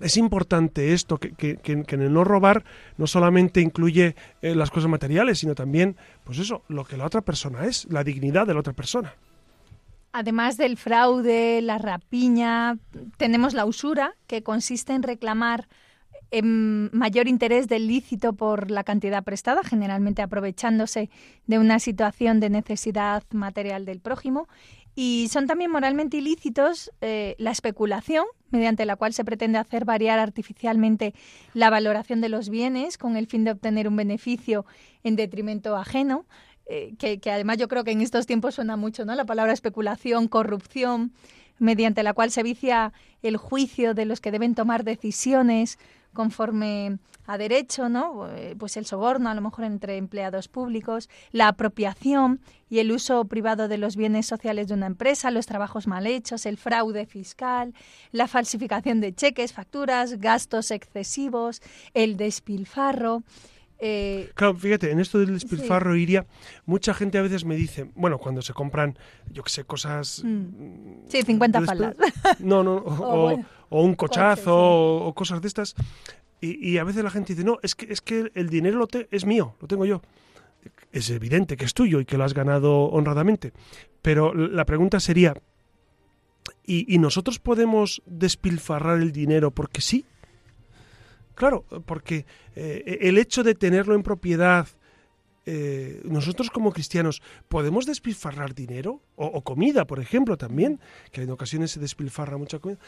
es 0.01 0.17
importante 0.17 0.93
esto, 0.93 1.19
que, 1.19 1.33
que, 1.35 1.73
en 1.73 2.03
el 2.03 2.13
no 2.13 2.25
robar 2.25 2.65
no 2.97 3.07
solamente 3.07 3.61
incluye 3.61 4.17
eh, 4.43 4.55
las 4.55 4.71
cosas 4.71 4.91
materiales, 4.91 5.39
sino 5.39 5.55
también, 5.55 5.97
pues 6.25 6.39
eso, 6.39 6.63
lo 6.69 6.85
que 6.85 6.97
la 6.97 7.07
otra 7.07 7.21
persona 7.21 7.65
es, 7.67 7.87
la 7.91 8.03
dignidad 8.03 8.47
de 8.47 8.55
la 8.55 8.61
otra 8.61 8.73
persona. 8.73 9.15
Además 10.13 10.57
del 10.57 10.77
fraude, 10.77 11.61
la 11.61 11.79
rapiña, 11.79 12.79
tenemos 13.17 13.55
la 13.55 13.67
usura, 13.67 14.15
que 14.27 14.43
consiste 14.43 14.93
en 14.93 15.03
reclamar 15.03 15.69
en 16.31 16.91
mayor 16.93 17.29
interés 17.29 17.69
del 17.69 17.87
lícito 17.87 18.33
por 18.33 18.71
la 18.71 18.83
cantidad 18.83 19.23
prestada, 19.23 19.63
generalmente 19.63 20.23
aprovechándose 20.23 21.11
de 21.47 21.59
una 21.59 21.79
situación 21.79 22.41
de 22.41 22.51
necesidad 22.51 23.23
material 23.31 23.85
del 23.85 24.01
prójimo, 24.01 24.49
y 24.95 25.29
son 25.31 25.47
también 25.47 25.71
moralmente 25.71 26.19
ilícitos 26.19 26.91
eh, 27.01 27.35
la 27.39 27.51
especulación, 27.51 28.25
mediante 28.51 28.87
la 28.87 28.97
cual 28.97 29.13
se 29.13 29.25
pretende 29.25 29.59
hacer 29.59 29.85
variar 29.85 30.19
artificialmente 30.19 31.15
la 31.53 31.71
valoración 31.71 32.21
de 32.21 32.29
los 32.29 32.49
bienes 32.49 32.99
con 32.99 33.17
el 33.17 33.27
fin 33.27 33.45
de 33.45 33.51
obtener 33.53 33.89
un 33.89 33.97
beneficio 33.97 34.65
en 35.03 35.17
detrimento 35.17 35.77
ajeno, 35.77 36.27
eh, 36.67 36.95
que, 36.99 37.19
que, 37.19 37.31
además 37.31 37.59
yo 37.59 37.69
creo 37.69 37.85
que 37.85 37.91
en 37.91 38.01
estos 38.01 38.27
tiempos 38.27 38.55
suena 38.55 38.77
mucho, 38.77 39.05
¿no? 39.05 39.15
La 39.15 39.27
palabra 39.27 39.53
especulación, 39.53 40.29
corrupción, 40.29 41.13
mediante 41.59 42.03
la 42.03 42.15
cual 42.15 42.31
se 42.31 42.43
vicia 42.43 42.93
el 43.23 43.37
juicio 43.37 43.95
de 43.95 44.05
los 44.07 44.21
que 44.21 44.31
deben 44.31 44.55
tomar 44.55 44.85
decisiones 44.85 45.79
conforme 46.15 46.99
a 47.27 47.39
derecho, 47.39 47.89
¿no? 47.89 48.29
Eh, 48.31 48.55
pues 48.59 48.77
el 48.77 48.87
soborno, 48.87 49.29
a 49.29 49.35
lo 49.35 49.41
mejor 49.41 49.65
entre 49.65 49.97
empleados 49.97 50.49
públicos, 50.49 51.09
la 51.33 51.49
apropiación 51.49 52.41
y 52.71 52.79
el 52.79 52.93
uso 52.93 53.25
privado 53.27 53.69
de 53.69 53.79
los 53.79 53.97
bienes 53.97 54.27
sociales 54.27 54.69
de 54.69 54.75
una 54.75 54.87
empresa, 54.87 55.31
los 55.31 55.47
trabajos 55.47 55.87
mal 55.87 56.07
hechos, 56.07 56.47
el 56.47 56.57
fraude 56.57 57.07
fiscal, 57.07 57.75
la 58.13 58.29
falsificación 58.29 59.01
de 59.01 59.15
cheques, 59.15 59.53
facturas, 59.53 60.19
gastos 60.21 60.71
excesivos, 60.71 61.63
el 61.95 62.17
despilfarro. 62.17 63.23
Eh, 63.87 64.31
claro, 64.33 64.55
fíjate, 64.55 64.91
en 64.91 64.99
esto 64.99 65.19
del 65.19 65.35
despilfarro 65.35 65.95
iría, 65.95 66.25
mucha 66.65 66.95
gente 66.95 67.19
a 67.19 67.23
veces 67.23 67.45
me 67.45 67.55
dice, 67.55 67.91
bueno, 67.95 68.17
cuando 68.17 68.41
se 68.41 68.55
compran, 68.55 68.97
yo 69.31 69.43
que 69.43 69.51
sé, 69.51 69.65
cosas... 69.65 70.23
Mm. 70.25 71.05
Sí, 71.07 71.21
50 71.21 71.61
palas. 71.61 71.95
No, 72.39 72.65
no, 72.65 72.77
o, 72.77 73.83
un 73.83 73.95
cochazo 73.95 74.57
o, 74.57 75.15
cosas 75.15 75.43
de 75.43 75.49
estas. 75.49 75.75
Y, 76.41 76.79
a 76.79 76.85
veces 76.85 77.05
la 77.05 77.11
gente 77.11 77.35
dice, 77.35 77.45
no, 77.45 77.59
es 77.63 77.75
que, 77.75 77.93
es 77.93 78.01
que 78.01 78.33
el 78.35 78.49
dinero 78.49 78.79
lo 78.79 78.89
es 79.11 79.27
mío, 79.27 79.55
lo 79.61 79.69
tengo 79.69 79.85
yo. 79.85 80.01
Es 80.91 81.11
evidente 81.11 81.59
que 81.59 81.67
es 81.67 81.75
tuyo 81.75 82.01
y 82.01 82.07
que 82.07 82.17
lo 82.17 82.25
has 82.25 82.33
ganado 82.33 82.85
honradamente. 82.85 83.53
Pero 84.01 84.33
la 84.33 84.65
pregunta 84.65 84.99
sería, 84.99 85.35
¿y, 86.65 86.95
y 86.95 86.97
nosotros 86.99 87.39
podemos 87.39 88.03
despilfarrar 88.07 89.03
el 89.03 89.13
dinero 89.13 89.51
porque 89.51 89.83
sí? 89.83 90.07
Claro, 91.35 91.65
porque 91.87 92.27
eh, 92.55 92.99
el 93.03 93.19
hecho 93.19 93.43
de 93.43 93.55
tenerlo 93.55 93.95
en 93.95 94.03
propiedad, 94.03 94.69
eh, 95.47 96.01
nosotros 96.05 96.51
como 96.51 96.73
cristianos, 96.73 97.23
¿podemos 97.49 97.87
despilfarrar 97.87 98.55
dinero? 98.55 99.03
O, 99.17 99.43
comida, 99.43 99.87
por 99.87 100.01
ejemplo, 100.01 100.37
también, 100.37 100.81
que 101.13 101.23
en 101.23 101.31
ocasiones 101.31 101.73
se 101.73 101.81
despilfarra 101.81 102.37
mucha 102.37 102.59
comida. 102.59 102.79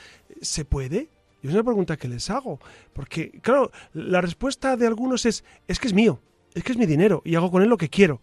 ¿Se 0.41 0.65
puede? 0.65 1.09
Y 1.43 1.49
es 1.49 1.55
una 1.55 1.65
pregunta 1.65 1.97
que 1.97 2.09
les 2.09 2.31
hago. 2.31 2.61
Porque, 2.93 3.31
claro, 3.43 3.71
la 3.93 4.21
respuesta 4.21 4.77
de 4.77 4.87
algunos 4.87 5.27
es, 5.27 5.45
es 5.69 5.79
que 5.79 5.89
es 5.89 5.95
mío, 5.95 6.21
es 6.55 6.63
que 6.63 6.73
es 6.73 6.79
mi 6.79 6.87
dinero 6.87 7.23
y 7.25 7.35
hago 7.35 7.51
con 7.51 7.63
él 7.63 7.69
lo 7.69 7.77
que 7.77 7.91
quiero. 7.91 8.21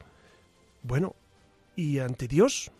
Bueno, 0.82 1.16
¿y 1.76 2.00
ante 2.00 2.28
Dios? 2.28 2.72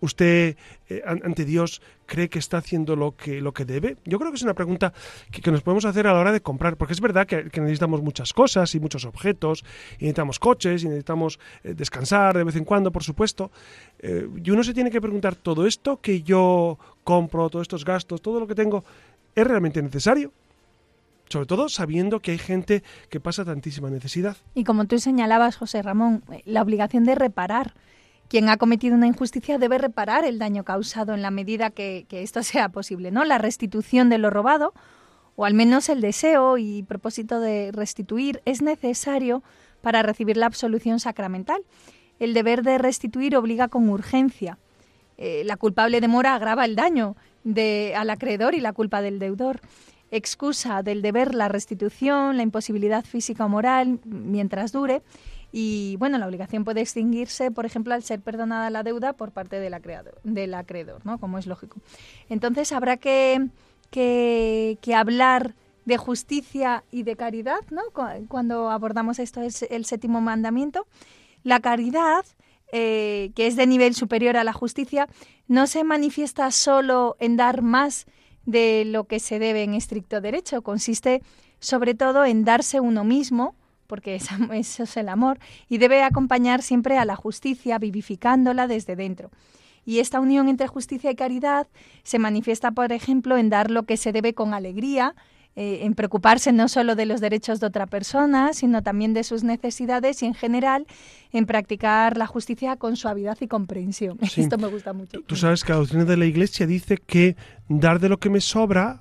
¿Usted 0.00 0.56
eh, 0.90 1.02
ante 1.06 1.46
Dios 1.46 1.80
cree 2.04 2.28
que 2.28 2.38
está 2.38 2.58
haciendo 2.58 2.96
lo 2.96 3.16
que, 3.16 3.40
lo 3.40 3.52
que 3.52 3.64
debe? 3.64 3.96
Yo 4.04 4.18
creo 4.18 4.30
que 4.30 4.36
es 4.36 4.42
una 4.42 4.52
pregunta 4.52 4.92
que, 5.30 5.50
nos 5.50 5.62
podemos 5.62 5.86
hacer 5.86 6.06
a 6.06 6.12
la 6.12 6.20
hora 6.20 6.32
de 6.32 6.42
comprar, 6.42 6.76
porque 6.76 6.92
es 6.92 7.00
verdad 7.00 7.26
que, 7.26 7.44
necesitamos 7.44 8.02
muchas 8.02 8.34
cosas 8.34 8.74
y 8.74 8.80
muchos 8.80 9.06
objetos, 9.06 9.64
y 9.98 10.04
necesitamos 10.04 10.38
coches, 10.38 10.82
y 10.82 10.86
necesitamos 10.86 11.40
eh, 11.64 11.72
descansar 11.74 12.36
de 12.36 12.44
vez 12.44 12.56
en 12.56 12.64
cuando, 12.64 12.92
por 12.92 13.04
supuesto. 13.04 13.50
Eh, 14.00 14.28
y 14.44 14.50
uno 14.50 14.62
se 14.62 14.74
tiene 14.74 14.90
que 14.90 15.00
preguntar, 15.00 15.34
¿todo 15.34 15.66
esto 15.66 15.98
que 16.00 16.22
yo 16.22 16.78
compro, 17.02 17.48
todos 17.48 17.62
estos 17.62 17.84
gastos, 17.84 18.20
todo 18.20 18.38
lo 18.38 18.46
que 18.46 18.54
tengo, 18.54 18.84
es 19.34 19.46
realmente 19.46 19.80
necesario? 19.82 20.32
sobre 21.28 21.46
todo 21.46 21.68
sabiendo 21.68 22.20
que 22.20 22.30
hay 22.30 22.38
gente 22.38 22.84
que 23.08 23.18
pasa 23.18 23.44
tantísima 23.44 23.90
necesidad. 23.90 24.36
Y 24.54 24.62
como 24.62 24.84
tú 24.84 25.00
señalabas, 25.00 25.56
José 25.56 25.82
Ramón, 25.82 26.22
la 26.44 26.62
obligación 26.62 27.02
de 27.02 27.16
reparar 27.16 27.74
quien 28.28 28.48
ha 28.48 28.56
cometido 28.56 28.94
una 28.94 29.06
injusticia 29.06 29.58
debe 29.58 29.78
reparar 29.78 30.24
el 30.24 30.38
daño 30.38 30.64
causado 30.64 31.14
en 31.14 31.22
la 31.22 31.30
medida 31.30 31.70
que, 31.70 32.06
esto 32.10 32.42
sea 32.42 32.68
posible, 32.68 33.10
¿no? 33.10 33.24
La 33.24 33.38
restitución 33.38 34.08
de 34.08 34.18
lo 34.18 34.30
robado, 34.30 34.74
o 35.36 35.44
al 35.44 35.54
menos 35.54 35.88
el 35.88 36.00
deseo 36.00 36.58
y 36.58 36.82
propósito 36.82 37.40
de 37.40 37.70
restituir, 37.72 38.42
es 38.44 38.62
necesario 38.62 39.42
para 39.80 40.02
recibir 40.02 40.36
la 40.36 40.46
absolución 40.46 40.98
sacramental. 40.98 41.62
El 42.18 42.34
deber 42.34 42.62
de 42.62 42.78
restituir 42.78 43.36
obliga 43.36 43.68
con 43.68 43.88
urgencia. 43.88 44.58
Eh, 45.18 45.42
la 45.44 45.56
culpable 45.56 46.00
demora 46.00 46.34
agrava 46.34 46.64
el 46.64 46.74
daño 46.76 47.16
de, 47.44 47.94
al 47.96 48.10
acreedor 48.10 48.54
y 48.54 48.60
la 48.60 48.72
culpa 48.72 49.02
del 49.02 49.18
deudor. 49.18 49.60
Excusa 50.10 50.82
del 50.82 51.02
deber 51.02 51.34
la 51.34 51.48
restitución, 51.48 52.36
la 52.36 52.42
imposibilidad 52.42 53.04
física 53.04 53.44
o 53.44 53.48
moral 53.48 54.00
mientras 54.04 54.72
dure 54.72 55.02
y 55.52 55.96
bueno, 55.98 56.18
la 56.18 56.26
obligación 56.26 56.64
puede 56.64 56.80
extinguirse, 56.80 57.50
por 57.50 57.66
ejemplo, 57.66 57.94
al 57.94 58.02
ser 58.02 58.20
perdonada 58.20 58.70
la 58.70 58.82
deuda 58.82 59.14
por 59.14 59.32
parte 59.32 59.58
del 59.60 59.74
acreedor, 59.74 60.20
del 60.24 60.54
acreedor 60.54 61.04
¿no? 61.04 61.18
Como 61.18 61.38
es 61.38 61.46
lógico. 61.46 61.78
Entonces 62.28 62.72
habrá 62.72 62.96
que, 62.96 63.48
que, 63.90 64.94
hablar 64.94 65.54
de 65.84 65.96
justicia 65.96 66.84
y 66.90 67.04
de 67.04 67.16
caridad, 67.16 67.60
¿no? 67.70 67.82
Cuando 68.28 68.70
abordamos 68.70 69.18
esto 69.18 69.40
es 69.40 69.62
el 69.62 69.84
séptimo 69.84 70.20
mandamiento. 70.20 70.86
La 71.44 71.60
caridad 71.60 72.24
eh, 72.72 73.30
que 73.36 73.46
es 73.46 73.54
de 73.54 73.66
nivel 73.66 73.94
superior 73.94 74.36
a 74.36 74.42
la 74.42 74.52
justicia, 74.52 75.08
no 75.46 75.68
se 75.68 75.84
manifiesta 75.84 76.50
solo 76.50 77.16
en 77.20 77.36
dar 77.36 77.62
más 77.62 78.06
de 78.44 78.84
lo 78.84 79.04
que 79.04 79.20
se 79.20 79.38
debe 79.38 79.62
en 79.62 79.74
estricto 79.74 80.20
derecho, 80.20 80.62
consiste 80.62 81.22
sobre 81.60 81.94
todo 81.94 82.24
en 82.24 82.44
darse 82.44 82.80
uno 82.80 83.04
mismo, 83.04 83.54
porque 83.86 84.14
eso 84.50 84.82
es 84.82 84.96
el 84.96 85.08
amor, 85.08 85.38
y 85.68 85.78
debe 85.78 86.02
acompañar 86.02 86.62
siempre 86.62 86.98
a 86.98 87.04
la 87.04 87.16
justicia, 87.16 87.78
vivificándola 87.78 88.66
desde 88.66 88.96
dentro. 88.96 89.30
Y 89.84 90.00
esta 90.00 90.18
unión 90.18 90.48
entre 90.48 90.66
justicia 90.66 91.10
y 91.10 91.14
caridad 91.14 91.68
se 92.02 92.18
manifiesta, 92.18 92.72
por 92.72 92.92
ejemplo, 92.92 93.36
en 93.36 93.50
dar 93.50 93.70
lo 93.70 93.84
que 93.84 93.96
se 93.96 94.10
debe 94.12 94.34
con 94.34 94.52
alegría, 94.52 95.14
eh, 95.58 95.86
en 95.86 95.94
preocuparse 95.94 96.52
no 96.52 96.68
solo 96.68 96.96
de 96.96 97.06
los 97.06 97.22
derechos 97.22 97.60
de 97.60 97.68
otra 97.68 97.86
persona, 97.86 98.52
sino 98.52 98.82
también 98.82 99.14
de 99.14 99.24
sus 99.24 99.42
necesidades 99.42 100.22
y 100.22 100.26
en 100.26 100.34
general 100.34 100.86
en 101.32 101.46
practicar 101.46 102.18
la 102.18 102.26
justicia 102.26 102.76
con 102.76 102.96
suavidad 102.96 103.38
y 103.40 103.46
comprensión. 103.46 104.18
Esto 104.36 104.58
me 104.58 104.66
gusta 104.66 104.92
mucho. 104.92 105.22
Tú 105.22 105.34
sabes 105.34 105.64
que 105.64 105.72
la 105.72 105.78
doctrina 105.78 106.04
de 106.04 106.18
la 106.18 106.26
Iglesia 106.26 106.66
dice 106.66 106.98
que 106.98 107.36
dar 107.68 108.00
de 108.00 108.10
lo 108.10 108.18
que 108.18 108.28
me 108.28 108.42
sobra 108.42 109.00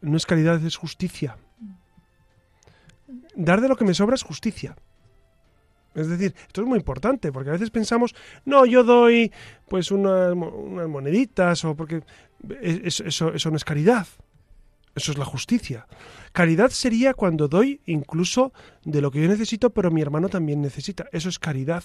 no 0.00 0.16
es 0.16 0.26
caridad, 0.26 0.64
es 0.64 0.76
justicia. 0.76 1.38
Dar 3.36 3.60
de 3.60 3.68
lo 3.68 3.76
que 3.76 3.84
me 3.84 3.94
sobra 3.94 4.14
es 4.14 4.22
justicia. 4.22 4.74
Es 5.94 6.08
decir, 6.08 6.34
esto 6.46 6.60
es 6.62 6.66
muy 6.66 6.78
importante, 6.78 7.32
porque 7.32 7.50
a 7.50 7.52
veces 7.52 7.70
pensamos, 7.70 8.14
no, 8.44 8.66
yo 8.66 8.84
doy 8.84 9.32
pues 9.68 9.90
unas, 9.90 10.34
moneditas, 10.34 11.64
o 11.64 11.74
porque 11.74 12.02
eso, 12.60 13.32
eso 13.32 13.50
no 13.50 13.56
es 13.56 13.64
caridad. 13.64 14.06
Eso 14.94 15.12
es 15.12 15.18
la 15.18 15.24
justicia. 15.24 15.86
Caridad 16.32 16.70
sería 16.70 17.12
cuando 17.14 17.48
doy 17.48 17.80
incluso 17.86 18.52
de 18.84 19.02
lo 19.02 19.10
que 19.10 19.20
yo 19.20 19.28
necesito, 19.28 19.70
pero 19.70 19.90
mi 19.90 20.00
hermano 20.00 20.28
también 20.28 20.62
necesita. 20.62 21.06
Eso 21.12 21.28
es 21.28 21.38
caridad. 21.38 21.84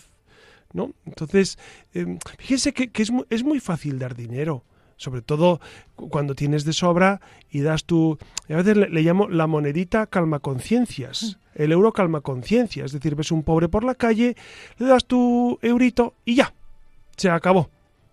¿no? 0.74 0.94
Entonces, 1.06 1.58
eh, 1.94 2.18
fíjense 2.38 2.74
que, 2.74 2.90
es, 3.02 3.12
es, 3.30 3.44
muy 3.44 3.60
fácil 3.60 4.00
dar 4.00 4.16
dinero, 4.16 4.64
sobre 4.98 5.22
todo 5.22 5.60
cuando 5.96 6.36
tienes 6.36 6.64
de 6.64 6.74
sobra 6.74 7.22
y 7.50 7.62
das 7.62 7.86
tu... 7.86 8.18
A 8.50 8.56
veces 8.56 8.78
le 8.78 9.02
llamo 9.02 9.28
la 9.28 9.48
monedita 9.48 10.08
calma 10.08 10.40
conciencias. 10.40 11.40
El 11.56 11.72
euro 11.72 11.94
calma 11.94 12.22
conciencia. 12.22 12.86
Es 12.86 12.92
decir, 12.92 13.16
ves 13.16 13.32
un 13.32 13.44
pobre 13.44 13.70
por 13.70 13.84
la 13.84 13.96
calle, 13.96 14.36
le 14.78 14.86
das 14.88 15.06
tu 15.06 15.60
eurito 15.62 16.14
y 16.26 16.36
ya, 16.36 16.54
se 17.18 17.30
acabó 17.30 17.70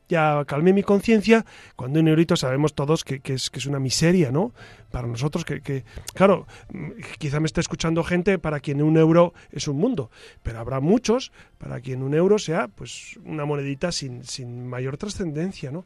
ya 0.09 0.45
calmé 0.47 0.72
mi 0.72 0.82
conciencia, 0.82 1.45
cuando 1.76 2.01
un 2.01 2.09
eurito 2.09 2.34
sabemos 2.36 2.74
todos 2.74 3.05
que, 3.05 3.20
es, 3.24 3.51
que 3.51 3.59
es 3.59 3.66
una 3.66 3.78
miseria, 3.78 4.32
¿no? 4.32 4.53
Para 4.91 5.07
nosotros, 5.07 5.45
que, 5.45 5.84
claro, 6.14 6.47
mm, 6.72 6.91
quizá 7.18 7.41
me 7.41 7.47
está 7.47 7.61
escuchando 7.61 8.03
gente 8.03 8.39
para 8.39 8.61
quien 8.61 8.82
un 8.82 8.97
euro 8.97 9.34
es 9.53 9.68
un 9.68 9.76
mundo, 9.76 10.11
pero 10.43 10.61
habrá 10.61 10.80
muchos 10.80 11.30
para 11.59 11.80
quien 11.80 12.03
un 12.03 12.14
euro 12.14 12.39
sea 12.39 12.68
pues 12.68 13.18
una 13.24 13.45
monedita 13.45 13.93
sin, 13.93 14.24
sin 14.24 14.66
mayor 14.66 14.97
trascendencia, 14.97 15.70
¿no? 15.70 15.84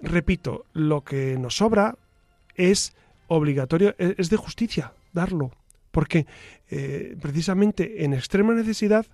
Repito, 0.00 0.66
lo 0.72 1.02
que 1.02 1.38
nos 1.38 1.56
sobra 1.56 1.96
es 2.56 2.94
obligatorio, 3.28 3.94
e, 3.98 4.16
es 4.18 4.30
de 4.30 4.36
justicia 4.36 4.92
darlo, 5.12 5.52
porque 5.94 6.26
eh, 6.68 7.16
precisamente 7.22 8.04
en 8.04 8.14
extrema 8.14 8.52
necesidad 8.52 9.06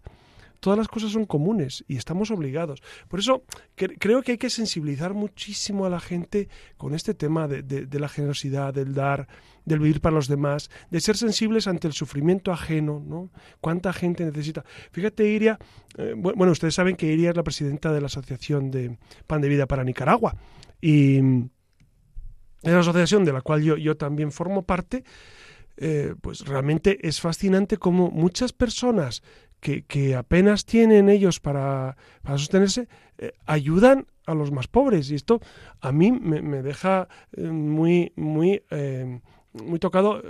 todas 0.61 0.79
las 0.79 0.89
cosas 0.89 1.13
son 1.13 1.27
comunes 1.27 1.85
y 1.89 1.97
estamos 1.97 2.31
obligados. 2.31 2.83
Por 3.09 3.21
eso 3.21 3.45
creo 3.77 4.23
que 4.23 4.33
hay 4.33 4.39
que 4.39 4.49
sensibilizar 4.49 5.13
muchísimo 5.13 5.85
a 5.85 5.91
la 5.91 6.01
gente 6.01 6.49
con 6.79 6.95
este 6.95 7.13
tema 7.13 7.49
de, 7.49 7.87
la 7.99 8.09
generosidad, 8.09 8.73
del 8.73 8.95
dar, 8.95 9.29
del 9.67 9.79
vivir 9.79 10.01
para 10.01 10.15
los 10.15 10.27
demás, 10.27 10.71
de 10.91 11.01
ser 11.01 11.19
sensibles 11.19 11.67
ante 11.67 11.87
el 11.87 11.93
sufrimiento 11.93 12.51
ajeno, 12.51 13.03
¿no? 13.07 13.31
¿Cuánta 13.61 13.93
gente 13.93 14.25
necesita? 14.25 14.65
Fíjate, 14.91 15.27
Iria, 15.29 15.59
eh, 15.99 16.15
bueno, 16.17 16.53
ustedes 16.53 16.75
saben 16.75 16.97
que 16.97 17.13
Iria 17.13 17.31
es 17.31 17.37
la 17.37 17.43
presidenta 17.43 17.93
de 17.93 18.01
la 18.01 18.07
Asociación 18.07 18.71
de 18.71 18.99
Pan 19.27 19.43
de 19.43 19.49
Vida 19.49 19.67
para 19.67 19.85
Nicaragua 19.85 20.35
y 20.81 21.19
es 22.63 22.73
la 22.73 22.81
asociación 22.81 23.25
de 23.25 23.33
la 23.33 23.41
cual 23.41 23.63
yo, 23.63 23.77
yo 23.77 23.97
también 23.97 24.33
formo 24.33 24.63
parte. 24.63 25.05
Eh, 25.83 26.15
pues 26.21 26.45
realmente 26.47 26.99
es 27.09 27.23
fascinante 27.23 27.79
como 27.79 28.11
muchas 28.11 28.53
personas 28.53 29.23
que, 29.61 30.15
apenas 30.15 30.67
tienen 30.67 31.09
ellos 31.09 31.41
para, 31.41 31.97
sostenerse, 32.27 32.87
eh, 33.17 33.33
ayudan 33.47 34.07
a 34.27 34.35
los 34.35 34.53
más 34.53 34.69
pobres. 34.69 35.11
Y 35.11 35.15
esto 35.15 35.41
a 35.81 35.91
mí 35.91 36.13
me, 36.13 36.63
deja 36.63 37.09
eh, 37.35 37.45
muy, 37.45 38.13
muy, 38.15 38.63
muy 39.55 39.79
tocado 39.79 40.23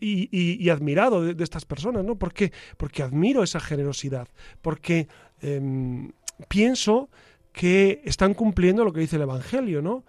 y, 0.00 0.68
admirado 0.70 1.22
de, 1.22 1.44
estas 1.44 1.64
personas, 1.64 2.04
¿no? 2.04 2.16
¿Por 2.16 2.34
Porque 2.76 3.02
admiro 3.04 3.44
esa 3.44 3.60
generosidad, 3.60 4.26
porque 4.60 5.06
em, 5.40 6.10
pienso 6.48 7.10
que 7.52 8.02
están 8.04 8.34
cumpliendo 8.34 8.84
lo 8.84 8.92
que 8.92 9.00
dice 9.00 9.16
el 9.16 9.22
Evangelio, 9.22 9.82
¿no? 9.82 10.04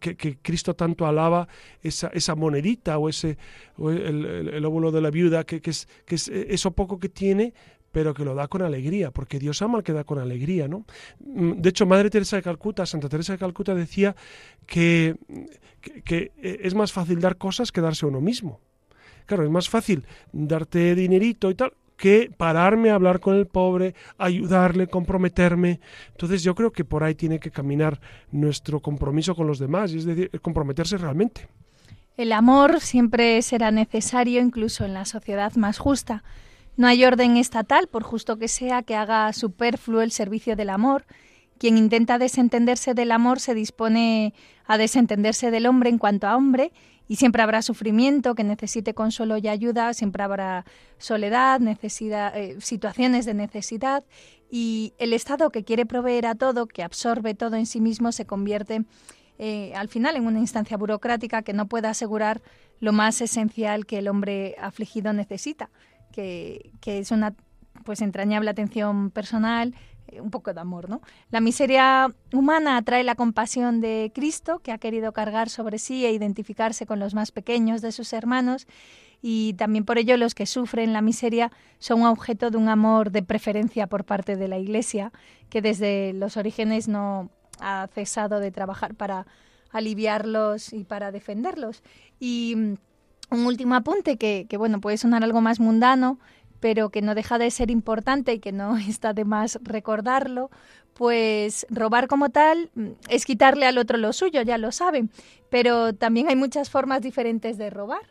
Que, 0.00 0.38
Cristo 0.40 0.74
tanto 0.74 1.06
alaba 1.06 1.46
esa, 1.82 2.08
esa 2.08 2.34
monedita 2.34 2.96
o 2.98 3.08
ese 3.08 3.36
el, 3.78 4.64
óvulo 4.64 4.90
de 4.90 5.00
la 5.00 5.10
viuda, 5.10 5.44
que, 5.44 5.60
es, 5.62 5.86
que 6.06 6.14
es 6.14 6.28
eso 6.28 6.70
poco 6.70 6.98
que 6.98 7.08
tiene, 7.08 7.52
pero 7.92 8.14
que 8.14 8.24
lo 8.24 8.34
da 8.34 8.48
con 8.48 8.62
alegría, 8.62 9.10
porque 9.10 9.38
Dios 9.38 9.62
ama 9.62 9.78
al 9.78 9.84
que 9.84 9.92
da 9.92 10.04
con 10.04 10.18
alegría, 10.18 10.68
¿no? 10.68 10.84
Mm, 11.20 11.60
de 11.60 11.68
hecho, 11.68 11.86
Madre 11.86 12.10
Teresa 12.10 12.36
de 12.36 12.42
Calcuta, 12.42 12.86
Santa 12.86 13.08
Teresa 13.08 13.32
de 13.32 13.38
Calcuta 13.38 13.74
decía 13.74 14.14
que, 14.66 15.16
que, 16.04 16.32
eh, 16.38 16.60
es 16.62 16.74
más 16.74 16.92
fácil 16.92 17.20
dar 17.20 17.36
cosas 17.36 17.72
que 17.72 17.80
darse 17.80 18.06
a 18.06 18.08
uno 18.08 18.20
mismo. 18.20 18.60
Claro, 19.26 19.44
es 19.44 19.50
más 19.50 19.68
fácil 19.68 20.04
darte 20.32 20.94
dinerito 20.94 21.50
y 21.50 21.54
tal 21.54 21.72
que 22.00 22.30
pararme 22.36 22.90
a 22.90 22.94
hablar 22.94 23.20
con 23.20 23.36
el 23.36 23.46
pobre, 23.46 23.94
ayudarle, 24.16 24.86
comprometerme. 24.86 25.80
Entonces 26.12 26.42
yo 26.42 26.54
creo 26.54 26.72
que 26.72 26.84
por 26.84 27.04
ahí 27.04 27.14
tiene 27.14 27.38
que 27.38 27.50
caminar 27.50 28.00
nuestro 28.32 28.80
compromiso 28.80 29.34
con 29.34 29.46
los 29.46 29.58
demás, 29.58 29.92
es 29.92 30.06
decir, 30.06 30.30
comprometerse 30.40 30.96
realmente. 30.96 31.48
El 32.16 32.32
amor 32.32 32.80
siempre 32.80 33.40
será 33.42 33.70
necesario 33.70 34.40
incluso 34.40 34.84
en 34.84 34.94
la 34.94 35.04
sociedad 35.04 35.54
más 35.56 35.78
justa 35.78 36.22
no 36.80 36.86
hay 36.86 37.04
orden 37.04 37.36
estatal, 37.36 37.88
por 37.88 38.02
justo 38.04 38.38
que 38.38 38.48
sea, 38.48 38.82
que 38.82 38.96
haga 38.96 39.32
superfluo 39.34 40.00
el 40.00 40.12
servicio 40.12 40.56
del 40.56 40.70
amor. 40.70 41.04
Quien 41.58 41.76
intenta 41.76 42.16
desentenderse 42.16 42.94
del 42.94 43.12
amor 43.12 43.38
se 43.38 43.54
dispone 43.54 44.32
a 44.66 44.78
desentenderse 44.78 45.50
del 45.50 45.66
hombre 45.66 45.90
en 45.90 45.98
cuanto 45.98 46.26
a 46.26 46.36
hombre, 46.36 46.72
y 47.10 47.16
siempre 47.16 47.42
habrá 47.42 47.60
sufrimiento 47.60 48.36
que 48.36 48.44
necesite 48.44 48.94
consuelo 48.94 49.36
y 49.36 49.48
ayuda, 49.48 49.94
siempre 49.94 50.22
habrá 50.22 50.64
soledad, 50.98 51.58
necesidad, 51.58 52.38
eh, 52.38 52.60
situaciones 52.60 53.26
de 53.26 53.34
necesidad, 53.34 54.04
y 54.48 54.94
el 54.96 55.12
Estado 55.12 55.50
que 55.50 55.64
quiere 55.64 55.86
proveer 55.86 56.26
a 56.26 56.36
todo, 56.36 56.68
que 56.68 56.84
absorbe 56.84 57.34
todo 57.34 57.56
en 57.56 57.66
sí 57.66 57.80
mismo, 57.80 58.12
se 58.12 58.26
convierte 58.26 58.84
eh, 59.40 59.72
al 59.74 59.88
final 59.88 60.14
en 60.14 60.24
una 60.24 60.38
instancia 60.38 60.76
burocrática 60.76 61.42
que 61.42 61.52
no 61.52 61.66
puede 61.66 61.88
asegurar 61.88 62.42
lo 62.78 62.92
más 62.92 63.20
esencial 63.20 63.86
que 63.86 63.98
el 63.98 64.06
hombre 64.06 64.54
afligido 64.60 65.12
necesita 65.12 65.68
que, 66.12 66.70
es 66.84 67.10
una 67.10 67.34
pues 67.84 68.02
entrañable 68.02 68.50
atención 68.50 69.10
personal, 69.10 69.74
un 70.20 70.30
poco 70.30 70.52
de 70.52 70.60
amor, 70.60 70.88
¿no? 70.88 71.00
La 71.30 71.40
miseria 71.40 72.14
humana 72.32 72.76
atrae 72.76 73.04
la 73.04 73.14
compasión 73.14 73.80
de 73.80 74.10
Cristo, 74.14 74.60
que 74.60 74.72
ha 74.72 74.78
querido 74.78 75.12
cargar 75.12 75.48
sobre 75.48 75.78
sí 75.78 76.04
e 76.04 76.12
identificarse 76.12 76.86
con 76.86 76.98
los 76.98 77.14
más 77.14 77.32
pequeños 77.32 77.82
de 77.82 77.92
sus 77.92 78.12
hermanos, 78.12 78.66
y 79.22 79.54
también 79.54 79.84
por 79.84 79.98
ello 79.98 80.16
los 80.16 80.34
que 80.34 80.46
sufren 80.46 80.92
la 80.92 81.02
miseria 81.02 81.52
son 81.78 82.02
objeto 82.04 82.50
de 82.50 82.56
un 82.56 82.68
amor 82.68 83.10
de 83.10 83.22
preferencia 83.22 83.86
por 83.86 84.04
parte 84.04 84.36
de 84.36 84.48
la 84.48 84.58
Iglesia, 84.58 85.12
que 85.50 85.60
desde 85.60 86.12
los 86.14 86.36
orígenes 86.36 86.88
no 86.88 87.30
ha 87.60 87.88
cesado 87.92 88.40
de 88.40 88.50
trabajar 88.50 88.94
para 88.94 89.26
aliviarlos 89.72 90.72
y 90.72 90.84
para 90.84 91.12
defenderlos. 91.12 91.82
Y 92.18 92.54
mm, 92.56 92.74
un 93.30 93.46
último 93.46 93.74
apunte 93.74 94.16
que, 94.16 94.46
bueno, 94.56 94.80
puede 94.80 94.96
sonar 94.96 95.22
algo 95.22 95.40
más 95.40 95.60
mundano, 95.60 96.18
pero 96.60 96.90
que 96.90 97.02
no 97.02 97.14
deja 97.14 97.38
de 97.38 97.50
ser 97.50 97.70
importante 97.70 98.34
y 98.34 98.38
que 98.38 98.52
no 98.52 98.76
está 98.88 99.12
de 99.12 99.24
más 99.24 99.58
recordarlo, 99.62 100.50
pues 100.94 101.66
robar 101.70 102.08
como 102.08 102.28
tal 102.28 102.70
mm, 102.74 102.88
es 103.08 103.24
quitarle 103.24 103.66
al 103.66 103.78
otro 103.78 103.98
lo 103.98 104.12
suyo, 104.12 104.42
ya 104.42 104.58
lo 104.58 104.70
saben, 104.70 105.10
pero 105.48 105.94
también 105.94 106.28
hay 106.28 106.36
muchas 106.36 106.70
formas 106.70 107.02
diferentes 107.02 107.58
de 107.58 107.70
robar. 107.70 108.02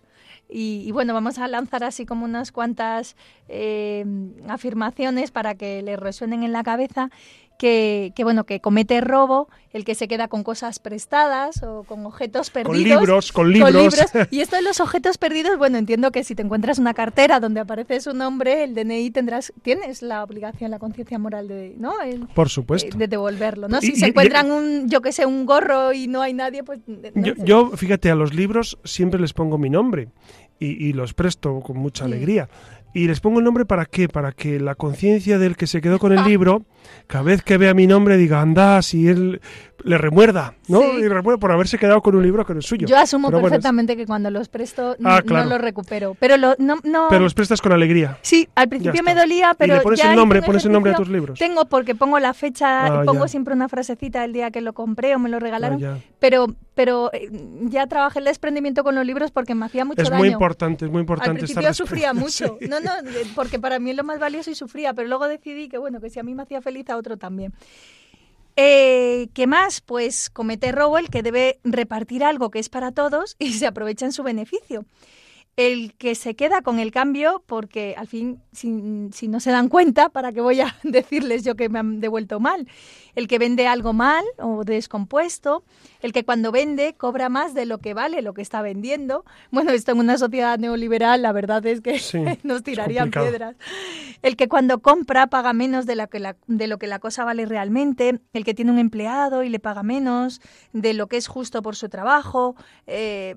Y, 0.52 0.92
bueno, 0.92 1.14
vamos 1.14 1.38
a 1.38 1.48
lanzar 1.48 1.84
así 1.84 2.08
como 2.08 2.26
unas 2.26 2.52
cuantas 2.52 3.16
eh, 3.48 4.04
afirmaciones 4.48 5.30
para 5.30 5.54
que 5.54 5.84
le 5.84 5.96
resuenen 5.96 6.42
en 6.42 6.52
la 6.52 6.64
cabeza 6.64 7.12
que, 7.60 8.14
bueno, 8.24 8.46
que 8.46 8.62
comete 8.62 9.02
robo, 9.02 9.50
el 9.74 9.84
que 9.84 9.94
se 9.94 10.08
queda 10.08 10.30
con 10.30 10.44
cosas 10.44 10.80
prestadas 10.80 11.62
o 11.62 11.84
con 11.84 12.06
objetos 12.06 12.50
perdidos. 12.50 12.78
Con 12.78 12.84
libros, 12.84 13.32
con 13.34 13.52
libros. 13.52 13.96
Y 14.32 14.40
esto 14.40 14.56
de 14.56 14.62
los 14.62 14.80
objetos 14.80 15.18
perdidos, 15.18 15.58
bueno, 15.58 15.78
entiendo 15.78 16.12
que 16.12 16.24
si 16.24 16.36
te 16.36 16.42
encuentras 16.42 16.80
una 16.80 16.94
cartera 16.94 17.42
donde 17.42 17.60
aparece 17.60 18.00
su 18.00 18.14
nombre, 18.14 18.64
el 18.64 18.76
DNI 18.76 19.12
tendrás, 19.12 19.52
tienes 19.62 20.02
la 20.02 20.24
obligación, 20.24 20.72
la 20.72 20.80
conciencia 20.80 21.20
moral 21.20 21.50
de, 21.50 21.76
¿no? 21.78 21.94
Por 22.34 22.48
supuesto. 22.48 22.98
De 22.98 23.08
devolverlo, 23.08 23.68
¿no? 23.68 23.82
Si 23.82 23.98
se 23.98 24.08
encuentran 24.08 24.50
un, 24.52 24.90
yo 24.90 25.02
que 25.02 25.12
sé, 25.12 25.26
un 25.26 25.46
gorro 25.46 25.92
y 25.92 26.08
no 26.08 26.22
hay 26.22 26.34
nadie, 26.34 26.64
pues... 26.64 26.80
yo, 27.14 27.34
yo, 27.44 27.72
fíjate, 27.76 28.10
a 28.10 28.16
los 28.16 28.34
libros 28.34 28.80
siempre 28.86 29.20
les 29.20 29.34
pongo 29.34 29.58
mi 29.58 29.70
nombre 29.70 30.08
y, 30.60 30.94
los 30.94 31.14
presto 31.14 31.62
con 31.62 31.78
mucha 31.78 32.06
alegría. 32.06 32.50
Y 32.94 33.08
les 33.08 33.20
pongo 33.20 33.40
el 33.40 33.46
nombre 33.46 33.66
para 33.66 33.86
qué? 33.86 34.10
Para 34.10 34.32
que 34.32 34.60
la 34.60 34.76
conciencia 34.76 35.38
del 35.38 35.56
que 35.56 35.68
se 35.68 35.82
quedó 35.82 36.00
con 36.00 36.12
el 36.12 36.24
libro, 36.24 36.64
cada 37.08 37.24
vez 37.24 37.44
que 37.44 37.58
vea 37.58 37.74
mi 37.74 37.86
nombre 37.86 38.18
diga, 38.18 38.42
anda, 38.42 38.82
si 38.82 39.08
él 39.08 39.42
le 39.84 39.98
remuerda, 39.98 40.54
¿no? 40.68 40.82
Y 40.98 41.08
remuerda 41.08 41.40
por 41.40 41.52
haberse 41.52 41.78
quedado 41.78 42.02
con 42.02 42.16
un 42.16 42.24
libro 42.24 42.46
que 42.46 42.54
no 42.54 42.60
es 42.60 42.66
suyo. 42.66 42.88
Yo 42.88 42.98
asumo 42.98 43.32
perfectamente 43.32 43.96
que 43.96 44.06
cuando 44.06 44.30
los 44.30 44.50
presto 44.50 44.96
ah, 45.04 45.22
no 45.26 45.46
los 45.46 45.62
recupero. 45.62 46.16
Pero, 46.20 46.38
lo, 46.38 46.56
no, 46.58 46.78
no... 46.84 47.08
pero 47.10 47.24
los 47.24 47.34
prestas 47.34 47.62
con 47.62 47.72
alegría. 47.72 48.18
Sí, 48.22 48.48
al 48.56 48.70
principio 48.70 49.04
me 49.04 49.16
dolía, 49.16 49.56
pero. 49.58 49.74
¿Y 49.74 49.78
le 49.78 49.84
pones 49.84 50.04
el 50.04 50.16
nombre, 50.16 50.42
pones 50.42 50.66
el 50.66 50.72
nombre 50.72 50.92
a 50.92 50.96
tus 50.96 51.10
libros. 51.10 51.40
Tengo, 51.40 51.66
porque 51.66 51.96
pongo 51.96 52.20
la 52.20 52.34
fecha, 52.34 52.86
ah, 52.86 53.04
pongo 53.06 53.28
siempre 53.28 53.54
una 53.54 53.70
frasecita 53.70 54.24
el 54.24 54.34
día 54.34 54.52
que 54.52 54.62
lo 54.62 54.74
compré 54.74 55.16
o 55.16 55.20
me 55.20 55.30
lo 55.30 55.40
regalaron. 55.40 55.84
Ah, 55.84 55.98
pero 56.20 56.48
pero 56.80 57.12
eh, 57.12 57.30
ya 57.64 57.88
trabajé 57.88 58.20
el 58.20 58.26
desprendimiento 58.26 58.86
con 58.86 58.96
los 58.96 59.06
libros 59.06 59.32
porque 59.32 59.54
me 59.54 59.66
hacía 59.66 59.84
mucho 59.84 60.02
es 60.02 60.10
daño. 60.10 60.24
Es 60.24 60.30
muy 60.30 60.34
importante, 60.34 60.86
es 60.86 60.92
muy 60.92 61.02
importante. 61.02 61.32
Al 61.32 61.38
principio 61.38 61.74
sufría 61.74 62.14
mucho. 62.14 62.58
No, 62.70 62.80
no, 62.80 62.92
porque 63.36 63.60
para 63.60 63.80
mí 63.80 63.90
es 63.90 63.98
lo 63.98 64.06
más 64.06 64.18
valioso 64.18 64.50
y 64.50 64.56
sufría, 64.56 64.94
pero 64.94 65.10
luego 65.10 65.28
decidí 65.28 65.68
que 65.68 65.78
bueno, 65.78 66.00
que 66.00 66.10
si 66.10 66.20
a 66.20 66.24
mí 66.24 66.34
me 66.34 66.44
hacía 66.44 66.62
feliz 66.62 66.90
a 66.90 66.96
otro 66.96 67.18
también. 67.18 67.54
Eh, 68.62 69.30
¿Qué 69.34 69.48
más? 69.48 69.80
Pues 69.80 70.30
comete 70.30 70.74
robo 70.74 70.98
el 70.98 71.10
que 71.10 71.24
debe 71.24 71.62
repartir 71.64 72.26
algo 72.26 72.52
que 72.52 72.60
es 72.60 72.68
para 72.68 72.92
todos 72.92 73.38
y 73.40 73.54
se 73.54 73.66
aprovecha 73.66 74.06
en 74.06 74.12
su 74.12 74.22
beneficio 74.22 74.84
el 75.60 75.94
que 75.96 76.16
se 76.16 76.38
queda 76.38 76.62
con 76.62 76.80
el 76.80 76.90
cambio, 76.90 77.44
porque 77.46 77.94
al 77.98 78.08
fin, 78.08 78.42
si, 78.54 78.70
no 78.70 79.40
se 79.42 79.52
dan 79.52 79.68
cuenta, 79.68 80.08
¿para 80.08 80.32
qué 80.32 80.40
voy 80.40 80.62
a 80.62 80.74
decirles 80.84 81.44
yo 81.44 81.56
que 81.56 81.68
me 81.68 81.80
han 81.80 82.00
devuelto 82.00 82.40
mal? 82.40 82.66
El 83.14 83.28
que 83.28 83.40
vende 83.40 83.68
algo 83.68 83.92
mal 83.92 84.24
o 84.38 84.64
descompuesto, 84.64 85.66
el 86.00 86.14
que 86.14 86.24
cuando 86.24 86.54
vende 86.54 86.94
cobra 86.94 87.28
más 87.28 87.54
de 87.54 87.66
lo 87.66 87.80
que 87.80 87.94
vale 87.94 88.22
lo 88.22 88.34
que 88.34 88.42
está 88.42 88.62
vendiendo. 88.62 89.26
Bueno, 89.52 89.72
esto 89.72 89.92
en 89.92 90.00
una 90.00 90.18
sociedad 90.18 90.58
neoliberal, 90.58 91.22
la 91.22 91.34
verdad 91.34 91.66
es 91.66 91.82
que 91.82 92.00
nos 92.44 92.64
tirarían 92.64 93.12
piedras. 93.12 93.58
El 94.22 94.38
que 94.38 94.48
cuando 94.48 94.80
compra 94.80 95.28
paga 95.28 95.52
menos 95.52 95.86
de, 95.86 96.08
que 96.10 96.36
de 96.48 96.68
lo 96.68 96.78
que 96.80 96.88
la 96.88 97.00
cosa 97.00 97.26
vale 97.26 97.46
realmente, 97.46 98.22
el 98.32 98.46
que 98.46 98.54
tiene 98.54 98.72
un 98.72 98.80
empleado 98.80 99.44
y 99.44 99.50
le 99.50 99.60
paga 99.60 99.84
menos 99.84 100.40
de 100.72 100.94
lo 100.94 101.08
que 101.08 101.18
es 101.18 101.28
justo 101.28 101.62
por 101.62 101.76
su 101.76 101.90
trabajo. 101.90 102.56
Eh, 102.88 103.36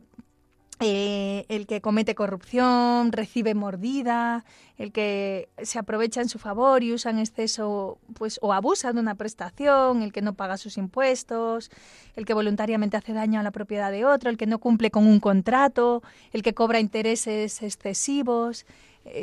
eh, 0.82 1.46
el 1.48 1.66
que 1.66 1.80
comete 1.80 2.14
corrupción, 2.14 3.12
recibe 3.12 3.54
mordida, 3.54 4.44
el 4.78 4.92
que 4.92 5.48
se 5.62 5.78
aprovecha 5.78 6.20
en 6.20 6.28
su 6.28 6.38
favor 6.38 6.82
y 6.82 6.92
usa 6.92 7.10
en 7.10 7.18
exceso 7.18 7.98
pues, 8.14 8.38
o 8.42 8.52
abusa 8.52 8.92
de 8.92 9.00
una 9.00 9.14
prestación, 9.14 10.02
el 10.02 10.12
que 10.12 10.22
no 10.22 10.34
paga 10.34 10.56
sus 10.56 10.78
impuestos, 10.78 11.70
el 12.16 12.24
que 12.24 12.34
voluntariamente 12.34 12.96
hace 12.96 13.12
daño 13.12 13.40
a 13.40 13.42
la 13.42 13.50
propiedad 13.50 13.90
de 13.90 14.04
otro, 14.04 14.30
el 14.30 14.36
que 14.36 14.46
no 14.46 14.58
cumple 14.58 14.90
con 14.90 15.06
un 15.06 15.20
contrato, 15.20 16.02
el 16.32 16.42
que 16.42 16.54
cobra 16.54 16.80
intereses 16.80 17.62
excesivos, 17.62 18.66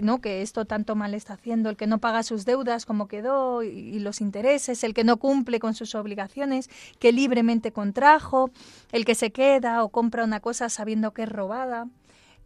¿no? 0.01 0.21
que 0.21 0.41
esto 0.41 0.65
tanto 0.65 0.95
mal 0.95 1.13
está 1.13 1.33
haciendo, 1.33 1.69
el 1.69 1.77
que 1.77 1.87
no 1.87 1.99
paga 1.99 2.23
sus 2.23 2.45
deudas 2.45 2.85
como 2.85 3.07
quedó 3.07 3.63
y, 3.63 3.99
los 3.99 4.21
intereses, 4.21 4.83
el 4.83 4.93
que 4.93 5.03
no 5.03 5.17
cumple 5.17 5.59
con 5.59 5.73
sus 5.73 5.95
obligaciones 5.95 6.69
que 6.99 7.11
libremente 7.11 7.71
contrajo, 7.71 8.51
el 8.91 9.05
que 9.05 9.15
se 9.15 9.31
queda 9.31 9.83
o 9.83 9.89
compra 9.89 10.23
una 10.23 10.39
cosa 10.39 10.69
sabiendo 10.69 11.11
que 11.11 11.23
es 11.23 11.29
robada. 11.29 11.87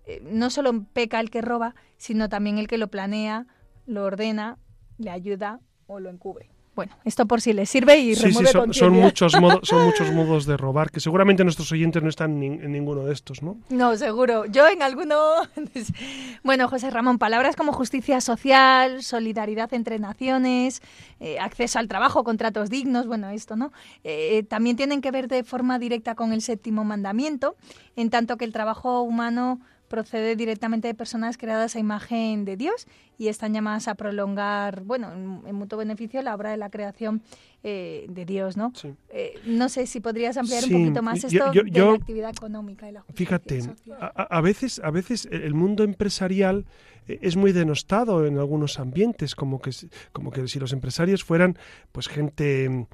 Eh, 0.06 0.22
no 0.24 0.50
solo 0.50 0.84
peca 0.94 1.20
el 1.20 1.30
que 1.30 1.42
roba, 1.42 1.76
sino 1.98 2.30
también 2.30 2.58
el 2.58 2.68
que 2.68 2.78
lo 2.78 2.88
planea, 2.90 3.48
lo 3.86 4.04
ordena, 4.04 4.58
le 4.98 5.10
ayuda 5.10 5.60
o 5.88 6.00
lo 6.00 6.10
encubre. 6.10 6.53
Bueno, 6.76 6.92
esto 7.06 7.28
por 7.28 7.40
si 7.40 7.54
les 7.54 7.70
sirve 7.70 8.00
y 8.00 8.16
sí, 8.16 8.34
sí, 8.34 8.46
son, 8.48 8.74
son 8.74 8.94
muchos 8.94 9.40
modos, 9.40 9.60
son 9.68 9.84
muchos 9.86 10.12
modos 10.12 10.48
de 10.48 10.58
robar, 10.58 10.90
que 10.90 11.00
seguramente 11.00 11.44
nuestros 11.44 11.72
oyentes 11.72 12.02
no 12.02 12.10
están 12.10 12.42
en, 12.42 12.72
ninguno 12.72 13.06
de 13.06 13.14
estos, 13.14 13.44
¿no? 13.44 13.58
No, 13.70 13.96
seguro. 13.96 14.46
Yo 14.46 14.68
en 14.68 14.82
alguno... 14.82 15.16
bueno, 16.44 16.68
José 16.68 16.90
Ramón, 16.90 17.20
palabras 17.20 17.56
como 17.56 17.74
justicia 17.74 18.22
social, 18.22 19.04
solidaridad 19.04 19.72
entre 19.74 20.00
naciones, 20.00 20.82
eh, 21.20 21.38
acceso 21.40 21.78
al 21.78 21.88
trabajo, 21.88 22.24
contratos 22.24 22.72
dignos, 22.72 23.06
bueno, 23.06 23.30
esto, 23.30 23.56
¿no? 23.56 23.72
Eh, 24.04 24.44
también 24.50 24.76
tienen 24.76 25.02
que 25.02 25.12
ver 25.12 25.28
de 25.28 25.44
forma 25.44 25.78
directa 25.78 26.16
con 26.16 26.34
el 26.34 26.42
séptimo 26.42 26.84
mandamiento, 26.84 27.56
en 27.96 28.10
tanto 28.10 28.38
que 28.38 28.46
el 28.46 28.52
trabajo 28.52 29.02
humano 29.02 29.60
procede 29.94 30.36
directamente 30.36 30.88
de 30.88 30.96
personas 30.96 31.38
creadas 31.38 31.76
a 31.76 31.80
imagen 31.80 32.46
de 32.46 32.58
Dios 32.58 32.88
y 33.20 33.28
están 33.28 33.54
llamadas 33.54 33.88
a 33.88 33.94
prolongar, 33.94 34.82
bueno, 34.82 35.12
en, 35.14 35.54
mutuo 35.54 35.78
beneficio 35.78 36.20
la 36.24 36.34
obra 36.34 36.50
de 36.50 36.58
la 36.58 36.72
creación 36.72 37.22
eh, 37.62 38.08
de 38.10 38.26
Dios, 38.26 38.58
¿no? 38.58 38.74
Eh, 39.10 39.36
no 39.46 39.70
sé 39.70 39.86
si 39.86 40.00
podrías 40.00 40.36
ampliar 40.38 40.64
un 40.64 40.72
poquito 40.72 41.04
más 41.04 41.24
esto 41.24 41.52
de 41.52 41.80
la 41.80 41.94
actividad 41.94 42.32
económica. 42.32 42.90
Y 42.90 42.92
la 42.92 43.06
fíjate, 43.14 43.62
a, 44.00 44.42
veces, 44.42 44.82
a 44.84 44.90
veces 44.90 45.28
el 45.32 45.54
mundo 45.54 45.84
empresarial 45.84 46.66
eh, 47.08 47.20
es 47.22 47.36
muy 47.36 47.52
denostado 47.52 48.26
en 48.26 48.40
algunos 48.40 48.80
ambientes, 48.80 49.36
como 49.36 49.62
que, 49.62 49.72
como 50.12 50.32
que 50.32 50.48
si 50.48 50.60
los 50.60 50.74
empresarios 50.74 51.24
fueran 51.24 51.56
pues 51.92 52.08
gente 52.08 52.68
mm, 52.68 52.86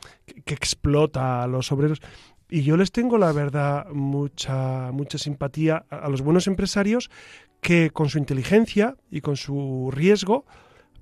que 0.43 0.53
explota 0.53 1.43
a 1.43 1.47
los 1.47 1.71
obreros. 1.71 2.01
Y 2.49 2.63
yo 2.63 2.77
les 2.77 2.91
tengo, 2.91 3.17
la 3.17 3.31
verdad, 3.31 3.87
mucha, 3.91 4.91
mucha 4.91 5.17
simpatía 5.17 5.85
a, 5.89 6.09
los 6.09 6.21
buenos 6.21 6.47
empresarios 6.47 7.11
que 7.61 7.91
con 7.91 8.09
su 8.09 8.17
inteligencia 8.17 8.95
y 9.11 9.21
con 9.21 9.37
su 9.37 9.91
riesgo, 9.93 10.45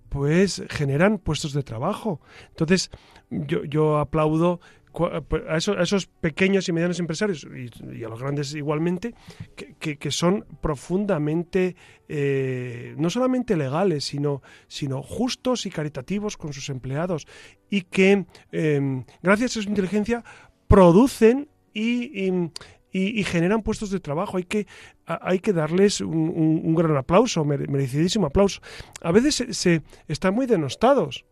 pues 0.10 0.64
generan 0.70 1.20
puestos 1.20 1.54
de 1.54 1.64
trabajo. 1.64 2.20
Entonces, 2.50 2.90
yo, 3.30 3.64
yo 3.64 3.98
aplaudo 3.98 4.60
a 5.06 5.58
esos, 5.58 5.78
a 5.78 5.84
esos, 5.84 6.08
pequeños 6.08 6.68
y 6.68 6.72
medianos 6.72 7.00
empresarios 7.00 7.46
y, 7.46 8.04
a 8.04 8.10
los 8.10 8.20
grandes 8.20 8.54
igualmente, 8.56 9.14
que, 9.56 9.98
que, 9.98 10.12
son 10.12 10.46
profundamente, 10.62 11.76
eh, 12.08 12.96
no 12.98 13.10
solamente 13.10 13.56
legales, 13.56 14.06
sino, 14.06 14.42
sino 14.68 15.04
justos 15.04 15.66
y 15.66 15.70
caritativos 15.70 16.38
con 16.38 16.54
sus 16.54 16.70
empleados 16.70 17.28
y 17.70 17.82
que, 17.82 18.26
em, 18.52 19.04
gracias 19.22 19.58
a 19.58 19.62
su 19.62 19.70
inteligencia, 19.70 20.24
producen 20.68 21.48
y, 21.74 22.32
y, 22.92 23.24
generan 23.24 23.62
puestos 23.62 23.92
de 23.92 24.00
trabajo. 24.00 24.38
Hay 24.38 24.44
que, 24.44 24.68
hay 25.06 25.40
que 25.40 25.54
darles 25.54 26.02
un, 26.02 26.76
gran 26.76 26.96
aplauso, 26.98 27.46
merecidísimo 27.46 28.28
aplauso. 28.28 28.62
A 29.02 29.12
veces 29.12 29.58
se, 29.58 29.82
están 30.08 30.34
muy 30.34 30.46
denostados. 30.46 31.26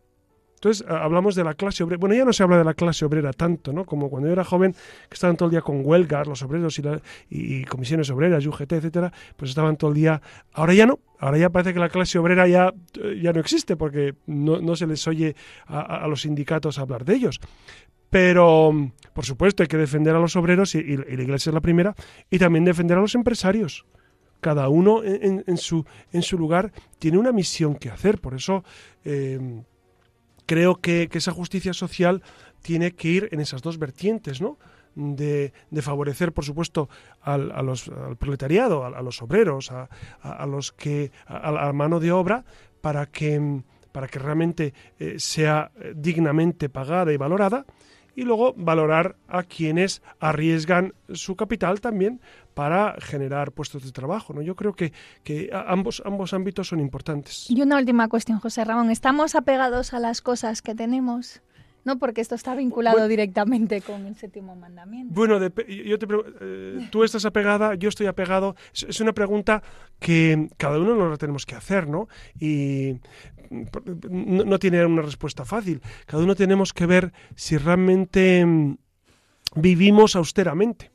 Entonces 0.55 0.85
hablamos 0.87 1.35
de 1.35 1.43
la 1.43 1.53
clase 1.53 1.83
obrera. 1.83 1.99
Bueno, 1.99 2.15
ya 2.15 2.25
no 2.25 2.33
se 2.33 2.41
habla 2.41 2.57
de 2.57 2.63
la 2.63 2.73
clase 2.73 3.05
obrera 3.05 3.33
tanto, 3.33 3.71
¿no? 3.71 3.85
Como 3.85 4.09
cuando 4.09 4.29
yo 4.29 4.33
era 4.33 4.43
joven, 4.43 4.73
que 4.73 5.13
estaban 5.13 5.37
todo 5.37 5.47
el 5.47 5.51
día 5.51 5.61
con 5.61 5.85
huelgas, 5.85 6.27
los 6.27 6.41
obreros 6.41 6.81
y, 7.29 7.63
comisiones 7.65 8.09
obreras, 8.09 8.45
UGT, 8.45 8.71
etcétera, 8.71 9.11
pues 9.35 9.49
estaban 9.51 9.77
todo 9.77 9.91
el 9.91 9.97
día. 9.97 10.21
Ahora 10.53 10.73
ya 10.73 10.87
no. 10.87 10.99
Ahora 11.19 11.37
ya 11.37 11.49
parece 11.49 11.73
que 11.73 11.79
la 11.79 11.89
clase 11.89 12.17
obrera 12.17 12.47
ya, 12.47 12.73
ya 13.21 13.31
no 13.33 13.39
existe 13.39 13.75
porque 13.75 14.15
no, 14.25 14.59
no 14.59 14.75
se 14.75 14.87
les 14.87 15.07
oye 15.07 15.35
a 15.67 16.07
los 16.07 16.21
sindicatos 16.21 16.79
hablar 16.79 17.05
de 17.05 17.15
ellos. 17.15 17.39
Pero, 18.15 18.71
por 19.11 19.25
supuesto, 19.25 19.61
hay 19.61 19.67
que 19.67 19.75
defender 19.75 20.15
a 20.15 20.19
los 20.19 20.37
obreros 20.37 20.73
y, 20.73 20.81
la 20.81 21.21
Iglesia 21.21 21.49
es 21.49 21.53
la 21.53 21.59
primera, 21.59 21.93
y 22.29 22.39
también 22.39 22.63
defender 22.63 22.97
a 22.97 23.01
los 23.01 23.13
empresarios. 23.13 23.85
Cada 24.39 24.69
uno 24.69 25.03
en, 25.03 25.57
su, 25.57 25.85
en 26.13 26.21
su 26.21 26.37
lugar 26.37 26.71
tiene 26.97 27.17
una 27.17 27.33
misión 27.33 27.75
que 27.75 27.89
hacer. 27.89 28.21
Por 28.21 28.33
eso 28.33 28.63
eh, 29.03 29.37
creo 30.45 30.77
que, 30.77 31.09
esa 31.11 31.33
justicia 31.33 31.73
social 31.73 32.23
tiene 32.61 32.93
que 32.93 33.09
ir 33.09 33.29
en 33.33 33.41
esas 33.41 33.61
dos 33.61 33.77
vertientes, 33.77 34.39
¿no? 34.39 34.59
De, 34.95 35.51
favorecer, 35.81 36.31
por 36.31 36.45
supuesto, 36.45 36.87
al, 37.19 37.51
proletariado, 38.17 38.85
a, 38.85 39.01
los 39.01 39.21
obreros, 39.21 39.73
a, 39.73 40.45
los 40.45 40.71
que 40.71 41.11
a, 41.25 41.51
la 41.51 41.73
mano 41.73 41.99
de 41.99 42.13
obra, 42.13 42.45
para 42.79 43.07
que, 43.07 43.61
para 43.91 44.07
que 44.07 44.19
realmente 44.19 44.73
eh, 44.99 45.15
sea 45.17 45.69
dignamente 45.93 46.69
pagada 46.69 47.11
y 47.11 47.17
valorada, 47.17 47.65
y 48.15 48.23
luego 48.23 48.53
valorar 48.57 49.15
a 49.27 49.43
quienes 49.43 50.01
arriesgan 50.19 50.93
su 51.13 51.35
capital 51.35 51.81
también 51.81 52.21
para 52.53 52.95
generar 52.99 53.51
puestos 53.51 53.83
de 53.83 53.91
trabajo. 53.91 54.33
¿no? 54.33 54.41
Yo 54.41 54.55
creo 54.55 54.73
que, 54.73 54.93
que 55.23 55.49
ambos, 55.53 56.01
ambos 56.05 56.33
ámbitos 56.33 56.69
son 56.69 56.79
importantes. 56.79 57.49
Y 57.49 57.61
una 57.61 57.77
última 57.77 58.07
cuestión, 58.07 58.39
José 58.39 58.63
Ramón. 58.63 58.89
¿Estamos 58.89 59.35
apegados 59.35 59.93
a 59.93 59.99
las 59.99 60.21
cosas 60.21 60.61
que 60.61 60.73
tenemos? 60.73 61.41
No, 61.85 61.99
porque 61.99 62.19
esto 62.19 62.33
está 62.33 62.55
vinculado 62.55 63.07
directamente 63.07 63.79
con 63.79 64.07
el 64.07 64.15
séptimo 64.15 64.55
mandamiento. 64.55 65.13
Bueno, 65.13 65.39
yo 65.39 65.99
te 65.99 66.07
eh, 66.41 66.87
tú 66.89 67.03
estás 67.03 67.25
apegada, 67.25 67.75
yo 67.75 67.89
estoy 67.89 68.07
apegado. 68.07 68.55
Es, 68.73 68.99
una 68.99 69.13
pregunta 69.13 69.61
que 69.99 70.49
cada 70.57 70.79
uno 70.79 70.95
nos 70.95 71.11
la 71.11 71.17
tenemos 71.17 71.45
que 71.45 71.53
hacer, 71.53 71.87
¿no? 71.87 72.07
Y 72.39 72.95
no, 74.09 74.57
tiene 74.57 74.83
una 74.83 75.03
respuesta 75.03 75.45
fácil. 75.45 75.79
Cada 76.07 76.23
uno 76.23 76.33
tenemos 76.33 76.73
que 76.73 76.87
ver 76.87 77.13
si 77.35 77.55
realmente 77.55 78.43
mm, 78.43 78.77
vivimos 79.57 80.15
austeramente. 80.15 80.91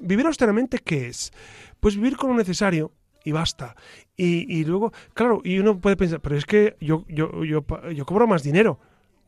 ¿Vivir 0.00 0.26
austeramente 0.26 0.78
qué 0.78 1.08
es? 1.08 1.32
Pues 1.80 1.96
vivir 1.96 2.16
con 2.16 2.30
lo 2.30 2.36
necesario 2.36 2.92
y 3.24 3.32
basta. 3.32 3.74
Y, 4.16 4.64
luego, 4.64 4.92
claro, 5.14 5.40
y 5.42 5.58
uno 5.58 5.80
puede 5.80 5.96
pensar, 5.96 6.20
pero 6.20 6.36
es 6.36 6.44
que 6.44 6.76
yo, 6.80 7.04
yo, 7.08 7.42
yo, 7.42 7.64
yo 7.90 8.06
cobro 8.06 8.28
más 8.28 8.44
dinero. 8.44 8.78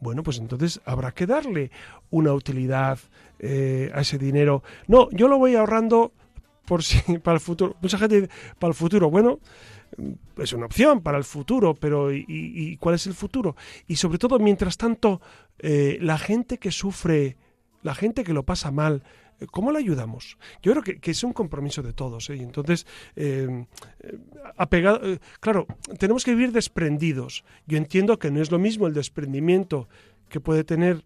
Bueno, 0.00 0.22
pues 0.22 0.38
entonces 0.38 0.80
habrá 0.84 1.12
que 1.12 1.26
darle 1.26 1.70
una 2.10 2.32
utilidad 2.32 2.98
eh, 3.38 3.90
a 3.94 4.00
ese 4.00 4.18
dinero. 4.18 4.62
No, 4.88 5.10
yo 5.10 5.28
lo 5.28 5.38
voy 5.38 5.54
ahorrando 5.54 6.12
por 6.64 6.82
si 6.82 7.18
para 7.18 7.34
el 7.36 7.40
futuro. 7.40 7.76
Mucha 7.82 7.98
gente 7.98 8.22
dice, 8.22 8.32
para 8.58 8.70
el 8.70 8.74
futuro, 8.74 9.10
bueno, 9.10 9.38
es 10.38 10.52
una 10.52 10.66
opción 10.66 11.00
para 11.00 11.18
el 11.18 11.24
futuro, 11.24 11.74
pero 11.74 12.12
¿y, 12.12 12.76
cuál 12.78 12.94
es 12.94 13.06
el 13.06 13.14
futuro? 13.14 13.56
Y 13.86 13.96
sobre 13.96 14.18
todo, 14.18 14.38
mientras 14.38 14.76
tanto, 14.76 15.20
eh, 15.58 15.98
la 16.00 16.16
gente 16.16 16.58
que 16.58 16.70
sufre, 16.70 17.36
la 17.82 17.94
gente 17.94 18.24
que 18.24 18.32
lo 18.32 18.44
pasa 18.44 18.70
mal, 18.70 19.02
¿Cómo 19.50 19.72
le 19.72 19.78
ayudamos? 19.78 20.38
Yo 20.62 20.72
creo 20.72 20.82
que, 21.00 21.10
es 21.10 21.24
un 21.24 21.32
compromiso 21.32 21.82
de 21.82 21.92
todos. 21.92 22.30
¿eh? 22.30 22.36
Y 22.36 22.42
entonces, 22.42 22.86
apegado, 24.56 25.00
claro, 25.40 25.66
tenemos 25.98 26.24
que 26.24 26.32
vivir 26.32 26.52
desprendidos. 26.52 27.44
Yo 27.66 27.78
entiendo 27.78 28.18
que 28.18 28.30
no 28.30 28.40
es 28.40 28.50
lo 28.50 28.58
mismo 28.58 28.86
el 28.86 28.94
desprendimiento 28.94 29.88
que 30.28 30.40
puede 30.40 30.64
tener 30.64 31.04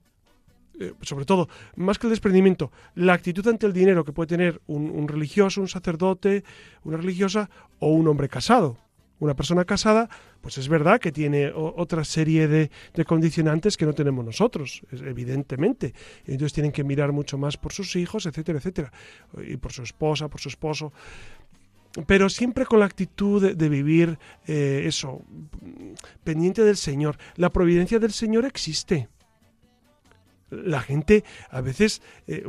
eh, 0.81 0.93
sobre 1.03 1.25
todo, 1.25 1.49
más 1.77 1.99
que 1.99 2.09
el 2.09 2.11
desprendimiento, 2.11 2.73
la 2.97 3.13
actitud 3.13 3.47
ante 3.47 3.67
el 3.67 3.73
dinero 3.73 4.05
que 4.05 4.13
puede 4.13 4.27
tener 4.27 4.61
un, 4.67 5.07
religioso, 5.07 5.61
un 5.61 5.69
sacerdote, 5.69 6.43
una 6.83 6.97
religiosa 6.97 7.49
o 7.79 7.93
un 7.93 8.09
hombre 8.09 8.29
casado. 8.29 8.77
Una 9.25 9.35
persona 9.35 9.65
casada, 9.65 10.11
pues 10.43 10.59
es 10.59 10.69
verdad 10.69 11.01
que 11.01 11.11
tiene 11.11 11.51
otra 11.55 12.05
serie 12.05 12.47
de, 12.47 12.71
condicionantes 13.07 13.79
que 13.79 13.87
no 13.87 13.95
tenemos 13.95 14.23
nosotros, 14.23 14.83
evidentemente. 14.93 15.95
Entonces 16.27 16.53
tienen 16.53 16.73
que 16.73 16.85
mirar 16.85 17.13
mucho 17.13 17.39
más 17.39 17.57
por 17.57 17.73
sus 17.73 17.97
hijos, 17.97 18.27
etcétera, 18.27 18.59
etcétera. 18.59 18.93
Y 19.47 19.57
por 19.57 19.73
su 19.73 19.83
esposa, 19.83 20.29
por 20.29 20.41
su 20.41 20.51
esposo 20.51 20.93
pero 22.09 22.29
siempre 22.29 22.67
con 22.67 22.81
la 22.81 22.87
actitud 22.87 23.55
de, 23.55 23.69
vivir 23.69 24.19
eh, 24.49 24.83
eso, 24.85 25.23
pendiente 26.25 26.65
del 26.65 26.77
Señor. 26.77 27.19
La 27.37 27.51
providencia 27.51 28.01
del 28.01 28.11
Señor 28.11 28.45
existe 28.47 29.09
la 30.51 30.81
gente 30.81 31.25
a 31.51 31.61
veces 31.61 32.03
eh, 32.27 32.45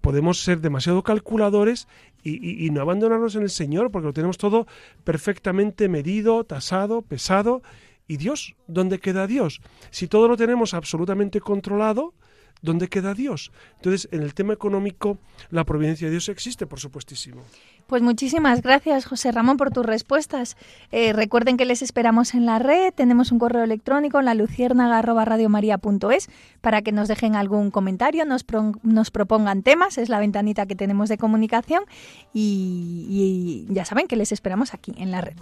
podemos 0.00 0.40
ser 0.40 0.60
demasiado 0.60 1.02
calculadores 1.02 1.88
y, 2.26 2.70
no 2.70 2.80
abandonarnos 2.80 3.34
en 3.36 3.42
el 3.42 3.50
Señor 3.50 3.90
porque 3.90 4.06
lo 4.06 4.12
tenemos 4.12 4.38
todo 4.38 4.66
perfectamente 5.04 5.88
medido, 5.88 6.44
tasado, 6.44 7.02
pesado. 7.02 7.62
¿Y 8.08 8.16
Dios? 8.18 8.54
¿Dónde 8.66 8.98
queda 8.98 9.26
Dios? 9.26 9.60
Si 9.90 10.06
todo 10.06 10.28
lo 10.28 10.36
tenemos 10.36 10.74
absolutamente 10.74 11.40
controlado, 11.40 12.14
¿dónde 12.62 12.88
queda 12.88 13.14
Dios? 13.14 13.52
Entonces, 13.76 14.08
en 14.12 14.22
el 14.22 14.34
tema 14.34 14.52
económico, 14.52 15.18
la 15.50 15.64
providencia 15.64 16.06
de 16.06 16.12
Dios 16.12 16.28
existe, 16.28 16.66
por 16.66 16.80
supuestísimo. 16.80 17.42
Pues 17.86 18.02
muchísimas 18.02 18.62
gracias, 18.62 19.04
José 19.04 19.30
Ramón, 19.30 19.56
por 19.56 19.70
tus 19.70 19.86
respuestas. 19.86 20.56
Eh, 20.90 21.12
recuerden 21.12 21.56
que 21.56 21.64
les 21.64 21.82
esperamos 21.82 22.34
en 22.34 22.44
la 22.44 22.58
red. 22.58 22.92
Tenemos 22.92 23.30
un 23.30 23.38
correo 23.38 23.62
electrónico 23.62 24.18
en 24.18 24.24
la 24.24 24.34
luciérnaga.radiomaría.es 24.34 26.28
para 26.60 26.82
que 26.82 26.90
nos 26.90 27.06
dejen 27.06 27.36
algún 27.36 27.70
comentario, 27.70 28.24
nos, 28.24 28.44
nos, 28.82 29.10
propongan 29.12 29.62
temas. 29.62 29.98
Es 29.98 30.08
la 30.08 30.18
ventanita 30.18 30.66
que 30.66 30.74
tenemos 30.74 31.08
de 31.08 31.16
comunicación. 31.16 31.84
y 32.32 33.66
ya 33.68 33.84
saben 33.84 34.08
que 34.08 34.16
les 34.16 34.32
esperamos 34.32 34.74
aquí 34.74 34.92
en 34.98 35.12
la 35.12 35.20
red. 35.20 35.36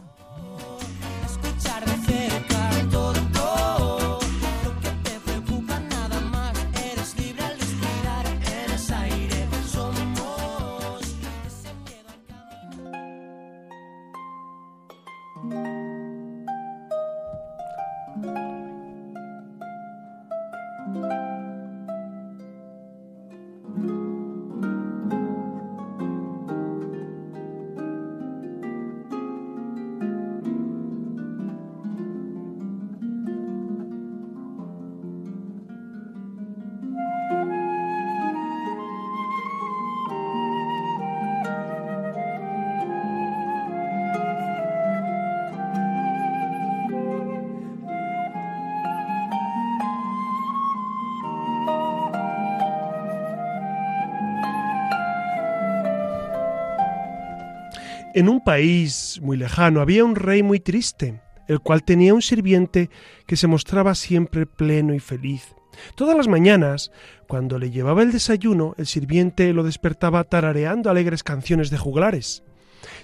En 58.14 58.28
un 58.28 58.44
país 58.44 59.18
muy 59.24 59.36
lejano 59.36 59.80
había 59.80 60.04
un 60.04 60.14
rey 60.14 60.44
muy 60.44 60.60
triste, 60.60 61.20
el 61.48 61.58
cual 61.58 61.82
tenía 61.82 62.14
un 62.14 62.22
sirviente 62.22 62.88
que 63.26 63.36
se 63.36 63.48
mostraba 63.48 63.96
siempre 63.96 64.46
pleno 64.46 64.94
y 64.94 65.00
feliz. 65.00 65.56
Todas 65.96 66.16
las 66.16 66.28
mañanas, 66.28 66.92
cuando 67.26 67.58
le 67.58 67.72
llevaba 67.72 68.04
el 68.04 68.12
desayuno, 68.12 68.76
el 68.78 68.86
sirviente 68.86 69.52
lo 69.52 69.64
despertaba 69.64 70.22
tarareando 70.22 70.90
alegres 70.90 71.24
canciones 71.24 71.70
de 71.70 71.78
juglares. 71.78 72.44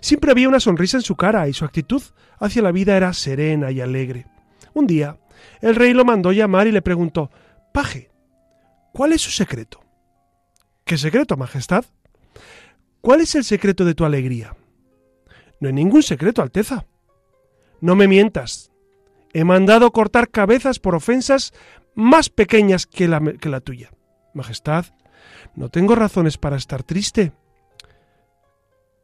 Siempre 0.00 0.30
había 0.30 0.48
una 0.48 0.60
sonrisa 0.60 0.98
en 0.98 1.02
su 1.02 1.16
cara 1.16 1.48
y 1.48 1.54
su 1.54 1.64
actitud 1.64 2.02
hacia 2.38 2.62
la 2.62 2.70
vida 2.70 2.96
era 2.96 3.12
serena 3.12 3.72
y 3.72 3.80
alegre. 3.80 4.26
Un 4.74 4.86
día, 4.86 5.18
el 5.60 5.74
rey 5.74 5.92
lo 5.92 6.04
mandó 6.04 6.30
llamar 6.30 6.68
y 6.68 6.72
le 6.72 6.82
preguntó 6.82 7.32
Paje, 7.74 8.12
¿cuál 8.92 9.12
es 9.12 9.22
su 9.22 9.32
secreto? 9.32 9.80
¿Qué 10.84 10.96
secreto, 10.96 11.36
Majestad? 11.36 11.84
¿Cuál 13.00 13.22
es 13.22 13.34
el 13.34 13.42
secreto 13.42 13.84
de 13.84 13.94
tu 13.94 14.04
alegría? 14.04 14.54
No 15.60 15.68
hay 15.68 15.74
ningún 15.74 16.02
secreto, 16.02 16.42
Alteza. 16.42 16.86
No 17.80 17.94
me 17.94 18.08
mientas. 18.08 18.70
He 19.32 19.44
mandado 19.44 19.92
cortar 19.92 20.28
cabezas 20.30 20.78
por 20.78 20.94
ofensas 20.94 21.52
más 21.94 22.28
pequeñas 22.30 22.86
que 22.86 23.06
la, 23.06 23.20
que 23.20 23.48
la 23.48 23.60
tuya. 23.60 23.90
Majestad, 24.34 24.86
no 25.54 25.68
tengo 25.68 25.94
razones 25.94 26.38
para 26.38 26.56
estar 26.56 26.82
triste. 26.82 27.32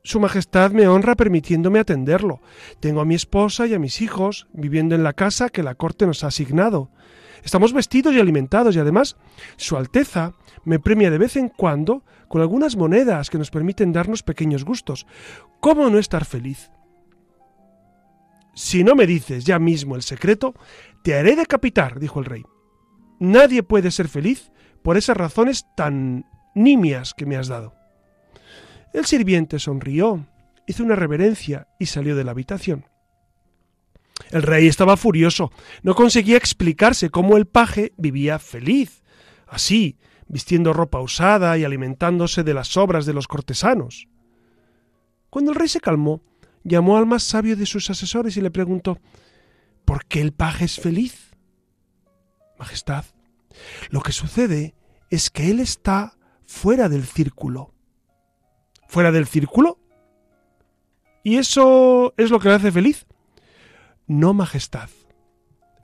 Su 0.02 0.20
Majestad 0.20 0.70
me 0.70 0.86
honra 0.86 1.16
permitiéndome 1.16 1.80
atenderlo. 1.80 2.40
Tengo 2.80 3.00
a 3.00 3.04
mi 3.04 3.16
esposa 3.16 3.66
y 3.66 3.74
a 3.74 3.78
mis 3.78 4.00
hijos 4.00 4.46
viviendo 4.52 4.94
en 4.94 5.02
la 5.02 5.14
casa 5.14 5.48
que 5.48 5.64
la 5.64 5.74
corte 5.74 6.06
nos 6.06 6.22
ha 6.22 6.28
asignado. 6.28 6.90
Estamos 7.46 7.72
vestidos 7.72 8.12
y 8.12 8.18
alimentados 8.18 8.74
y 8.74 8.80
además 8.80 9.16
Su 9.56 9.76
Alteza 9.76 10.32
me 10.64 10.80
premia 10.80 11.12
de 11.12 11.18
vez 11.18 11.36
en 11.36 11.48
cuando 11.48 12.02
con 12.26 12.40
algunas 12.40 12.74
monedas 12.74 13.30
que 13.30 13.38
nos 13.38 13.52
permiten 13.52 13.92
darnos 13.92 14.24
pequeños 14.24 14.64
gustos. 14.64 15.06
¿Cómo 15.60 15.88
no 15.88 16.00
estar 16.00 16.24
feliz? 16.24 16.72
Si 18.56 18.82
no 18.82 18.96
me 18.96 19.06
dices 19.06 19.44
ya 19.44 19.60
mismo 19.60 19.94
el 19.94 20.02
secreto, 20.02 20.56
te 21.04 21.14
haré 21.14 21.36
decapitar, 21.36 22.00
dijo 22.00 22.18
el 22.18 22.24
rey. 22.24 22.42
Nadie 23.20 23.62
puede 23.62 23.92
ser 23.92 24.08
feliz 24.08 24.50
por 24.82 24.96
esas 24.96 25.16
razones 25.16 25.66
tan 25.76 26.26
nimias 26.56 27.14
que 27.14 27.26
me 27.26 27.36
has 27.36 27.46
dado. 27.46 27.74
El 28.92 29.04
sirviente 29.04 29.60
sonrió, 29.60 30.26
hizo 30.66 30.82
una 30.82 30.96
reverencia 30.96 31.68
y 31.78 31.86
salió 31.86 32.16
de 32.16 32.24
la 32.24 32.32
habitación. 32.32 32.86
El 34.30 34.42
rey 34.42 34.66
estaba 34.66 34.96
furioso, 34.96 35.52
no 35.82 35.94
conseguía 35.94 36.36
explicarse 36.36 37.10
cómo 37.10 37.36
el 37.36 37.46
paje 37.46 37.92
vivía 37.96 38.38
feliz, 38.38 39.02
así, 39.46 39.98
vistiendo 40.28 40.72
ropa 40.72 41.00
usada 41.00 41.56
y 41.58 41.64
alimentándose 41.64 42.42
de 42.42 42.54
las 42.54 42.76
obras 42.76 43.06
de 43.06 43.12
los 43.12 43.28
cortesanos. 43.28 44.08
Cuando 45.30 45.52
el 45.52 45.58
rey 45.58 45.68
se 45.68 45.80
calmó, 45.80 46.22
llamó 46.64 46.96
al 46.96 47.06
más 47.06 47.22
sabio 47.22 47.56
de 47.56 47.66
sus 47.66 47.90
asesores 47.90 48.36
y 48.36 48.40
le 48.40 48.50
preguntó 48.50 48.98
¿Por 49.84 50.04
qué 50.06 50.20
el 50.20 50.32
paje 50.32 50.64
es 50.64 50.80
feliz? 50.80 51.36
Majestad, 52.58 53.04
lo 53.90 54.00
que 54.00 54.12
sucede 54.12 54.74
es 55.10 55.30
que 55.30 55.50
él 55.50 55.60
está 55.60 56.16
fuera 56.44 56.88
del 56.88 57.04
círculo. 57.04 57.72
¿Fuera 58.88 59.12
del 59.12 59.26
círculo? 59.26 59.78
¿Y 61.22 61.36
eso 61.36 62.14
es 62.16 62.30
lo 62.30 62.40
que 62.40 62.48
le 62.48 62.54
hace 62.54 62.72
feliz? 62.72 63.06
No, 64.06 64.34
Majestad. 64.34 64.90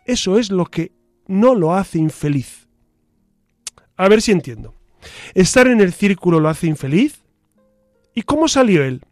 Eso 0.04 0.38
es 0.38 0.50
lo 0.50 0.66
que 0.66 0.92
no 1.26 1.54
lo 1.54 1.74
hace 1.74 1.98
infeliz. 1.98 2.68
A 3.96 4.08
ver 4.08 4.22
si 4.22 4.32
entiendo. 4.32 4.74
¿Estar 5.34 5.66
en 5.66 5.80
el 5.80 5.92
círculo 5.92 6.40
lo 6.40 6.48
hace 6.48 6.66
infeliz? 6.66 7.22
¿Y 8.14 8.22
cómo 8.22 8.48
salió 8.48 8.84
él? 8.84 9.04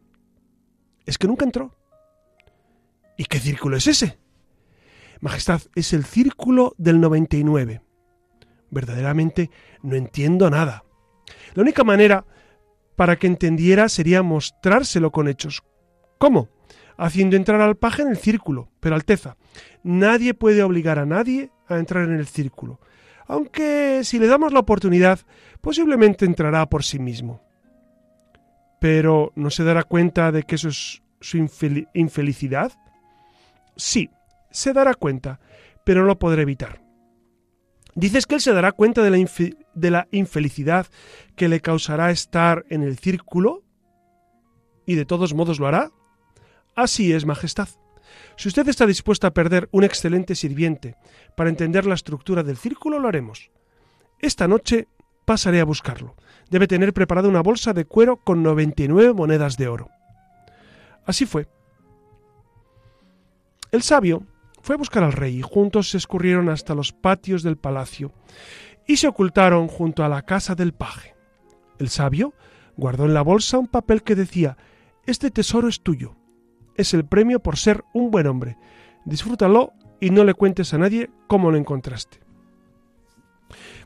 Es 1.07 1.19
que 1.19 1.27
nunca 1.27 1.45
entró. 1.45 1.77
¿Y 3.17 3.25
qué 3.25 3.39
círculo 3.39 3.77
es 3.77 3.87
ese? 3.87 4.19
Majestad, 5.21 5.61
es 5.75 5.93
el 5.93 6.05
círculo 6.05 6.75
del 6.79 7.01
99. 7.01 7.83
Verdaderamente 8.71 9.51
no 9.83 9.97
entiendo 9.97 10.49
nada. 10.49 10.85
La 11.55 11.63
única 11.63 11.85
manera 11.85 12.25
para 12.97 13.19
que 13.19 13.27
entendiera 13.27 13.89
sería 13.89 14.23
mostrárselo 14.23 15.11
con 15.11 15.29
hechos. 15.29 15.63
¿Cómo? 16.19 16.49
Haciendo 17.03 17.37
entrar 17.37 17.61
al 17.61 17.77
paje 17.77 18.03
en 18.03 18.09
el 18.09 18.19
círculo. 18.19 18.69
Pero 18.79 18.95
Alteza, 18.95 19.37
nadie 19.83 20.35
puede 20.35 20.63
obligar 20.63 20.99
a 20.99 21.07
nadie 21.07 21.51
a 21.67 21.79
entrar 21.79 22.05
en 22.05 22.15
el 22.15 22.27
círculo 22.27 22.79
aunque 23.31 24.01
si 24.03 24.19
le 24.19 24.27
damos 24.27 24.53
la 24.53 24.59
oportunidad, 24.59 25.21
posiblemente 25.61 26.25
entrará 26.25 26.69
por 26.69 26.83
sí 26.83 26.99
mismo. 26.99 27.41
pero 28.81 29.31
¿no 29.37 29.51
se 29.51 29.63
dará 29.63 29.85
cuenta 29.85 30.33
de 30.33 30.43
que 30.43 30.57
eso 30.57 30.69
es 30.69 31.03
su 31.21 31.37
infelicidad? 31.95 32.73
Sí, 33.77 34.11
se 34.51 34.73
dará 34.73 34.95
cuenta, 34.95 35.39
pero 35.85 36.01
no 36.01 36.07
lo 36.09 36.19
podrá 36.19 36.43
evitar. 36.43 36.83
Dices 37.95 38.27
que 38.27 38.37
él 38.37 38.41
se 38.41 38.55
dará 38.55 38.73
cuenta 38.73 39.03
de 39.03 39.11
la, 39.11 39.29
de 39.75 39.91
la 39.91 40.09
infelicidad 40.11 40.87
que 41.37 41.49
le 41.49 41.61
causará 41.61 42.11
estar 42.11 42.65
en 42.69 42.83
el 42.83 42.99
círculo 42.99 43.63
y 44.87 44.95
de 44.95 45.05
todos 45.05 45.35
modos 45.35 45.61
lo 45.61 45.69
hará. 45.69 45.91
Así 46.75 47.13
es, 47.13 47.27
Majestad. 47.27 47.69
Si 48.37 48.49
usted 48.49 48.69
está 48.69 48.87
dispuesta 48.87 49.29
a 49.29 49.35
perder 49.35 49.69
un 49.73 49.85
excelente 49.85 50.35
sirviente 50.35 50.97
para 51.37 51.51
entender 51.51 51.87
la 51.87 51.95
estructura 51.95 52.43
del 52.43 52.57
círculo, 52.57 52.99
lo 52.99 53.09
haremos. 53.09 53.51
Esta 54.19 54.49
noche 54.49 54.89
pasaré 55.25 55.61
a 55.61 55.65
buscarlo. 55.65 56.17
Debe 56.51 56.67
tener 56.67 56.93
preparada 56.93 57.29
una 57.29 57.43
bolsa 57.43 57.73
de 57.73 57.85
cuero 57.85 58.17
con 58.17 58.43
99 58.43 59.13
monedas 59.13 59.57
de 59.57 59.69
oro. 59.69 59.89
Así 61.05 61.27
fue. 61.27 61.49
El 63.71 63.83
sabio 63.83 64.27
fue 64.63 64.75
a 64.75 64.79
buscar 64.79 65.05
al 65.05 65.13
rey 65.13 65.39
y 65.39 65.43
juntos 65.43 65.91
se 65.91 65.99
escurrieron 65.99 66.49
hasta 66.49 66.75
los 66.75 66.93
patios 66.93 67.43
del 67.43 67.57
palacio 67.57 68.13
y 68.87 68.97
se 68.97 69.07
ocultaron 69.07 69.69
junto 69.69 70.05
a 70.05 70.09
la 70.09 70.23
casa 70.23 70.55
del 70.55 70.73
paje. 70.73 71.15
El 71.79 71.89
sabio 71.89 72.35
guardó 72.77 73.05
en 73.05 73.15
la 73.15 73.23
bolsa 73.23 73.59
un 73.59 73.69
papel 73.69 74.03
que 74.03 74.17
decía 74.17 74.57
Este 75.07 75.31
tesoro 75.31 75.69
es 75.69 75.83
tuyo. 75.83 76.17
Es 76.77 76.95
el 76.95 77.05
premio 77.05 77.41
por 77.41 77.57
ser 77.57 77.85
un 77.93 78.11
buen 78.11 78.27
hombre. 78.27 78.57
Disfrútalo 79.05 79.73
y 80.01 80.11
no 80.11 80.25
le 80.25 80.35
cuentes 80.35 80.73
a 80.75 80.79
nadie 80.79 81.11
cómo 81.27 81.51
lo 81.51 81.57
encontraste. 81.57 82.21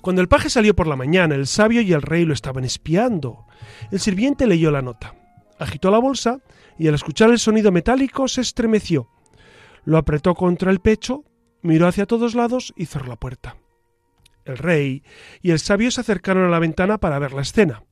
Cuando 0.03 0.21
el 0.21 0.29
paje 0.29 0.51
salió 0.51 0.77
por 0.77 0.87
la 0.87 0.97
mañana, 0.97 1.35
el 1.35 1.47
sabio 1.47 1.81
y 1.81 1.93
el 1.93 2.03
rey 2.03 2.25
lo 2.25 2.35
estaban 2.35 2.65
espiando. 2.65 3.47
El 3.91 4.01
sirviente 4.01 4.47
leyó 4.47 4.71
la 4.71 4.83
nota, 4.83 5.15
agitó 5.59 5.91
la 5.91 5.99
bolsa 5.99 6.41
y 6.79 6.89
al 6.89 6.95
escuchar 6.95 7.31
el 7.31 7.39
sonido 7.39 7.73
metálico 7.73 8.29
se 8.29 8.43
estremeció. 8.43 9.09
Lo 9.85 9.99
apretó 9.99 10.35
contra 10.35 10.71
el 10.71 10.81
pecho, 10.81 11.25
miró 11.63 11.87
hacia 11.87 12.07
todos 12.07 12.35
lados 12.35 12.75
y 12.77 12.87
cerró 12.87 13.07
la 13.07 13.17
puerta. 13.17 13.57
El 14.45 14.59
rey 14.59 15.03
y 15.41 15.51
el 15.51 15.59
sabio 15.59 15.91
se 15.91 16.03
acercaron 16.03 16.45
a 16.45 16.51
la 16.51 16.59
ventana 16.59 16.99
para 16.99 17.19
ver 17.19 17.33
la 17.33 17.43
escena. 17.43 17.83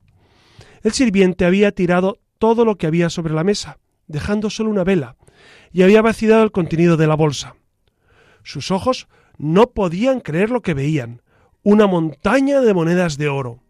El 0.83 0.91
sirviente 0.91 1.45
había 1.45 1.71
tirado 1.71 2.19
todo 2.37 2.65
lo 2.65 2.77
que 2.77 2.87
había 2.87 3.09
sobre 3.09 3.33
la 3.33 3.43
mesa, 3.43 3.79
dejando 4.07 4.49
solo 4.49 4.69
una 4.69 4.83
vela, 4.83 5.15
y 5.71 5.83
había 5.83 6.01
vaciado 6.01 6.43
el 6.43 6.51
contenido 6.51 6.97
de 6.97 7.07
la 7.07 7.15
bolsa. 7.15 7.55
Sus 8.43 8.71
ojos 8.71 9.07
no 9.37 9.71
podían 9.71 10.19
creer 10.19 10.49
lo 10.49 10.61
que 10.61 10.73
veían, 10.73 11.21
una 11.63 11.87
montaña 11.87 12.61
de 12.61 12.73
monedas 12.73 13.17
de 13.17 13.29
oro. 13.29 13.63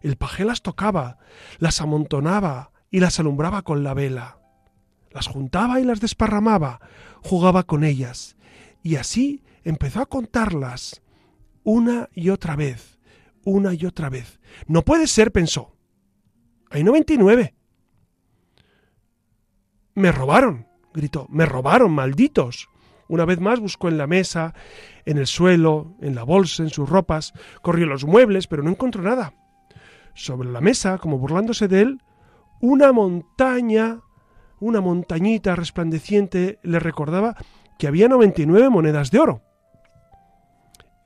El 0.00 0.16
paje 0.16 0.44
las 0.44 0.62
tocaba, 0.62 1.18
las 1.58 1.80
amontonaba 1.80 2.70
y 2.90 3.00
las 3.00 3.18
alumbraba 3.18 3.62
con 3.62 3.82
la 3.82 3.94
vela. 3.94 4.38
Las 5.10 5.26
juntaba 5.26 5.80
y 5.80 5.84
las 5.84 6.00
desparramaba, 6.00 6.80
jugaba 7.22 7.64
con 7.64 7.82
ellas, 7.82 8.36
y 8.82 8.96
así 8.96 9.42
empezó 9.64 10.00
a 10.00 10.06
contarlas, 10.06 11.02
una 11.64 12.08
y 12.14 12.30
otra 12.30 12.56
vez, 12.56 12.98
una 13.44 13.74
y 13.74 13.84
otra 13.84 14.08
vez. 14.08 14.40
No 14.66 14.82
puede 14.82 15.06
ser, 15.06 15.32
pensó. 15.32 15.74
Hay 16.70 16.84
noventa 16.84 17.12
y 17.12 17.18
nueve. 17.18 17.54
Me 19.98 20.12
robaron, 20.12 20.68
gritó. 20.94 21.26
Me 21.28 21.44
robaron, 21.44 21.90
malditos. 21.90 22.68
Una 23.08 23.24
vez 23.24 23.40
más 23.40 23.58
buscó 23.58 23.88
en 23.88 23.98
la 23.98 24.06
mesa, 24.06 24.54
en 25.04 25.18
el 25.18 25.26
suelo, 25.26 25.96
en 26.00 26.14
la 26.14 26.22
bolsa, 26.22 26.62
en 26.62 26.70
sus 26.70 26.88
ropas, 26.88 27.32
corrió 27.62 27.84
los 27.86 28.04
muebles, 28.04 28.46
pero 28.46 28.62
no 28.62 28.70
encontró 28.70 29.02
nada. 29.02 29.34
Sobre 30.14 30.50
la 30.50 30.60
mesa, 30.60 30.98
como 30.98 31.18
burlándose 31.18 31.66
de 31.66 31.80
él, 31.80 32.02
una 32.60 32.92
montaña, 32.92 33.98
una 34.60 34.80
montañita 34.80 35.56
resplandeciente 35.56 36.60
le 36.62 36.78
recordaba 36.78 37.34
que 37.76 37.88
había 37.88 38.06
noventa 38.06 38.40
y 38.40 38.46
nueve 38.46 38.68
monedas 38.68 39.10
de 39.10 39.18
oro. 39.18 39.42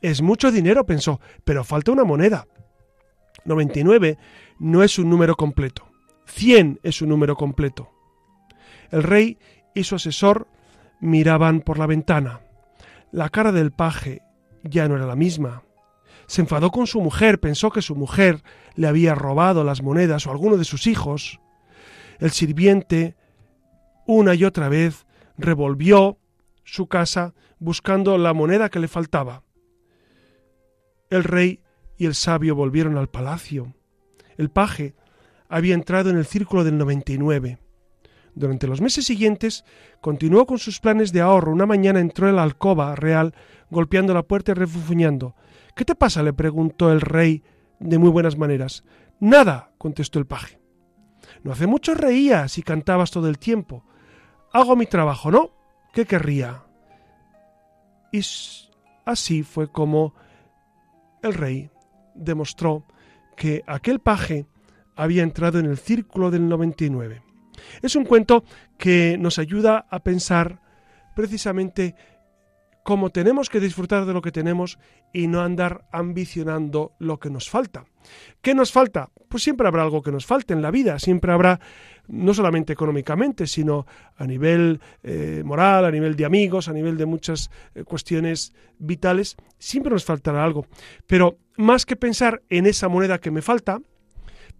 Es 0.02 0.20
mucho 0.20 0.52
dinero, 0.52 0.84
pensó, 0.84 1.18
pero 1.44 1.64
falta 1.64 1.92
una 1.92 2.04
moneda. 2.04 2.46
99 3.46 4.18
no 4.58 4.82
es 4.82 4.98
un 4.98 5.08
número 5.08 5.34
completo. 5.34 5.88
100 6.26 6.80
es 6.82 7.00
un 7.00 7.08
número 7.08 7.36
completo. 7.36 7.90
El 8.92 9.02
rey 9.02 9.38
y 9.74 9.84
su 9.84 9.96
asesor 9.96 10.46
miraban 11.00 11.60
por 11.60 11.78
la 11.78 11.86
ventana. 11.86 12.42
La 13.10 13.28
cara 13.28 13.50
del 13.50 13.72
paje 13.72 14.22
ya 14.62 14.86
no 14.86 14.96
era 14.96 15.06
la 15.06 15.16
misma. 15.16 15.64
Se 16.26 16.42
enfadó 16.42 16.70
con 16.70 16.86
su 16.86 17.00
mujer, 17.00 17.40
pensó 17.40 17.70
que 17.70 17.82
su 17.82 17.96
mujer 17.96 18.42
le 18.74 18.86
había 18.86 19.14
robado 19.14 19.64
las 19.64 19.82
monedas 19.82 20.26
o 20.26 20.30
alguno 20.30 20.56
de 20.56 20.64
sus 20.64 20.86
hijos. 20.86 21.40
El 22.20 22.30
sirviente, 22.30 23.16
una 24.06 24.34
y 24.34 24.44
otra 24.44 24.68
vez, 24.68 25.06
revolvió 25.36 26.18
su 26.64 26.86
casa 26.86 27.34
buscando 27.58 28.16
la 28.18 28.32
moneda 28.34 28.68
que 28.68 28.78
le 28.78 28.88
faltaba. 28.88 29.42
El 31.10 31.24
rey 31.24 31.60
y 31.96 32.06
el 32.06 32.14
sabio 32.14 32.54
volvieron 32.54 32.96
al 32.96 33.08
palacio. 33.08 33.74
El 34.36 34.50
paje 34.50 34.94
había 35.48 35.74
entrado 35.74 36.10
en 36.10 36.16
el 36.16 36.24
círculo 36.24 36.64
del 36.64 36.78
99. 36.78 37.58
Durante 38.34 38.66
los 38.66 38.80
meses 38.80 39.04
siguientes 39.04 39.64
continuó 40.00 40.46
con 40.46 40.58
sus 40.58 40.80
planes 40.80 41.12
de 41.12 41.20
ahorro. 41.20 41.52
Una 41.52 41.66
mañana 41.66 42.00
entró 42.00 42.28
en 42.28 42.36
la 42.36 42.42
alcoba 42.42 42.94
real, 42.94 43.34
golpeando 43.70 44.14
la 44.14 44.22
puerta 44.22 44.52
y 44.52 44.54
refufuñando. 44.54 45.34
¿Qué 45.74 45.84
te 45.84 45.94
pasa? 45.94 46.22
le 46.22 46.32
preguntó 46.32 46.90
el 46.92 47.00
rey 47.00 47.42
de 47.78 47.98
muy 47.98 48.10
buenas 48.10 48.36
maneras. 48.36 48.84
Nada, 49.20 49.72
contestó 49.78 50.18
el 50.18 50.26
paje. 50.26 50.58
No 51.42 51.52
hace 51.52 51.66
mucho 51.66 51.94
reías 51.94 52.58
y 52.58 52.62
cantabas 52.62 53.10
todo 53.10 53.28
el 53.28 53.38
tiempo. 53.38 53.84
Hago 54.52 54.76
mi 54.76 54.86
trabajo, 54.86 55.30
¿no? 55.30 55.50
¿Qué 55.92 56.06
querría? 56.06 56.62
Y 58.12 58.20
así 59.04 59.42
fue 59.42 59.70
como 59.70 60.14
el 61.22 61.34
rey 61.34 61.70
demostró 62.14 62.84
que 63.36 63.62
aquel 63.66 64.00
paje 64.00 64.46
había 64.96 65.22
entrado 65.22 65.58
en 65.58 65.66
el 65.66 65.78
círculo 65.78 66.30
del 66.30 66.48
99. 66.48 67.22
Es 67.82 67.96
un 67.96 68.04
cuento 68.04 68.44
que 68.78 69.16
nos 69.18 69.38
ayuda 69.38 69.86
a 69.90 70.00
pensar 70.00 70.60
precisamente 71.14 71.94
cómo 72.82 73.10
tenemos 73.10 73.48
que 73.48 73.60
disfrutar 73.60 74.06
de 74.06 74.12
lo 74.12 74.22
que 74.22 74.32
tenemos 74.32 74.78
y 75.12 75.28
no 75.28 75.40
andar 75.40 75.84
ambicionando 75.92 76.92
lo 76.98 77.18
que 77.18 77.30
nos 77.30 77.48
falta. 77.48 77.84
¿Qué 78.40 78.54
nos 78.54 78.72
falta? 78.72 79.10
Pues 79.28 79.42
siempre 79.42 79.68
habrá 79.68 79.82
algo 79.82 80.02
que 80.02 80.10
nos 80.10 80.26
falte 80.26 80.52
en 80.52 80.62
la 80.62 80.70
vida, 80.70 80.98
siempre 80.98 81.32
habrá, 81.32 81.60
no 82.08 82.34
solamente 82.34 82.72
económicamente, 82.72 83.46
sino 83.46 83.86
a 84.16 84.26
nivel 84.26 84.80
eh, 85.02 85.42
moral, 85.44 85.84
a 85.84 85.90
nivel 85.90 86.16
de 86.16 86.24
amigos, 86.24 86.68
a 86.68 86.72
nivel 86.72 86.96
de 86.96 87.06
muchas 87.06 87.50
eh, 87.74 87.84
cuestiones 87.84 88.52
vitales, 88.78 89.36
siempre 89.58 89.92
nos 89.92 90.04
faltará 90.04 90.42
algo. 90.42 90.66
Pero 91.06 91.38
más 91.56 91.86
que 91.86 91.96
pensar 91.96 92.42
en 92.48 92.66
esa 92.66 92.88
moneda 92.88 93.20
que 93.20 93.30
me 93.30 93.42
falta, 93.42 93.80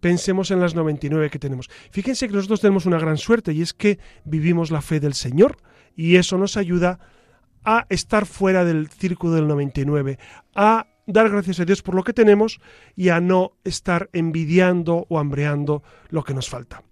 pensemos 0.02 0.50
en 0.50 0.60
las 0.60 0.74
99 0.74 1.30
que 1.30 1.38
tenemos. 1.38 1.70
Fíjense 1.92 2.26
que 2.26 2.34
nosotros 2.34 2.60
tenemos 2.60 2.84
una 2.86 2.98
gran 2.98 3.16
suerte 3.16 3.52
y 3.52 3.62
es 3.62 3.72
que 3.72 4.00
vivimos 4.24 4.72
la 4.72 4.82
fe 4.82 4.98
del 4.98 5.14
Señor 5.14 5.58
y 5.94 6.16
eso 6.16 6.36
nos 6.36 6.56
ayuda 6.56 6.98
a 7.64 7.86
estar 7.88 8.26
fuera 8.26 8.64
del 8.64 8.88
círculo 8.88 9.34
del 9.34 9.46
99, 9.46 10.18
a 10.56 10.88
dar 11.06 11.30
gracias 11.30 11.60
a 11.60 11.64
Dios 11.64 11.82
por 11.82 11.94
lo 11.94 12.02
que 12.02 12.12
tenemos 12.12 12.60
y 12.96 13.10
a 13.10 13.20
no 13.20 13.52
estar 13.62 14.10
envidiando 14.12 15.06
o 15.08 15.20
hambreando 15.20 15.84
lo 16.08 16.24
que 16.24 16.34
nos 16.34 16.50
falta. 16.50 16.82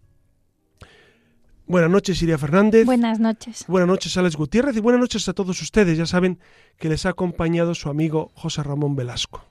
Buenas 1.66 1.90
noches, 1.90 2.22
Iria 2.22 2.38
Fernández. 2.38 2.86
Buenas 2.86 3.18
noches. 3.18 3.64
Buenas 3.66 3.88
noches, 3.88 4.16
Alex 4.16 4.36
Gutiérrez. 4.36 4.76
Y 4.76 4.80
buenas 4.80 5.00
noches 5.00 5.28
a 5.28 5.32
todos 5.32 5.60
ustedes. 5.62 5.98
Ya 5.98 6.06
saben 6.06 6.38
que 6.78 6.88
les 6.88 7.06
ha 7.06 7.10
acompañado 7.10 7.74
su 7.74 7.88
amigo 7.88 8.30
José 8.34 8.62
Ramón 8.62 8.94
Velasco. 8.94 9.50